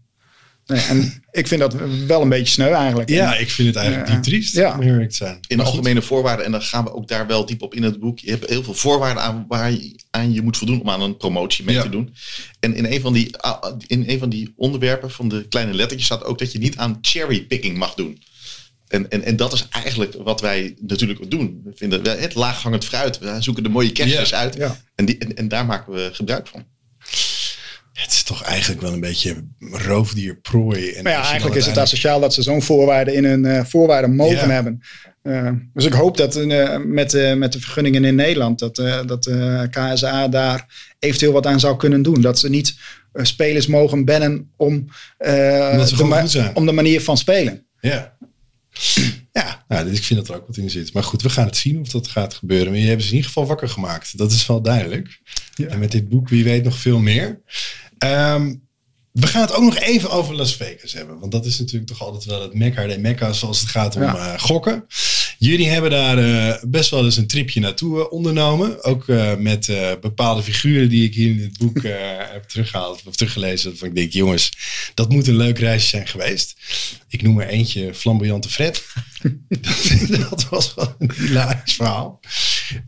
Nee, 0.67 0.81
en 0.81 1.13
ik 1.31 1.47
vind 1.47 1.61
dat 1.61 1.77
wel 2.07 2.23
een 2.23 2.29
beetje 2.29 2.53
sneu 2.53 2.73
eigenlijk. 2.73 3.09
Ja, 3.09 3.37
ik 3.37 3.51
vind 3.51 3.69
het 3.69 3.77
eigenlijk 3.77 4.07
diep 4.11 4.23
triest, 4.23 4.55
Ja. 4.55 4.75
om 4.75 4.83
eerlijk 4.83 5.11
te 5.11 5.17
zijn. 5.17 5.39
in 5.47 5.57
de 5.57 5.63
algemene 5.63 6.03
voorwaarden, 6.03 6.45
en 6.47 6.53
dan 6.53 6.63
gaan 6.63 6.85
we 6.85 6.95
ook 6.95 7.09
daar 7.09 7.27
wel 7.27 7.47
diep 7.47 7.63
op 7.63 7.75
in 7.75 7.83
het 7.83 7.99
boek. 8.01 8.19
Je 8.19 8.31
hebt 8.31 8.49
heel 8.49 8.63
veel 8.63 8.75
voorwaarden 8.75 9.23
aan 9.23 9.45
waar 9.49 9.71
je 9.71 9.97
aan 10.11 10.33
je 10.33 10.43
moet 10.43 10.57
voldoen 10.57 10.81
om 10.81 10.91
aan 10.91 11.03
een 11.03 11.17
promotie 11.17 11.65
mee 11.65 11.75
Ja. 11.75 11.83
te 11.83 11.89
doen. 11.89 12.15
En 12.61 12.75
in 12.75 12.85
een, 12.85 13.01
van 13.01 13.13
die, 13.13 13.37
ah, 13.37 13.73
in 13.87 14.05
een 14.07 14.19
van 14.19 14.29
die 14.29 14.53
onderwerpen 14.57 15.11
van 15.11 15.29
de 15.29 15.47
kleine 15.49 15.75
lettertjes 15.75 16.07
staat 16.07 16.25
ook 16.25 16.39
dat 16.39 16.53
je 16.53 16.59
niet 16.59 16.77
aan 16.77 16.99
cherrypicking 17.01 17.77
mag 17.79 17.95
doen. 17.95 18.23
En, 18.89 19.11
en, 19.11 19.23
en 19.25 19.37
dat 19.37 19.53
is 19.53 19.67
eigenlijk 19.71 20.15
wat 20.19 20.41
wij 20.41 20.75
natuurlijk 20.81 21.31
doen. 21.31 21.61
We 21.65 21.71
vinden 21.75 22.21
het 22.21 22.35
laaghangend 22.35 22.85
fruit. 22.85 23.19
We 23.19 23.37
zoeken 23.39 23.63
de 23.63 23.69
mooie 23.69 23.93
kerstjes 23.93 24.35
uit. 24.35 24.57
En, 24.95 25.05
die, 25.05 25.19
en, 25.19 25.35
en 25.37 25.49
daar 25.49 25.67
maken 25.67 25.93
we 25.93 26.09
gebruik 26.13 26.47
van. 26.47 26.65
Het 27.93 28.13
is 28.13 28.23
toch 28.23 28.43
eigenlijk 28.43 28.81
wel 28.81 28.93
een 28.93 29.01
beetje 29.01 29.45
roofdierprooi. 29.61 30.91
En 30.91 31.03
Maar 31.03 31.13
ja, 31.13 31.23
eigenlijk 31.25 31.57
is 31.57 31.67
het 31.67 31.79
asociaal 31.79 32.21
dat 32.21 32.35
ze 32.35 32.43
zo'n 32.43 32.63
voorwaarde 32.63 33.13
in 33.13 33.25
hun 33.25 33.45
eh, 33.45 33.65
voorwaarden 33.65 34.15
mogen 34.17 34.37
Ja. 34.37 34.49
hebben. 34.49 34.81
Eh, 35.23 35.51
dus 35.75 35.85
ik 35.85 35.93
hoop 35.93 36.17
dat 36.17 36.37
eh, 36.37 36.77
met, 36.85 37.15
eh, 37.15 37.35
met 37.35 37.53
de 37.53 37.61
vergunningen 37.61 38.05
in 38.05 38.15
Nederland, 38.15 38.59
dat, 38.59 38.79
eh, 38.79 39.01
dat 39.07 39.31
KSA 39.71 40.29
daar 40.29 40.93
eventueel 40.99 41.33
wat 41.33 41.47
aan 41.47 41.61
zou 41.61 41.77
kunnen 41.77 42.03
doen. 42.03 42.21
Dat 42.21 42.39
ze 42.39 42.49
niet 42.49 42.79
spelers 43.13 43.67
mogen 43.67 44.05
bannen 44.05 44.53
om, 44.57 44.85
eh, 45.19 45.87
de 45.97 46.05
ma- 46.05 46.51
om 46.55 46.67
de 46.67 46.73
manier 46.73 47.01
van 47.03 47.17
spelen. 47.17 47.67
Ja. 47.81 48.17
Ja, 49.33 49.65
nou, 49.69 49.85
dus 49.89 49.99
ik 49.99 50.05
vind 50.05 50.19
dat 50.21 50.29
er 50.29 50.35
ook 50.41 50.47
wat 50.47 50.57
in 50.57 50.71
zit. 50.71 50.93
Maar 50.93 51.03
goed, 51.05 51.23
we 51.23 51.31
gaan 51.31 51.47
het 51.47 51.57
zien 51.57 51.81
of 51.81 51.89
dat 51.89 52.09
gaat 52.09 52.35
gebeuren. 52.35 52.71
Maar 52.73 52.81
je 52.81 52.89
hebt 52.89 53.03
ze 53.03 53.09
in 53.09 53.15
ieder 53.15 53.29
geval 53.31 53.47
wakker 53.47 53.69
gemaakt. 53.69 54.19
Dat 54.19 54.33
is 54.33 54.47
wel 54.47 54.63
duidelijk. 54.63 55.21
Ja. 55.55 55.67
En 55.67 55.79
met 55.79 55.91
dit 55.93 56.09
boek, 56.09 56.29
wie 56.29 56.45
weet 56.45 56.65
nog 56.65 56.79
veel 56.79 56.99
meer. 56.99 57.41
Ehm, 57.99 58.55
we 59.13 59.27
gaan 59.27 59.41
het 59.41 59.53
ook 59.53 59.63
nog 59.65 59.79
even 59.79 60.11
over 60.11 60.35
Las 60.35 60.57
Vegas 60.57 60.93
hebben. 60.93 61.19
Want 61.19 61.33
dat 61.33 61.47
is 61.47 61.59
natuurlijk 61.59 61.87
toch 61.91 62.03
altijd 62.03 62.25
wel 62.25 62.43
het 62.43 62.55
mekka 62.55 62.87
de 62.87 62.99
mekka 62.99 63.27
als 63.27 63.61
het 63.61 63.69
gaat 63.71 63.97
om 63.97 64.03
Ja. 64.03 64.33
eh, 64.35 64.41
gokken. 64.41 64.85
Jullie 65.41 65.69
hebben 65.69 65.91
daar 65.91 66.19
eh, 66.19 66.63
best 66.63 66.91
wel 66.91 67.05
eens 67.05 67.17
een 67.17 67.27
tripje 67.27 67.61
naartoe 67.61 68.01
eh, 68.01 68.13
ondernomen. 68.13 68.85
Ook 68.85 69.09
eh, 69.09 69.37
met 69.37 69.73
bepaalde 70.01 70.43
figuren 70.43 70.89
die 70.89 71.05
ik 71.05 71.15
hier 71.15 71.31
in 71.31 71.43
het 71.43 71.59
boek 71.59 71.83
heb 72.33 72.45
teruggehaald 72.45 73.03
of 73.07 73.17
teruggelezen. 73.17 73.71
Waarvan 73.71 73.89
ik 73.89 73.95
denk, 73.95 74.13
jongens, 74.13 74.53
dat 74.95 75.11
moet 75.11 75.27
een 75.27 75.37
leuk 75.37 75.59
reisje 75.59 75.89
zijn 75.89 76.07
geweest. 76.07 76.57
Ik 77.09 77.23
noem 77.23 77.41
er 77.41 77.49
eentje 77.49 77.95
Flamboyante 77.95 78.49
Fred. 78.49 78.85
dat, 80.29 80.49
was 80.49 80.75
wel 80.75 80.95
een 80.99 81.13
hilarisch 81.17 81.75
verhaal. 81.75 82.21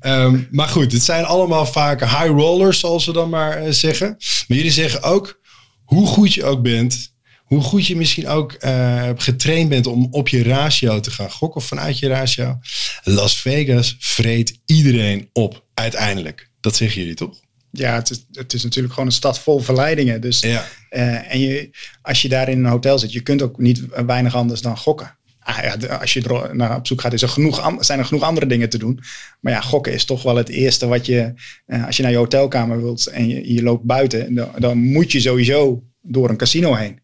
Ehm, 0.01 0.43
maar 0.51 0.69
goed, 0.69 0.93
het 0.93 1.03
zijn 1.03 1.25
allemaal 1.25 1.67
vaak 1.67 2.01
high 2.01 2.27
rollers, 2.27 2.79
zoals 2.79 3.05
ze 3.05 3.13
dan 3.13 3.29
maar 3.29 3.75
zeggen. 3.75 4.09
Maar 4.49 4.57
jullie 4.57 4.73
zeggen 4.73 5.03
ook, 5.03 5.41
hoe 5.85 6.07
goed 6.07 6.35
je 6.35 6.45
ook 6.45 6.63
bent, 6.63 7.15
hoe 7.51 7.61
goed 7.63 7.87
je 7.87 7.97
misschien 7.97 8.29
ook 8.29 8.53
eh, 8.53 9.11
getraind 9.17 9.69
bent 9.69 9.87
om 9.87 10.09
op 10.11 10.29
je 10.29 10.43
ratio 10.43 11.01
te 11.01 11.11
gaan 11.11 11.31
gokken 11.31 11.61
of 11.61 11.67
vanuit 11.67 11.99
je 11.99 12.09
ratio. 12.09 12.59
Las 13.03 13.41
Vegas 13.41 13.97
vreet 13.99 14.61
iedereen 14.67 15.29
op, 15.33 15.65
uiteindelijk. 15.75 16.51
Dat 16.61 16.77
zeggen 16.77 17.01
jullie 17.01 17.17
toch? 17.17 17.41
Ja, 17.71 17.95
het 17.95 18.11
is, 18.11 18.27
het 18.33 18.53
is 18.53 18.63
natuurlijk 18.63 18.95
gewoon 18.95 19.09
een 19.09 19.15
stad 19.15 19.39
vol 19.41 19.59
verleidingen. 19.59 20.21
Dus, 20.21 20.41
Ja. 20.41 20.67
eh, 20.91 21.33
en 21.33 21.41
je, 21.41 21.71
als 22.03 22.23
je 22.23 22.29
daar 22.29 22.49
in 22.49 22.59
een 22.59 22.71
hotel 22.71 22.99
zit, 22.99 23.13
je 23.13 23.21
kunt 23.21 23.43
ook 23.43 23.59
niet 23.59 23.83
weinig 24.07 24.35
anders 24.35 24.61
dan 24.61 24.77
gokken. 24.79 25.19
Ah, 25.41 25.59
ja, 25.63 25.97
als 25.97 26.13
je 26.13 26.23
er 26.23 26.57
naar 26.57 26.77
op 26.77 26.87
zoek 26.87 27.01
gaat, 27.01 27.13
is 27.13 27.23
er 27.23 27.29
genoeg, 27.29 27.77
zijn 27.81 27.99
er 27.99 28.05
genoeg 28.05 28.23
andere 28.23 28.47
dingen 28.47 28.69
te 28.69 28.79
doen. 28.79 29.01
Maar 29.41 29.53
ja, 29.53 29.61
gokken 29.61 29.93
is 29.93 30.05
toch 30.05 30.23
wel 30.23 30.37
het 30.37 30.49
eerste 30.49 30.87
wat 30.87 31.07
je, 31.07 31.33
eh, 31.67 31.87
als 31.87 31.97
je 31.97 32.03
naar 32.03 32.13
je 32.13 32.17
hotelkamer 32.19 32.83
wilt 32.83 33.07
en 33.07 33.29
je, 33.29 33.55
je 33.55 33.63
loopt 33.63 33.85
buiten, 33.85 34.35
dan, 34.35 34.49
dan 34.59 34.79
moet 34.79 35.13
je 35.13 35.21
sowieso 35.21 35.83
door 36.03 36.29
een 36.31 36.37
casino 36.37 36.75
heen. 36.75 36.99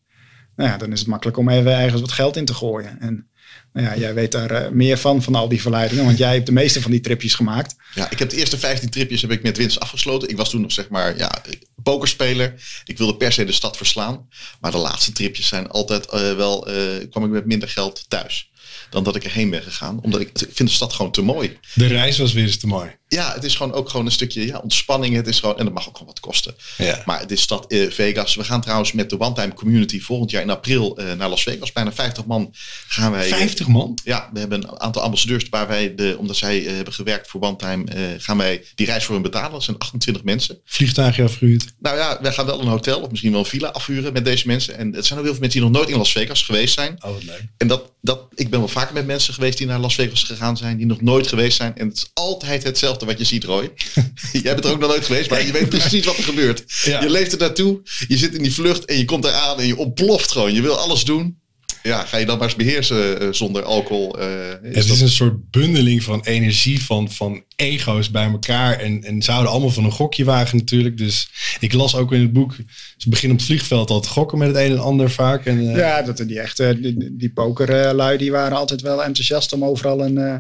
Nou 0.57 0.71
ja, 0.71 0.77
dan 0.77 0.93
is 0.93 0.99
het 0.99 1.09
makkelijk 1.09 1.37
om 1.37 1.49
even 1.49 1.79
ergens 1.79 2.01
wat 2.01 2.13
geld 2.13 2.37
in 2.37 2.45
te 2.45 2.55
gooien. 2.55 3.01
En 3.01 3.29
nou 3.73 3.87
ja, 3.87 3.97
jij 3.97 4.15
weet 4.15 4.33
daar 4.33 4.51
eh, 4.51 4.71
meer 4.71 4.99
van, 4.99 5.23
van 5.23 5.35
al 5.35 5.49
die 5.49 5.61
verleidingen, 5.61 6.05
want 6.05 6.19
jij 6.19 6.35
hebt 6.35 6.47
de 6.47 6.53
meeste 6.53 6.83
van 6.83 6.91
die 6.91 7.01
tripjes 7.01 7.35
gemaakt. 7.35 7.77
Ja, 7.95 8.11
ik 8.11 8.19
heb 8.19 8.31
de 8.31 8.37
eerste 8.37 8.59
15 8.59 8.91
tripjes 8.91 9.23
heb 9.23 9.31
ik 9.31 9.43
met 9.43 9.57
winst 9.57 9.81
afgesloten. 9.81 10.29
Ik 10.29 10.37
was 10.37 10.51
toen 10.51 10.61
nog 10.61 10.73
zeg 10.73 10.89
maar 10.89 11.17
ja, 11.17 11.43
pokerspeler. 11.83 12.55
Ik 12.85 12.99
wilde 12.99 13.17
per 13.17 13.33
se 13.33 13.45
de 13.45 13.53
stad 13.53 13.77
verslaan. 13.77 14.29
Maar 14.61 14.71
de 14.71 14.77
laatste 14.77 15.13
tripjes 15.13 15.49
zijn 15.49 15.69
altijd 15.69 16.07
eh, 16.07 16.35
wel, 16.35 16.69
eh, 16.69 17.11
kwam 17.11 17.25
ik 17.25 17.31
met 17.31 17.47
minder 17.47 17.69
geld 17.69 18.05
thuis. 18.09 18.51
Dan 18.91 19.05
dat 19.05 19.17
ik 19.17 19.25
erheen 19.25 19.51
ben 19.51 19.63
gegaan. 19.63 20.01
Omdat 20.03 20.21
ik, 20.21 20.29
ik 20.29 20.51
vind 20.53 20.69
de 20.69 20.75
stad 20.75 20.93
gewoon 20.93 21.13
te 21.13 21.23
mooi. 21.23 21.59
De 21.75 21.87
reis 21.87 22.19
was 22.19 22.33
weer 22.33 22.45
eens 22.45 22.57
te 22.57 22.67
mooi. 22.67 22.91
Ja, 23.09 23.33
het 23.33 23.45
is 23.45 23.57
gewoon 23.57 23.73
ook 23.73 23.89
gewoon 23.89 24.07
een 24.07 24.13
stukje 24.13 24.47
ja, 24.47 24.59
ontspanning. 24.59 25.15
Het 25.15 25.27
is 25.27 25.41
gewoon, 25.41 25.59
en 25.59 25.65
dat 25.65 25.75
mag 25.75 25.89
ook 25.89 25.93
gewoon 25.93 26.13
wat 26.13 26.21
kosten. 26.21 26.55
Ja. 26.79 27.03
Maar 27.05 27.21
het 27.21 27.31
is 27.31 27.41
stad 27.41 27.67
eh, 27.67 27.91
Vegas. 27.91 28.35
We 28.35 28.45
gaan 28.45 28.61
trouwens 28.61 28.93
met 28.93 29.11
de 29.11 29.21
One 29.21 29.35
Time 29.35 29.55
Community 29.55 30.01
volgend 30.01 30.31
jaar 30.31 30.43
in 30.43 30.51
april 30.51 30.99
eh, 30.99 31.13
naar 31.13 31.29
Las 31.29 31.43
Vegas. 31.43 31.73
Bijna 31.73 31.93
50 31.93 32.25
man 32.25 32.55
gaan 32.89 33.13
wij. 33.13 33.29
50 33.29 33.67
man? 33.67 33.99
Ja, 34.05 34.31
we 34.33 34.39
hebben 34.39 34.63
een 34.63 34.81
aantal 34.81 35.03
ambassadeurs 35.03 35.49
waar 35.49 35.69
wij, 35.69 35.95
de, 35.95 36.17
omdat 36.19 36.37
zij 36.37 36.67
eh, 36.67 36.75
hebben 36.75 36.95
gewerkt 36.95 37.29
voor 37.29 37.41
One 37.41 37.57
Time, 37.57 37.85
gaan 38.19 38.37
wij 38.37 38.65
die 38.75 38.87
reis 38.87 39.05
voor 39.05 39.15
hun 39.15 39.23
betalen. 39.23 39.51
Dat 39.51 39.63
zijn 39.63 39.79
28 39.79 40.23
mensen. 40.25 40.61
Vliegtuigje 40.65 41.23
afgehuurd. 41.23 41.65
Nou 41.79 41.97
ja, 41.97 42.19
wij 42.23 42.33
gaan 42.33 42.47
wel 42.47 42.61
een 42.61 42.67
hotel 42.67 43.01
of 43.01 43.11
misschien 43.11 43.31
wel 43.31 43.41
een 43.41 43.47
villa 43.47 43.69
afhuren 43.69 44.13
met 44.13 44.25
deze 44.25 44.47
mensen. 44.47 44.79
En 44.79 44.95
het 44.95 45.07
zijn 45.07 45.19
ook 45.19 45.25
heel 45.25 45.35
veel 45.35 45.43
mensen 45.43 45.61
die 45.61 45.71
nog 45.71 45.79
nooit 45.79 45.91
in 45.91 45.99
Las 45.99 46.13
Vegas 46.13 46.43
geweest 46.43 46.75
zijn. 46.75 46.97
Oh, 47.05 47.13
wat 47.13 47.25
leuk. 47.25 47.43
En 47.57 47.67
dat, 47.67 47.93
dat, 48.01 48.21
ik 48.35 48.51
ben 48.51 48.59
wel 48.59 48.69
vaker 48.69 48.95
met 48.95 49.07
mensen 49.07 49.35
geweest 49.35 49.59
die 49.59 49.67
naar 49.67 49.79
Las 49.79 49.95
Vegas 49.95 50.23
gegaan 50.23 50.57
zijn, 50.57 50.77
die 50.77 50.87
nog 50.87 51.01
nooit 51.01 51.27
geweest 51.27 51.57
zijn. 51.57 51.77
En 51.77 51.89
het 51.89 51.97
is 51.97 52.11
altijd 52.15 52.63
hetzelfde 52.63 52.96
wat 53.05 53.19
je 53.19 53.25
ziet, 53.25 53.45
Roy. 53.45 53.73
Jij 54.33 54.55
bent 54.55 54.65
er 54.65 54.71
ook 54.71 54.81
nog 54.81 54.89
nooit 54.89 55.05
geweest, 55.05 55.31
maar 55.31 55.47
je 55.47 55.53
weet 55.53 55.69
precies 55.69 56.05
wat 56.05 56.17
er 56.17 56.25
gebeurt. 56.25 56.65
Ja. 56.85 57.03
Je 57.03 57.11
leeft 57.11 57.33
er 57.33 57.39
naartoe, 57.39 57.81
je 58.09 58.17
zit 58.17 58.35
in 58.35 58.43
die 58.43 58.53
vlucht 58.53 58.85
en 58.85 58.99
je 58.99 59.05
komt 59.05 59.25
eraan 59.25 59.61
en 59.61 59.67
je 59.67 59.77
ontploft 59.77 60.33
gewoon. 60.33 60.55
Je 60.55 60.63
wil 60.63 60.79
alles 60.79 61.05
doen. 61.05 61.39
Ja, 61.87 62.05
ga 62.05 62.17
je 62.17 62.27
dan 62.27 62.39
maar 62.39 62.47
eens 62.47 62.57
beheersen 62.57 63.21
eh, 63.21 63.29
zonder 63.31 63.63
alcohol? 63.63 64.19
eh, 64.19 64.29
is 64.29 64.53
Het 64.63 64.75
dat- 64.75 64.97
is 64.97 65.01
een 65.01 65.09
soort 65.09 65.51
bundeling 65.51 66.03
van 66.03 66.21
energie, 66.25 66.83
van, 66.85 67.11
van 67.11 67.45
ego's 67.57 68.11
bij 68.11 68.25
elkaar. 68.31 68.79
En, 68.79 69.05
en 69.05 69.23
ze 69.23 69.31
houden 69.31 69.53
allemaal 69.53 69.71
van 69.71 69.85
een 69.85 69.93
gokje 69.93 70.25
wagen 70.25 70.57
natuurlijk. 70.59 70.97
Dus 70.99 71.29
ik 71.61 71.73
las 71.73 71.95
ook 71.97 72.13
in 72.13 72.21
het 72.21 72.33
boek, 72.33 72.55
ze 72.97 73.09
beginnen 73.09 73.33
op 73.37 73.43
het 73.43 73.51
vliegveld 73.53 73.91
al 73.91 74.01
te 74.01 74.09
gokken 74.09 74.39
met 74.39 74.49
het 74.49 74.57
een 74.57 74.71
en 74.71 74.79
ander 74.79 75.11
vaak. 75.11 75.45
En, 75.47 75.59
eh, 75.71 75.77
Ja, 75.77 76.03
dat, 76.03 76.17
die 76.17 76.41
echte 76.41 76.79
die, 76.81 77.17
die 77.17 77.31
pokerlui 77.33 78.19
die 78.19 78.31
waren 78.31 78.57
altijd 78.57 78.81
wel 78.81 79.05
enthousiast 79.05 79.53
om 79.53 79.65
overal 79.65 80.05
een, 80.05 80.19
eh, 80.19 80.37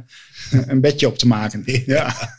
een 0.66 0.80
bedje 0.80 1.06
op 1.06 1.18
te 1.18 1.26
maken. 1.26 1.62
Ja. 1.86 2.34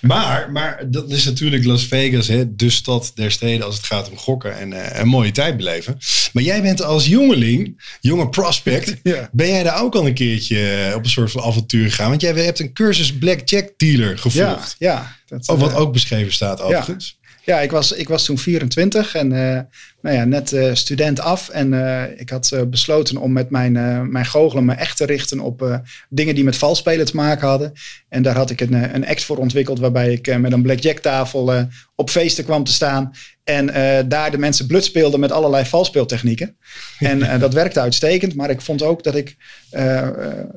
Maar, 0.00 0.50
maar 0.52 0.84
dat 0.90 1.10
is 1.10 1.24
natuurlijk 1.24 1.64
Las 1.64 1.84
Vegas, 1.86 2.26
hè, 2.28 2.54
de 2.56 2.70
stad 2.70 3.12
der 3.14 3.30
steden 3.30 3.66
als 3.66 3.76
het 3.76 3.84
gaat 3.86 4.10
om 4.10 4.16
gokken 4.16 4.58
en 4.58 4.72
eh, 4.72 5.00
een 5.00 5.08
mooie 5.08 5.30
tijd 5.30 5.56
beleven. 5.56 5.96
Maar 6.32 6.42
jij 6.42 6.62
bent 6.62 6.82
als 6.82 7.06
jongeling, 7.06 7.82
jonge 8.00 8.28
prospect, 8.32 8.96
Ja. 9.02 9.28
ben 9.32 9.48
jij 9.48 9.62
daar 9.62 9.82
ook 9.82 9.94
al 9.94 10.06
een 10.06 10.14
keertje 10.14 10.70
eh, 10.70 10.94
op 10.96 11.04
een 11.04 11.10
soort 11.10 11.30
van 11.30 11.42
avontuur 11.42 11.88
gegaan? 11.88 12.08
Want 12.08 12.20
jij 12.20 12.32
hebt 12.32 12.58
een 12.60 12.72
cursus 12.72 13.18
blackjack 13.18 13.68
dealer 13.76 14.10
Ja, 14.10 14.16
gevolgd. 14.16 14.74
ja. 14.78 15.16
Dat, 15.26 15.48
Oh, 15.48 15.60
wat 15.60 15.70
eh, 15.70 15.78
ook 15.80 15.92
beschreven 15.92 16.32
staat 16.32 16.60
overigens. 16.60 17.20
Ja, 17.44 17.60
ik 17.60 17.70
was, 17.70 17.92
ik 17.92 18.08
was 18.08 18.24
toen 18.24 18.38
24 18.38 19.14
en 19.14 19.32
eh, 19.32 19.60
nou 20.02 20.16
ja, 20.16 20.24
net 20.24 20.56
student 20.72 21.20
af. 21.20 21.48
En 21.48 21.72
ik 22.18 22.30
had 22.30 22.56
besloten 22.66 23.16
om 23.16 23.32
met 23.32 23.50
mijn, 23.50 23.72
mijn 24.12 24.26
goochelen 24.26 24.64
me 24.64 24.74
echt 24.74 24.96
te 24.96 25.06
richten 25.06 25.40
op 25.40 25.80
dingen 26.08 26.34
die 26.34 26.44
met 26.44 26.56
valspelen 26.56 27.06
te 27.06 27.16
maken 27.16 27.48
hadden. 27.48 27.72
En 28.08 28.22
daar 28.22 28.36
had 28.36 28.50
ik 28.50 28.60
een, 28.60 28.94
een 28.94 29.06
act 29.06 29.24
voor 29.24 29.36
ontwikkeld 29.36 29.78
waarbij 29.78 30.12
ik 30.12 30.38
met 30.38 30.52
een 30.52 30.62
blackjack 30.62 30.98
tafel 30.98 31.66
op 31.94 32.10
feesten 32.10 32.44
kwam 32.44 32.64
te 32.64 32.72
staan. 32.72 33.12
En 33.44 33.70
eh, 33.70 34.04
daar 34.08 34.30
de 34.30 34.38
mensen 34.38 34.66
blut 34.66 34.84
speelden 34.84 35.20
met 35.20 35.32
allerlei 35.32 35.64
valspeeltechnieken. 35.64 36.56
En 36.98 37.22
eh, 37.22 37.40
dat 37.40 37.52
werkte 37.52 37.80
uitstekend. 37.80 38.34
Maar 38.34 38.50
ik 38.50 38.60
vond 38.60 38.82
ook 38.82 39.02
dat 39.02 39.14
ik 39.14 39.36
eh, 39.70 40.08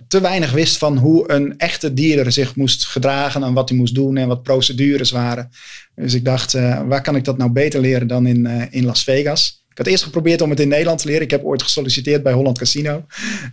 te 0.08 0.22
weinig 0.22 0.52
wist 0.52 0.78
van 0.78 0.98
hoe 0.98 1.32
een 1.32 1.58
echte 1.58 1.94
dealer 1.94 2.32
zich 2.32 2.56
moest 2.56 2.86
gedragen. 2.86 3.44
En 3.44 3.54
wat 3.54 3.70
hij 3.70 3.78
moest 3.78 3.96
doen 3.96 4.18
en 4.18 4.28
wat 4.28 4.44
procedures 4.44 5.12
waren. 5.12 5.50
Dus 5.96 6.14
ik 6.14 6.26
dacht, 6.26 6.52
waar 6.88 7.02
kan 7.02 7.16
ik 7.16 7.24
dat 7.24 7.38
nou 7.38 7.52
beter 7.52 7.80
leren 7.80 8.08
dan 8.08 8.28
in, 8.28 8.70
in 8.72 8.86
Las 8.86 9.04
Vegas? 9.04 9.65
Ik 9.76 9.82
had 9.84 9.90
eerst 9.90 10.04
geprobeerd 10.04 10.42
om 10.42 10.50
het 10.50 10.60
in 10.60 10.68
Nederland 10.68 11.00
te 11.00 11.08
leren. 11.08 11.22
Ik 11.22 11.32
heb 11.32 11.44
ooit 11.44 11.64
gesolliciteerd 11.64 12.24
bij 12.24 12.34
Holland 12.34 12.58
Casino 12.58 13.06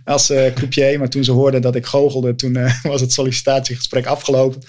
als 0.05 0.29
eh 0.29 0.53
croupier. 0.53 0.99
Maar 0.99 1.09
toen 1.09 1.23
ze 1.23 1.31
hoorden 1.31 1.61
dat 1.61 1.75
ik 1.75 1.85
goochelde, 1.85 2.35
toen 2.35 2.55
eh, 2.55 2.83
was 2.91 3.01
het 3.01 3.13
sollicitatiegesprek 3.13 4.05
afgelopen. 4.05 4.61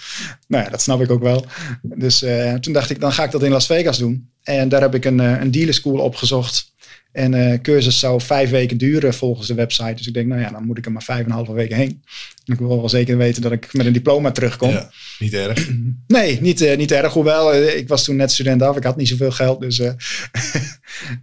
Nou 0.49 0.65
ja, 0.65 0.71
dat 0.71 0.83
snap 0.83 1.01
ik 1.01 1.11
ook 1.11 1.23
wel. 1.23 1.45
Dus 1.83 2.23
eh, 2.23 2.55
toen 2.55 2.73
dacht 2.73 2.91
ik, 2.91 3.01
dan 3.01 3.13
ga 3.13 3.25
ik 3.25 3.31
dat 3.31 3.43
in 3.43 3.51
Las 3.51 3.67
Vegas 3.67 3.99
doen. 3.99 4.29
En 4.43 4.69
daar 4.69 4.81
heb 4.81 4.95
ik 4.95 5.05
een, 5.05 5.19
een 5.19 5.51
dealer 5.51 5.75
school 5.75 5.99
opgezocht. 5.99 6.73
En 7.13 7.35
eh 7.35 7.61
cursus 7.61 7.99
zou 7.99 8.21
vijf 8.21 8.51
weken 8.51 8.77
duren 8.77 9.15
volgens 9.15 9.47
de 9.49 9.55
website. 9.55 9.95
Dus 9.95 10.07
ik 10.07 10.15
denk, 10.15 10.27
nou 10.27 10.41
ja, 10.41 10.51
dan 10.51 10.67
moet 10.67 10.79
ik 10.79 10.87
er 10.87 10.93
maar 10.93 11.03
vijf 11.03 11.19
en 11.19 11.25
een 11.25 11.31
halve 11.31 11.53
weken 11.53 11.77
heen. 11.77 12.03
Ik 12.45 12.59
wil 12.59 12.69
wel 12.69 12.89
zeker 12.89 13.17
weten 13.17 13.43
dat 13.43 13.53
ik 13.53 13.73
met 13.73 13.87
een 13.87 13.93
diploma 13.93 14.31
terugkom. 14.31 14.71
Ja, 14.71 14.91
niet 15.19 15.35
erg. 15.35 15.69
Nee, 16.07 16.41
niet, 16.41 16.61
eh, 16.61 16.77
niet 16.77 16.93
erg. 16.93 17.13
Hoewel, 17.13 17.53
eh, 17.53 17.77
ik 17.77 17.89
was 17.89 18.05
toen 18.05 18.17
net 18.17 18.33
student 18.33 18.63
af. 18.63 18.77
Ik 18.77 18.85
had 18.85 18.97
niet 18.97 19.09
zoveel 19.09 19.31
geld. 19.31 19.61
Dus, 19.61 19.79
eh 19.79 19.91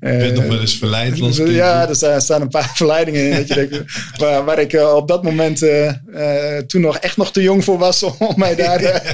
Je 0.01 0.17
bent 0.17 0.35
nog 0.35 0.45
wel 0.45 0.59
eens 0.59 0.77
verleid. 0.77 1.17
ja, 1.47 1.89
er 1.89 1.95
staan, 1.95 2.21
staan 2.21 2.41
een 2.41 2.49
paar 2.49 2.71
verleidingen 2.81 3.29
in. 3.29 3.35
Dat 3.35 3.47
je 3.47 3.53
denkt, 3.53 3.83
waar, 4.17 4.45
waar 4.45 4.59
ik 4.59 4.73
eh, 4.73 4.93
op 4.95 5.07
dat 5.07 5.23
moment 5.23 5.61
eh, 5.61 5.87
eh, 6.57 6.63
toen 6.65 6.81
nog 6.81 6.97
echt 6.97 7.17
nog 7.17 7.31
te 7.31 7.41
jong 7.41 7.63
voor 7.63 7.77
was 7.77 8.03
om 8.03 8.33
mij 8.35 8.55
daar... 8.55 8.79
eh, 8.83 9.11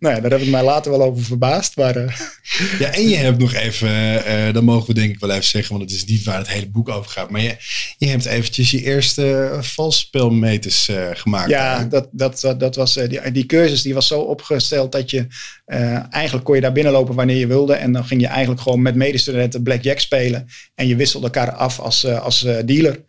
nou 0.00 0.14
ja, 0.14 0.20
daar 0.20 0.30
heb 0.30 0.40
ik 0.40 0.48
mij 0.50 0.62
later 0.64 0.90
wel 0.90 1.02
over 1.02 1.24
verbaasd. 1.24 1.76
Maar 1.76 1.96
eh, 1.96 2.12
Ja, 2.78 2.92
en 2.92 3.08
je 3.08 3.16
hebt 3.16 3.38
nog 3.38 3.54
even, 3.54 4.24
eh, 4.24 4.52
dat 4.54 4.62
mogen 4.62 4.86
we 4.86 4.94
denk 4.94 5.14
ik 5.14 5.20
wel 5.20 5.30
even 5.30 5.44
zeggen, 5.44 5.76
want 5.76 5.90
het 5.90 5.98
is 6.00 6.04
niet 6.04 6.24
waar 6.24 6.38
het 6.38 6.48
hele 6.48 6.68
boek 6.68 6.88
over 6.88 7.10
gaat. 7.10 7.30
Maar 7.30 7.42
je, 7.42 7.56
je 7.98 8.06
hebt 8.06 8.24
eventjes 8.24 8.70
je 8.70 8.82
eerste 8.82 9.56
valspelmeters 9.60 10.88
uh, 10.96 11.08
gemaakt. 11.12 11.50
ja, 11.50 11.84
dat, 11.84 12.08
dat, 12.10 12.40
dat, 12.40 12.60
dat 12.60 12.76
was, 12.76 12.96
uh, 12.96 13.08
die, 13.08 13.32
die 13.32 13.46
cursus 13.46 13.82
die 13.82 13.94
was 13.94 14.06
zo 14.06 14.20
opgesteld 14.20 14.92
dat 14.92 15.10
je 15.10 15.26
uh, 15.66 16.12
eigenlijk 16.12 16.44
kon 16.44 16.54
je 16.54 16.60
daar 16.60 16.72
binnenlopen 16.72 17.14
wanneer 17.14 17.36
je 17.36 17.46
wilde. 17.46 17.74
En 17.74 17.92
dan 17.92 18.04
ging 18.04 18.20
je 18.20 18.26
eigenlijk 18.26 18.60
gewoon 18.60 18.82
met 18.82 18.94
medestudenten 18.94 19.62
blackjack 19.62 19.98
spelen. 19.98 20.46
En 20.74 20.86
je 20.86 20.96
wisselde 20.96 21.26
elkaar 21.26 21.52
af 21.52 21.80
als, 21.80 22.06
als 22.06 22.46
dealer. 22.64 23.00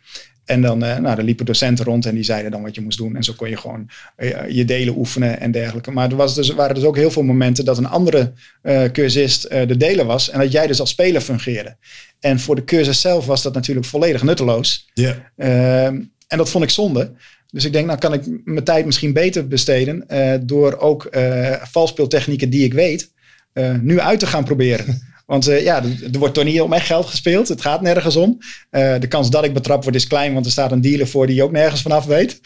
En 0.44 0.60
dan, 0.60 0.78
nou, 0.78 1.02
dan 1.02 1.24
liepen 1.24 1.46
docenten 1.46 1.84
rond 1.84 2.06
en 2.06 2.14
die 2.14 2.24
zeiden 2.24 2.50
dan 2.50 2.62
wat 2.62 2.74
je 2.74 2.80
moest 2.80 2.98
doen. 2.98 3.16
En 3.16 3.22
zo 3.22 3.32
kon 3.36 3.48
je 3.48 3.56
gewoon 3.56 3.90
je 4.48 4.64
delen 4.64 4.96
oefenen 4.96 5.40
en 5.40 5.50
dergelijke. 5.50 5.90
Maar 5.90 6.10
er 6.10 6.16
was 6.16 6.34
dus, 6.34 6.50
waren 6.50 6.74
dus 6.74 6.84
ook 6.84 6.96
heel 6.96 7.10
veel 7.10 7.22
momenten 7.22 7.64
dat 7.64 7.78
een 7.78 7.88
andere 7.88 8.32
uh, 8.62 8.84
cursist 8.84 9.50
de 9.50 9.76
deler 9.76 10.04
was. 10.04 10.30
En 10.30 10.38
dat 10.38 10.52
jij 10.52 10.66
dus 10.66 10.80
als 10.80 10.90
speler 10.90 11.20
fungeerde. 11.20 11.76
En 12.20 12.40
voor 12.40 12.54
de 12.54 12.64
cursus 12.64 13.00
zelf 13.00 13.26
was 13.26 13.42
dat 13.42 13.54
natuurlijk 13.54 13.86
volledig 13.86 14.22
nutteloos. 14.22 14.90
Yeah. 14.94 15.16
en 16.28 16.38
dat 16.38 16.50
vond 16.50 16.64
ik 16.64 16.70
zonde. 16.70 17.12
Dus 17.50 17.64
ik 17.64 17.72
denk, 17.72 17.86
nou 17.86 17.98
kan 17.98 18.12
ik 18.12 18.22
mijn 18.44 18.64
tijd 18.64 18.86
misschien 18.86 19.12
beter 19.12 19.48
besteden. 19.48 20.04
door 20.46 20.76
ook 20.76 21.08
valspeeltechnieken 21.62 22.50
die 22.50 22.64
ik 22.64 22.74
weet, 22.74 23.12
nu 23.80 24.00
uit 24.00 24.18
te 24.18 24.26
gaan 24.26 24.44
proberen. 24.44 25.00
Want 25.26 25.44
ja, 25.44 25.82
er 26.12 26.18
wordt 26.18 26.34
toch 26.34 26.44
niet 26.44 26.60
om 26.60 26.72
echt 26.72 26.86
geld 26.86 27.06
gespeeld. 27.06 27.48
Het 27.48 27.60
gaat 27.60 27.80
nergens 27.80 28.16
om. 28.16 28.38
De 28.70 29.06
kans 29.08 29.30
dat 29.30 29.44
ik 29.44 29.52
betrapt 29.52 29.84
word 29.84 29.96
is 29.96 30.06
klein, 30.06 30.32
want 30.32 30.44
er 30.46 30.52
staat 30.52 30.72
een 30.72 30.80
dealer 30.80 31.08
voor 31.08 31.26
die 31.26 31.42
ook 31.42 31.52
nergens 31.52 31.82
vanaf 31.82 32.04
weet. 32.04 32.40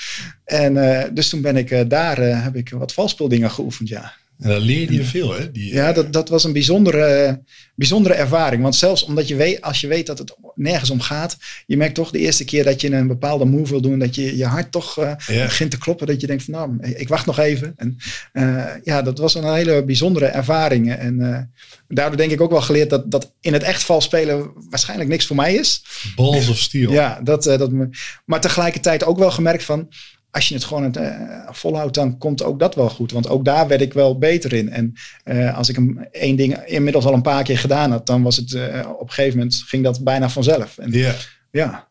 En 0.45 0.75
dus 1.15 1.29
toen 1.29 1.41
ben 1.41 1.57
ik 1.57 1.91
daar, 1.91 2.43
heb 2.43 2.57
ik 2.57 2.71
wat 2.71 2.93
valspeeldingen 2.93 3.51
geoefend, 3.51 3.88
ja. 3.88 4.12
En 4.38 4.49
dan 4.49 4.61
leerde 4.61 4.92
je 4.92 5.05
veel, 5.05 5.33
hè? 5.35 5.51
Die, 5.51 5.73
ja, 5.73 5.92
dat, 5.92 6.12
dat 6.12 6.29
was 6.29 6.45
een 6.45 6.53
bijzondere, 6.53 7.40
bijzondere 7.75 8.14
ervaring. 8.14 8.62
Want 8.62 8.75
zelfs 8.75 9.05
omdat 9.05 9.29
je 9.29 9.37
weet, 9.37 9.62
als 9.62 9.81
je 9.81 9.87
weet 9.87 10.07
dat 10.07 10.18
het 10.18 10.37
nergens 10.55 10.90
om 10.90 11.01
gaat, 11.01 11.37
je 11.66 11.77
merkt 11.77 11.95
toch 11.95 12.11
de 12.11 12.18
eerste 12.18 12.45
keer 12.45 12.64
dat 12.64 12.81
je 12.81 12.92
een 12.92 13.07
bepaalde 13.07 13.45
move 13.45 13.71
wil 13.71 13.81
doen, 13.81 13.99
dat 13.99 14.14
je 14.14 14.37
je 14.37 14.45
hart 14.45 14.73
toch 14.73 14.99
uh, 14.99 15.12
ja. 15.27 15.45
begint 15.45 15.71
te 15.71 15.79
kloppen. 15.79 16.07
Dat 16.07 16.21
je 16.21 16.27
denkt 16.27 16.45
van 16.45 16.55
nou, 16.55 16.95
ik 16.95 17.09
wacht 17.09 17.27
nog 17.27 17.38
even. 17.38 17.73
En 17.77 17.97
uh, 18.33 18.64
ja, 18.85 19.03
dat 19.03 19.18
was 19.18 19.35
een 19.35 19.55
hele 19.55 19.85
bijzondere 19.85 20.27
ervaring. 20.27 20.95
En 20.95 21.21
uh, 21.21 21.38
daardoor 21.88 22.16
denk 22.16 22.31
ik 22.31 22.40
ook 22.40 22.51
wel 22.51 22.62
geleerd 22.62 22.90
dat, 22.90 23.11
dat 23.11 23.33
in 23.40 23.53
het 23.53 23.62
echt 23.62 23.83
vals 23.83 24.05
spelen 24.05 24.53
waarschijnlijk 24.71 25.11
niks 25.11 25.27
voor 25.27 25.37
mij 25.37 25.55
is. 25.55 25.85
Balls 26.16 26.49
of 26.49 26.59
steel. 26.59 26.92
Ja, 26.92 27.21
dat, 27.23 27.42
dat, 27.42 27.71
maar 28.25 28.40
tegelijkertijd 28.40 29.05
ook 29.05 29.18
wel 29.18 29.31
gemerkt 29.31 29.64
van, 29.64 29.88
als 30.33 30.49
je 30.49 30.55
het 30.55 30.64
gewoon 30.64 30.83
het, 30.83 30.97
uh, 30.97 31.11
volhoudt, 31.51 31.95
dan 31.95 32.18
komt 32.18 32.42
ook 32.42 32.59
dat 32.59 32.75
wel 32.75 32.88
goed. 32.88 33.12
Want 33.12 33.29
ook 33.29 33.45
daar 33.45 33.68
werd 33.68 33.81
ik 33.81 33.92
wel 33.92 34.18
beter 34.18 34.53
in. 34.53 34.71
En 34.71 34.95
uh, 35.25 35.57
als 35.57 35.68
ik 35.68 35.77
een, 35.77 36.09
één 36.11 36.37
ding 36.37 36.59
inmiddels 36.64 37.05
al 37.05 37.12
een 37.12 37.23
paar 37.23 37.42
keer 37.42 37.59
gedaan 37.59 37.90
had, 37.90 38.07
dan 38.07 38.23
was 38.23 38.37
het 38.37 38.51
uh, 38.53 38.88
op 38.99 39.09
een 39.09 39.14
gegeven 39.14 39.38
moment 39.38 39.62
ging 39.66 39.85
dat 39.85 40.05
bijna 40.05 40.29
vanzelf. 40.29 40.79
En, 40.79 40.90
yeah. 40.90 41.14
Ja. 41.51 41.88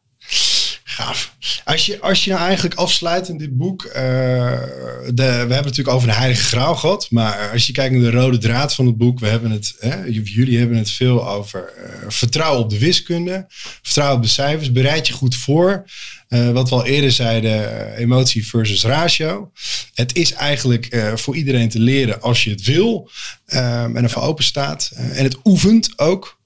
Gaaf. 0.91 1.36
Als 1.63 1.86
je, 1.86 1.99
als 1.99 2.23
je 2.23 2.32
nou 2.32 2.43
eigenlijk 2.43 2.75
afsluit 2.75 3.27
in 3.27 3.38
dit 3.38 3.58
boek. 3.58 3.84
Uh, 3.84 3.93
de, 3.93 5.13
we 5.13 5.21
hebben 5.21 5.56
het 5.56 5.65
natuurlijk 5.65 5.95
over 5.95 6.08
de 6.08 6.13
Heilige 6.13 6.43
Graal 6.43 6.75
gehad. 6.75 7.08
Maar 7.10 7.49
als 7.51 7.67
je 7.67 7.73
kijkt 7.73 7.95
naar 7.95 8.12
de 8.12 8.17
rode 8.17 8.38
draad 8.38 8.75
van 8.75 8.86
het 8.86 8.97
boek. 8.97 9.19
We 9.19 9.27
hebben 9.27 9.51
het, 9.51 9.75
jullie 10.23 10.58
hebben 10.58 10.77
het 10.77 10.91
veel 10.91 11.27
over 11.30 11.73
uh, 11.77 11.84
vertrouwen 12.08 12.63
op 12.63 12.69
de 12.69 12.80
wiskunde. 12.80 13.45
Vertrouwen 13.82 14.17
op 14.17 14.23
de 14.23 14.30
cijfers. 14.30 14.71
Bereid 14.71 15.08
je 15.08 15.13
goed 15.13 15.36
voor. 15.36 15.86
Uh, 16.30 16.49
wat 16.49 16.69
we 16.69 16.75
al 16.75 16.86
eerder 16.86 17.12
zeiden, 17.12 17.93
emotie 17.95 18.47
versus 18.47 18.84
ratio. 18.84 19.51
Het 19.93 20.15
is 20.15 20.34
eigenlijk 20.34 21.12
voor 21.15 21.36
iedereen 21.36 21.69
te 21.69 21.80
leren 21.80 22.21
als 22.21 22.43
je 22.43 22.49
het 22.49 22.63
wil 22.63 23.10
um, 23.54 23.97
en 23.97 24.04
ervoor 24.04 24.23
open 24.23 24.43
staat. 24.43 24.91
En 24.95 25.23
het 25.23 25.38
oefent 25.43 25.99
ook. 25.99 26.39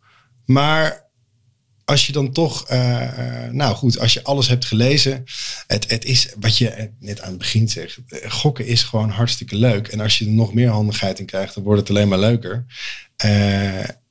Maar 0.46 1.05
als 1.86 2.06
je 2.06 2.12
dan 2.12 2.32
toch, 2.32 2.72
uh, 2.72 3.10
nou 3.52 3.76
goed, 3.76 4.00
als 4.00 4.14
je 4.14 4.24
alles 4.24 4.48
hebt 4.48 4.66
gelezen. 4.66 5.24
Het, 5.68 5.90
het 5.90 6.06
is 6.06 6.34
wat 6.40 6.58
je 6.58 6.92
net 7.00 7.22
aan 7.22 7.30
het 7.30 7.38
begin 7.38 7.70
zegt. 7.70 7.98
Gokken 8.28 8.66
is 8.66 8.84
gewoon 8.84 9.10
hartstikke 9.10 9.56
leuk. 9.56 9.88
En 9.88 10.00
als 10.00 10.18
je 10.18 10.26
er 10.26 10.32
nog 10.32 10.54
meer 10.54 10.70
handigheid 10.70 11.20
in 11.20 11.26
krijgt, 11.26 11.54
dan 11.54 11.64
wordt 11.64 11.80
het 11.80 11.90
alleen 11.90 12.08
maar 12.08 12.20
leuker. 12.20 12.66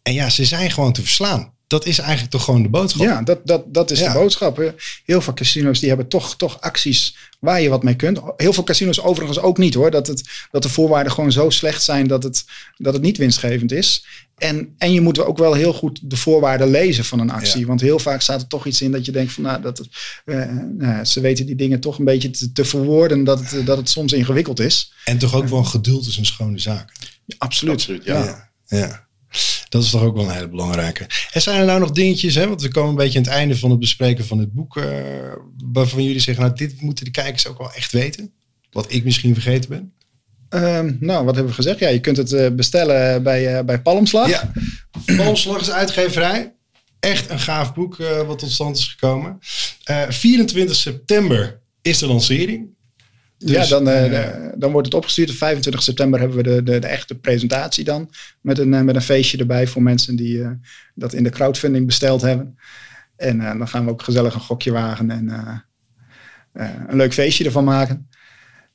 en 0.03 0.13
ja, 0.13 0.31
ze 0.31 0.45
zijn 0.45 0.71
gewoon 0.71 0.93
te 0.93 1.03
verslaan 1.03 1.53
Dat 1.75 1.87
is 1.87 1.99
eigenlijk 1.99 2.31
toch 2.31 2.45
gewoon 2.45 2.63
de 2.63 2.69
boodschap. 2.69 3.03
Ja, 3.07 3.23
dat, 3.23 3.47
dat, 3.47 3.75
dat 3.75 3.91
is 3.91 3.99
Ja. 3.99 4.13
de 4.13 4.19
boodschap. 4.19 4.57
hè. 4.57 4.71
Heel 5.05 5.21
veel 5.21 5.35
casinos 5.35 5.79
die 5.81 5.89
hebben 5.89 6.09
toch, 6.09 6.37
toch 6.37 6.61
acties 6.61 7.17
waar 7.39 7.61
je 7.61 7.69
wat 7.69 7.83
mee 7.83 7.97
kunt. 7.97 8.21
Heel 8.37 8.53
veel 8.53 8.65
casinos 8.65 9.01
overigens 9.01 9.39
ook 9.39 9.59
niet 9.59 9.75
hoor. 9.75 9.91
Dat, 9.91 10.07
het, 10.07 10.23
dat 10.51 10.63
de 10.63 10.69
voorwaarden 10.69 11.13
gewoon 11.13 11.33
zo 11.33 11.51
slecht 11.51 11.83
zijn 11.83 12.07
dat 12.07 12.23
het, 12.23 12.45
dat 12.77 12.93
het 12.93 13.03
niet 13.03 13.17
winstgevend 13.17 13.73
is. 13.73 14.05
En, 14.39 14.75
en 14.79 14.93
je 14.93 15.01
moet 15.01 15.19
ook 15.19 15.39
wel 15.39 15.53
heel 15.55 15.73
goed 15.73 16.01
de 16.03 16.17
voorwaarden 16.17 16.71
lezen 16.71 17.05
van 17.05 17.21
een 17.21 17.31
actie. 17.31 17.61
Ja. 17.61 17.67
Want 17.67 17.81
heel 17.81 17.99
vaak 17.99 18.21
staat 18.21 18.41
er 18.41 18.47
toch 18.49 18.67
iets 18.67 18.81
in 18.83 18.93
dat 18.93 19.05
je 19.05 19.13
denkt 19.13 19.33
van 19.33 19.43
nou, 19.43 19.63
dat 19.63 19.79
het, 19.79 19.89
eh, 20.25 20.51
nou, 20.79 21.05
ze 21.05 21.21
weten 21.21 21.47
die 21.47 21.57
dingen 21.57 21.81
toch 21.81 21.99
een 21.99 22.05
beetje 22.05 22.31
te, 22.31 22.53
te 22.53 22.65
verwoorden 22.65 23.25
dat 23.25 23.51
het, 23.51 23.67
dat 23.67 23.77
het 23.77 23.91
soms 23.91 24.13
ingewikkeld 24.13 24.61
is. 24.61 24.93
En 25.05 25.19
toch 25.19 25.35
ook 25.35 25.49
wel 25.49 25.65
geduld 25.65 26.07
is 26.07 26.17
een 26.17 26.27
schone 26.27 26.59
zaak. 26.59 26.93
Absoluut. 27.39 27.75
Absoluut, 27.75 28.05
ja. 28.05 28.51
Ja. 28.67 29.04
Dat 29.69 29.83
is 29.83 29.91
toch 29.91 30.03
ook 30.03 30.17
wel 30.17 30.25
een 30.25 30.35
hele 30.35 30.49
belangrijke. 30.49 31.07
En 31.33 31.43
zijn 31.43 31.61
er 31.61 31.67
nou 31.67 31.81
nog 31.81 31.91
dingetjes, 31.91 32.35
hè? 32.35 32.49
want 32.49 32.63
we 32.63 32.69
komen 32.69 32.91
een 32.91 32.97
beetje 32.97 33.19
aan 33.19 33.25
het 33.25 33.33
einde 33.33 33.57
van 33.57 33.71
het 33.71 33.79
bespreken 33.79 34.27
van 34.27 34.39
het 34.39 34.53
boek, 34.53 34.77
eh, 34.77 34.85
waarvan 35.73 36.05
jullie 36.05 36.21
zeggen, 36.21 36.45
nou 36.45 36.57
dit 36.57 36.81
moeten 36.81 37.05
de 37.05 37.11
kijkers 37.11 37.47
ook 37.47 37.59
wel 37.59 37.73
echt 37.73 37.93
weten. 37.93 38.33
Wat 38.71 38.93
ik 38.93 39.05
misschien 39.05 39.35
vergeten 39.35 39.71
ben. 39.71 39.93
Ehm, 40.49 40.97
nou, 41.01 41.25
wat 41.25 41.35
hebben 41.35 41.53
we 41.53 41.63
gezegd? 41.63 41.79
Ja, 41.79 41.89
je 41.89 42.01
kunt 42.01 42.17
het 42.17 42.33
eh, 42.33 42.51
bestellen 42.51 43.23
bij, 43.23 43.57
eh, 43.57 43.65
bij 43.65 43.83
Palmslag. 43.83 44.29
Ja, 44.29 44.53
Palmslag 45.17 45.61
is 45.61 45.71
uitgeverij. 45.71 46.55
Echt 47.01 47.31
een 47.31 47.41
gaaf 47.41 47.75
boek 47.75 47.97
wat 48.27 48.39
tot 48.39 48.51
stand 48.51 48.77
is 48.77 48.89
gekomen. 48.89 49.39
Eh 49.85 50.03
24 50.09 50.77
september 50.77 51.61
is 51.83 51.99
de 51.99 52.07
lancering. 52.07 52.75
Ja, 53.53 53.61
Dus, 53.61 53.69
dan, 53.69 53.89
eh, 53.89 54.05
eh, 54.05 54.11
de- 54.43 54.59
dan 54.59 54.73
wordt 54.73 54.87
het 54.87 54.97
opgestuurd. 54.97 55.31
Op 55.31 55.37
25 55.37 55.83
september 55.83 56.21
hebben 56.21 56.37
we 56.37 56.43
de, 56.43 56.63
de, 56.63 56.79
de 56.79 56.87
echte 56.87 57.15
presentatie 57.15 57.85
dan. 57.85 58.11
Met 58.41 58.59
een, 58.59 58.75
eh, 58.75 58.81
met 58.83 58.95
een 58.95 59.03
feestje 59.03 59.39
erbij 59.39 59.67
voor 59.67 59.83
mensen 59.83 60.17
die 60.17 60.43
eh, 60.43 60.51
dat 60.95 61.13
in 61.13 61.25
de 61.25 61.31
crowdfunding 61.31 61.87
besteld 61.87 62.21
hebben. 62.23 62.59
En 63.17 63.41
eh, 63.41 63.59
dan 63.59 63.69
gaan 63.69 63.85
we 63.85 63.91
ook 63.91 64.03
gezellig 64.03 64.35
een 64.35 64.41
gokje 64.41 64.73
wagen 64.73 65.11
en 65.11 65.29
eh, 65.31 65.59
eh, 66.53 66.71
een 66.89 66.97
leuk 66.97 67.13
feestje 67.15 67.45
ervan 67.45 67.65
maken. 67.65 68.09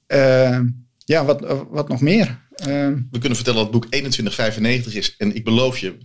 Eh, 0.08 0.60
ja, 1.06 1.26
wat, 1.26 1.46
eh, 1.46 1.62
wat 1.70 1.88
nog 1.90 2.02
meer? 2.02 2.48
Eh, 2.56 2.68
We 3.12 3.20
kunnen 3.20 3.36
vertellen 3.36 3.64
dat 3.66 3.74
het 3.74 3.82
boek 3.82 3.94
21,95 3.94 4.94
is. 4.96 5.16
En 5.18 5.36
ik 5.36 5.44
beloof 5.44 5.78
je 5.78 5.98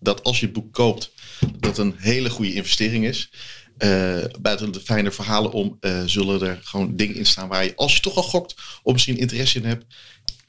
dat 0.00 0.22
als 0.22 0.40
je 0.40 0.44
het 0.44 0.54
boek 0.54 0.72
koopt, 0.72 1.12
dat 1.40 1.76
het 1.76 1.78
een 1.78 1.94
hele 1.98 2.30
goede 2.30 2.52
investering 2.52 3.04
is. 3.04 3.32
Eh, 3.78 4.24
buiten 4.40 4.72
de 4.72 4.80
fijne 4.80 5.10
verhalen 5.10 5.52
om, 5.52 5.76
eh, 5.80 6.02
zullen 6.06 6.42
er 6.42 6.60
gewoon 6.62 6.96
dingen 6.96 7.14
in 7.14 7.26
staan 7.26 7.48
waar 7.48 7.64
je, 7.64 7.72
als 7.76 7.94
je 7.94 8.00
toch 8.00 8.16
al 8.16 8.22
gokt, 8.22 8.54
of 8.82 8.92
misschien 8.92 9.18
interesse 9.18 9.58
in 9.58 9.64
hebt, 9.64 9.84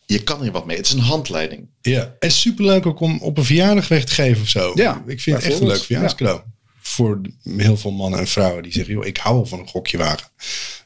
je 0.06 0.24
kan 0.24 0.44
er 0.44 0.52
wat 0.52 0.66
mee. 0.66 0.78
Het 0.78 0.86
is 0.86 0.94
een 0.94 1.00
handleiding. 1.00 1.68
Ja, 1.82 2.16
en 2.20 2.32
superleuk 2.32 2.86
ook 2.86 3.00
om 3.00 3.20
op 3.22 3.38
een 3.38 3.46
verjaardag 3.46 3.88
weg 3.88 4.04
te 4.04 4.14
geven 4.14 4.42
of 4.42 4.48
zo. 4.48 4.72
Ja, 4.76 5.04
ik 5.08 5.22
vind 5.22 5.36
het 5.36 5.46
echt 5.46 5.62
een 5.62 5.68
leuk 5.68 5.84
verjaardagscadeau. 5.84 6.42
Voor 6.82 7.22
heel 7.44 7.78
veel 7.78 7.92
mannen 7.92 8.20
en 8.20 8.28
vrouwen 8.28 8.64
die 8.64 8.72
zeggen, 8.72 8.94
joh, 8.94 9.06
ik 9.06 9.18
hou 9.18 9.36
wel 9.36 9.46
van 9.46 9.60
een 9.60 9.68
gokje 9.68 9.98
wagen. 9.98 10.28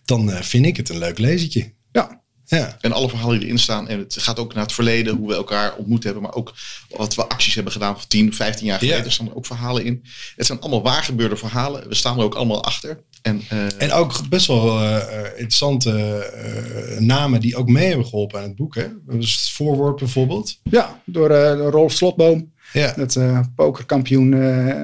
Dan 0.06 0.32
eh, 0.32 0.42
vind 0.42 0.66
ik 0.66 0.78
het 0.78 0.90
een 0.90 0.98
leuk 0.98 1.18
lezertje. 1.18 1.74
ja, 1.92 2.23
Ja, 2.46 2.78
En 2.82 2.92
alle 2.92 3.10
verhalen 3.10 3.38
die 3.38 3.46
erin 3.48 3.60
staan. 3.60 3.88
En 3.88 4.00
het 4.00 4.16
gaat 4.20 4.40
ook 4.40 4.54
naar 4.54 4.64
het 4.64 4.74
verleden, 4.74 5.16
hoe 5.16 5.28
we 5.28 5.36
elkaar 5.36 5.76
ontmoet 5.76 6.04
hebben. 6.04 6.22
Maar 6.24 6.34
ook 6.34 6.54
wat 6.90 7.16
we 7.16 7.28
acties 7.28 7.56
hebben 7.56 7.74
gedaan 7.74 7.96
van 7.98 8.08
10, 8.08 8.34
15 8.34 8.66
jaar 8.66 8.78
geleden. 8.80 9.00
Ja. 9.00 9.06
Er 9.06 9.12
staan 9.12 9.28
er 9.28 9.36
ook 9.36 9.46
verhalen 9.46 9.86
in. 9.86 10.04
Het 10.36 10.46
zijn 10.46 10.60
allemaal 10.60 10.82
waargebeurde 10.84 11.36
verhalen. 11.36 11.88
We 11.88 11.96
staan 11.96 12.18
er 12.18 12.24
ook 12.24 12.36
allemaal 12.36 12.64
achter. 12.64 13.04
En, 13.22 13.42
eh, 13.50 13.82
en 13.82 13.92
ook 13.92 14.30
best 14.30 14.48
wel 14.48 14.80
eh, 14.80 14.96
eh, 15.20 15.26
interessante 15.26 15.92
eh, 15.92 17.00
namen 17.00 17.42
die 17.42 17.56
ook 17.56 17.68
mee 17.70 17.88
hebben 17.88 18.06
geholpen 18.06 18.40
aan 18.40 18.48
het 18.48 18.56
boek. 18.56 18.76
Hè? 18.76 18.88
Dus 19.08 19.36
het 19.42 19.50
voorwoord 19.50 20.00
bijvoorbeeld. 20.00 20.60
ja 20.64 21.02
door, 21.06 21.30
eh, 21.30 21.58
door 21.58 21.72
Rolf 21.72 21.92
Slotboom. 21.92 22.53
Ja, 22.74 22.94
Het 22.96 23.16
eh, 23.16 23.40
pokerkampioen, 23.56 24.34
eh, 24.34 24.40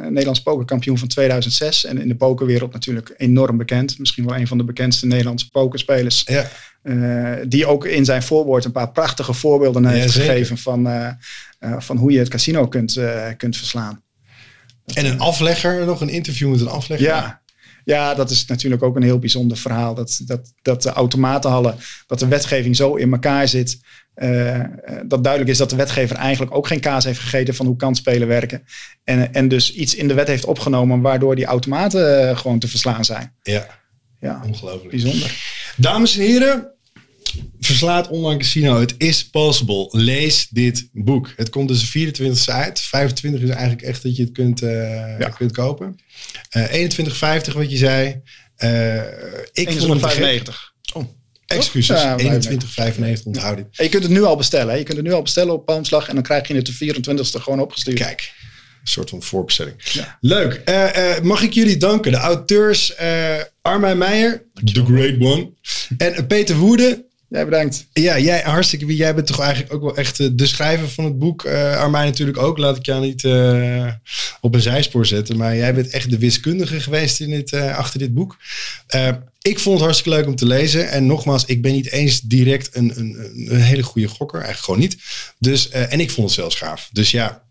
Nederlands 0.07 0.41
pokerkampioen 0.41 0.97
van 0.97 1.07
2006. 1.07 1.85
En 1.85 1.97
in 2.01 2.07
de 2.07 2.15
pokerwereld 2.15 2.73
natuurlijk 2.73 3.13
enorm 3.17 3.57
bekend. 3.57 3.99
Misschien 3.99 4.25
wel 4.25 4.35
een 4.35 4.47
van 4.47 4.57
de 4.57 4.63
bekendste 4.63 5.05
Nederlandse 5.05 5.49
pokerspelers. 5.49 6.23
ja. 6.25 6.45
Eh, 6.81 7.35
die 7.47 7.65
ook 7.65 7.85
in 7.85 8.05
zijn 8.05 8.23
voorwoord 8.23 8.65
een 8.65 8.71
paar 8.71 8.91
prachtige 8.91 9.33
voorbeelden 9.33 9.83
Ja, 9.83 9.89
heeft 9.89 10.11
zeker. 10.13 10.29
gegeven 10.29 10.57
van, 10.57 10.87
van 11.59 11.97
hoe 11.97 12.11
je 12.11 12.19
het 12.19 12.27
casino 12.27 12.67
kunt, 12.67 12.99
kunt 13.37 13.57
verslaan. 13.57 14.03
En 14.93 15.05
een 15.05 15.19
aflegger, 15.19 15.85
nog 15.85 16.01
een 16.01 16.09
interview 16.09 16.49
met 16.49 16.61
een 16.61 16.67
aflegger. 16.67 17.07
Ja. 17.07 17.41
Ja, 17.89 18.13
dat 18.13 18.29
is 18.29 18.45
natuurlijk 18.45 18.83
ook 18.83 18.95
een 18.95 19.03
heel 19.03 19.19
bijzonder 19.19 19.57
verhaal. 19.57 19.95
Dat, 19.95 20.21
dat, 20.25 20.53
dat 20.61 20.81
de 20.81 20.89
automatenhallen, 20.89 21.75
dat 22.07 22.19
de 22.19 22.27
wetgeving 22.27 22.75
zo 22.75 22.95
in 22.95 23.11
elkaar 23.11 23.47
zit. 23.47 23.79
eh, 24.13 24.59
eh, 24.59 24.67
dat 25.05 25.23
duidelijk 25.23 25.51
is 25.51 25.57
dat 25.57 25.69
de 25.69 25.75
wetgever 25.75 26.15
eigenlijk 26.15 26.55
ook 26.55 26.67
geen 26.67 26.79
kaas 26.79 27.03
heeft 27.03 27.19
gegeten 27.19 27.55
van 27.55 27.65
hoe 27.65 27.75
kansspelen 27.75 28.27
werken. 28.27 28.63
En, 29.03 29.33
en 29.33 29.47
dus 29.47 29.73
iets 29.73 29.95
in 29.95 30.07
de 30.07 30.13
wet 30.13 30.27
heeft 30.27 30.45
opgenomen 30.45 31.01
waardoor 31.01 31.35
die 31.35 31.45
automaten 31.45 32.29
eh, 32.29 32.37
gewoon 32.37 32.59
te 32.59 32.67
verslaan 32.67 33.05
zijn. 33.05 33.35
ja, 33.43 33.67
Ja, 34.19 34.41
ongelooflijk. 34.45 34.89
bijzonder. 34.89 35.37
Dames 35.75 36.17
en 36.17 36.21
heren, 36.25 36.71
verslaat 37.59 38.07
online 38.07 38.39
casino. 38.39 38.79
Het 38.79 38.95
is 38.97 39.29
possible. 39.29 39.87
Lees 39.91 40.47
dit 40.49 40.89
boek. 40.93 41.33
Het 41.35 41.49
komt 41.49 41.67
dus 41.67 41.79
de 41.79 41.85
24 41.85 42.47
uit. 42.49 42.79
25 42.79 43.41
is 43.41 43.49
eigenlijk 43.49 43.81
echt 43.81 44.03
dat 44.03 44.15
je 44.15 44.23
het 44.23 44.31
kunt, 44.31 44.61
eh, 44.61 45.19
Ja. 45.19 45.29
kunt 45.29 45.51
kopen. 45.51 45.95
Eh 46.49 46.73
21,50 46.73 47.53
wat 47.53 47.71
je 47.71 47.77
zei. 47.77 48.21
Eh 48.55 48.95
ik 49.53 49.71
vond 49.71 50.01
gek. 50.03 50.11
95. 50.11 50.67
Excuses. 51.45 52.01
Ja, 52.01 52.17
21,95 52.17 53.25
onthoud 53.25 53.57
dit. 53.57 53.65
En 53.71 53.83
je 53.83 53.89
kunt 53.89 54.03
het 54.03 54.11
nu 54.11 54.23
al 54.23 54.35
bestellen. 54.35 54.71
hè. 54.73 54.77
Je 54.77 54.83
kunt 54.83 54.97
het 54.97 55.05
nu 55.05 55.13
al 55.13 55.21
bestellen 55.21 55.53
op 55.53 55.65
Palmslag 55.65 56.07
en 56.07 56.13
dan 56.13 56.23
krijg 56.23 56.47
je 56.47 56.55
het 56.55 56.65
de 56.65 56.73
24ste 56.73 57.41
gewoon 57.41 57.59
opgestuurd. 57.59 57.97
Kijk, 57.97 58.33
een 58.81 58.87
soort 58.87 59.09
van 59.09 59.23
voorbestelling. 59.23 59.75
Ja. 59.91 60.17
Leuk. 60.21 60.61
Mag 61.23 61.41
ik 61.41 61.53
jullie 61.53 61.77
danken. 61.77 62.11
De 62.11 62.17
auteurs 62.17 62.93
uh, 63.01 63.35
Armijn 63.61 63.97
Meijer, 63.97 64.43
the 64.73 64.85
great 64.85 65.19
one. 65.19 65.49
En 65.97 66.27
Peter 66.27 66.55
Woede, 66.55 67.05
Jij 67.29 67.45
bedankt. 67.45 67.87
Ja, 67.93 68.19
jij 68.19 68.41
hartstikke. 68.41 68.95
Jij 68.95 69.15
bent 69.15 69.27
toch 69.27 69.39
eigenlijk 69.39 69.73
ook 69.73 69.81
wel 69.81 69.95
echt 69.95 70.19
eh, 70.19 70.27
de 70.31 70.47
schrijver 70.47 70.89
van 70.89 71.05
het 71.05 71.19
boek. 71.19 71.43
Uh, 71.43 71.77
Armijn 71.77 72.05
natuurlijk 72.05 72.37
ook. 72.37 72.57
Laat 72.57 72.77
ik 72.77 72.85
jou 72.85 73.01
niet 73.01 73.23
uh, 73.23 73.91
op 74.41 74.55
een 74.55 74.61
zijspoor 74.61 75.05
zetten. 75.05 75.37
Maar 75.37 75.55
jij 75.55 75.73
bent 75.73 75.89
echt 75.89 76.09
de 76.09 76.17
wiskundige 76.17 76.79
geweest 76.79 77.19
in 77.19 77.29
dit, 77.29 77.53
achter 77.53 77.99
dit 77.99 78.13
boek. 78.13 78.37
Ik 79.41 79.59
vond 79.59 79.75
het 79.75 79.83
hartstikke 79.83 80.17
leuk 80.17 80.27
om 80.27 80.35
te 80.35 80.45
lezen. 80.45 80.89
En 80.89 81.05
nogmaals, 81.05 81.45
ik 81.45 81.61
ben 81.61 81.71
niet 81.71 81.91
eens 81.91 82.21
direct 82.21 82.75
een, 82.75 82.99
een, 82.99 83.31
een 83.49 83.61
hele 83.61 83.83
goede 83.83 84.07
gokker. 84.07 84.41
Eigenlijk 84.41 84.65
gewoon 84.65 84.79
niet. 84.79 84.97
Dus, 85.39 85.69
en 85.69 85.99
ik 85.99 86.11
vond 86.11 86.27
het 86.27 86.35
zelfs 86.35 86.55
gaaf. 86.55 86.89
Dus 86.91 87.11
ja, 87.11 87.43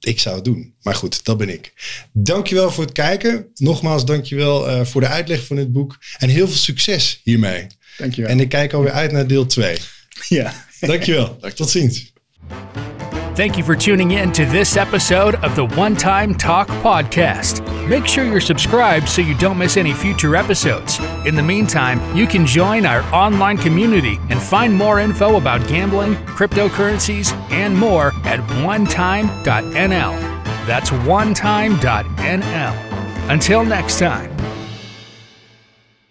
ik 0.00 0.20
zou 0.20 0.34
het 0.34 0.44
doen. 0.44 0.74
Maar 0.82 0.94
goed, 0.94 1.24
dat 1.24 1.36
ben 1.36 1.48
ik. 1.48 1.72
Dankjewel 2.12 2.70
voor 2.70 2.84
het 2.84 2.92
kijken. 2.92 3.46
Nogmaals, 3.54 4.04
dankjewel 4.04 4.70
uh, 4.70 4.84
voor 4.84 5.00
de 5.00 5.06
uitleg 5.06 5.46
van 5.46 5.56
dit 5.56 5.72
boek. 5.72 5.98
En 6.18 6.28
heel 6.28 6.48
veel 6.48 6.56
succes 6.56 7.20
hiermee. 7.22 7.66
Dankjewel. 7.96 8.30
En 8.30 8.40
ik 8.40 8.48
kijk 8.48 8.72
alweer 8.72 8.92
uit 8.92 9.12
naar 9.12 9.26
deel 9.26 9.46
2. 9.46 9.76
Ja. 10.28 10.52
Dankjewel. 10.80 11.38
Tot 11.54 11.70
ziens. 11.70 12.12
Thank 13.34 13.54
you 13.54 13.62
for 13.64 13.74
tuning 13.74 14.12
in 14.12 14.30
to 14.32 14.44
this 14.44 14.76
episode 14.76 15.42
of 15.42 15.54
the 15.54 15.64
One 15.64 15.96
Time 15.96 16.34
Talk 16.34 16.68
podcast. 16.82 17.62
Make 17.88 18.06
sure 18.06 18.24
you're 18.24 18.40
subscribed 18.40 19.08
so 19.08 19.22
you 19.22 19.34
don't 19.34 19.56
miss 19.56 19.76
any 19.78 19.94
future 19.94 20.36
episodes. 20.36 20.98
In 21.24 21.34
the 21.34 21.42
meantime, 21.42 21.98
you 22.14 22.26
can 22.26 22.44
join 22.44 22.84
our 22.84 23.02
online 23.10 23.56
community 23.56 24.18
and 24.28 24.40
find 24.40 24.74
more 24.74 25.00
info 25.00 25.36
about 25.36 25.66
gambling, 25.66 26.14
cryptocurrencies, 26.26 27.32
and 27.50 27.74
more 27.74 28.12
at 28.24 28.40
onetime.nl. 28.62 30.12
That's 30.66 30.90
onetime.nl. 30.90 32.74
Until 33.30 33.64
next 33.64 33.98
time. 33.98 34.51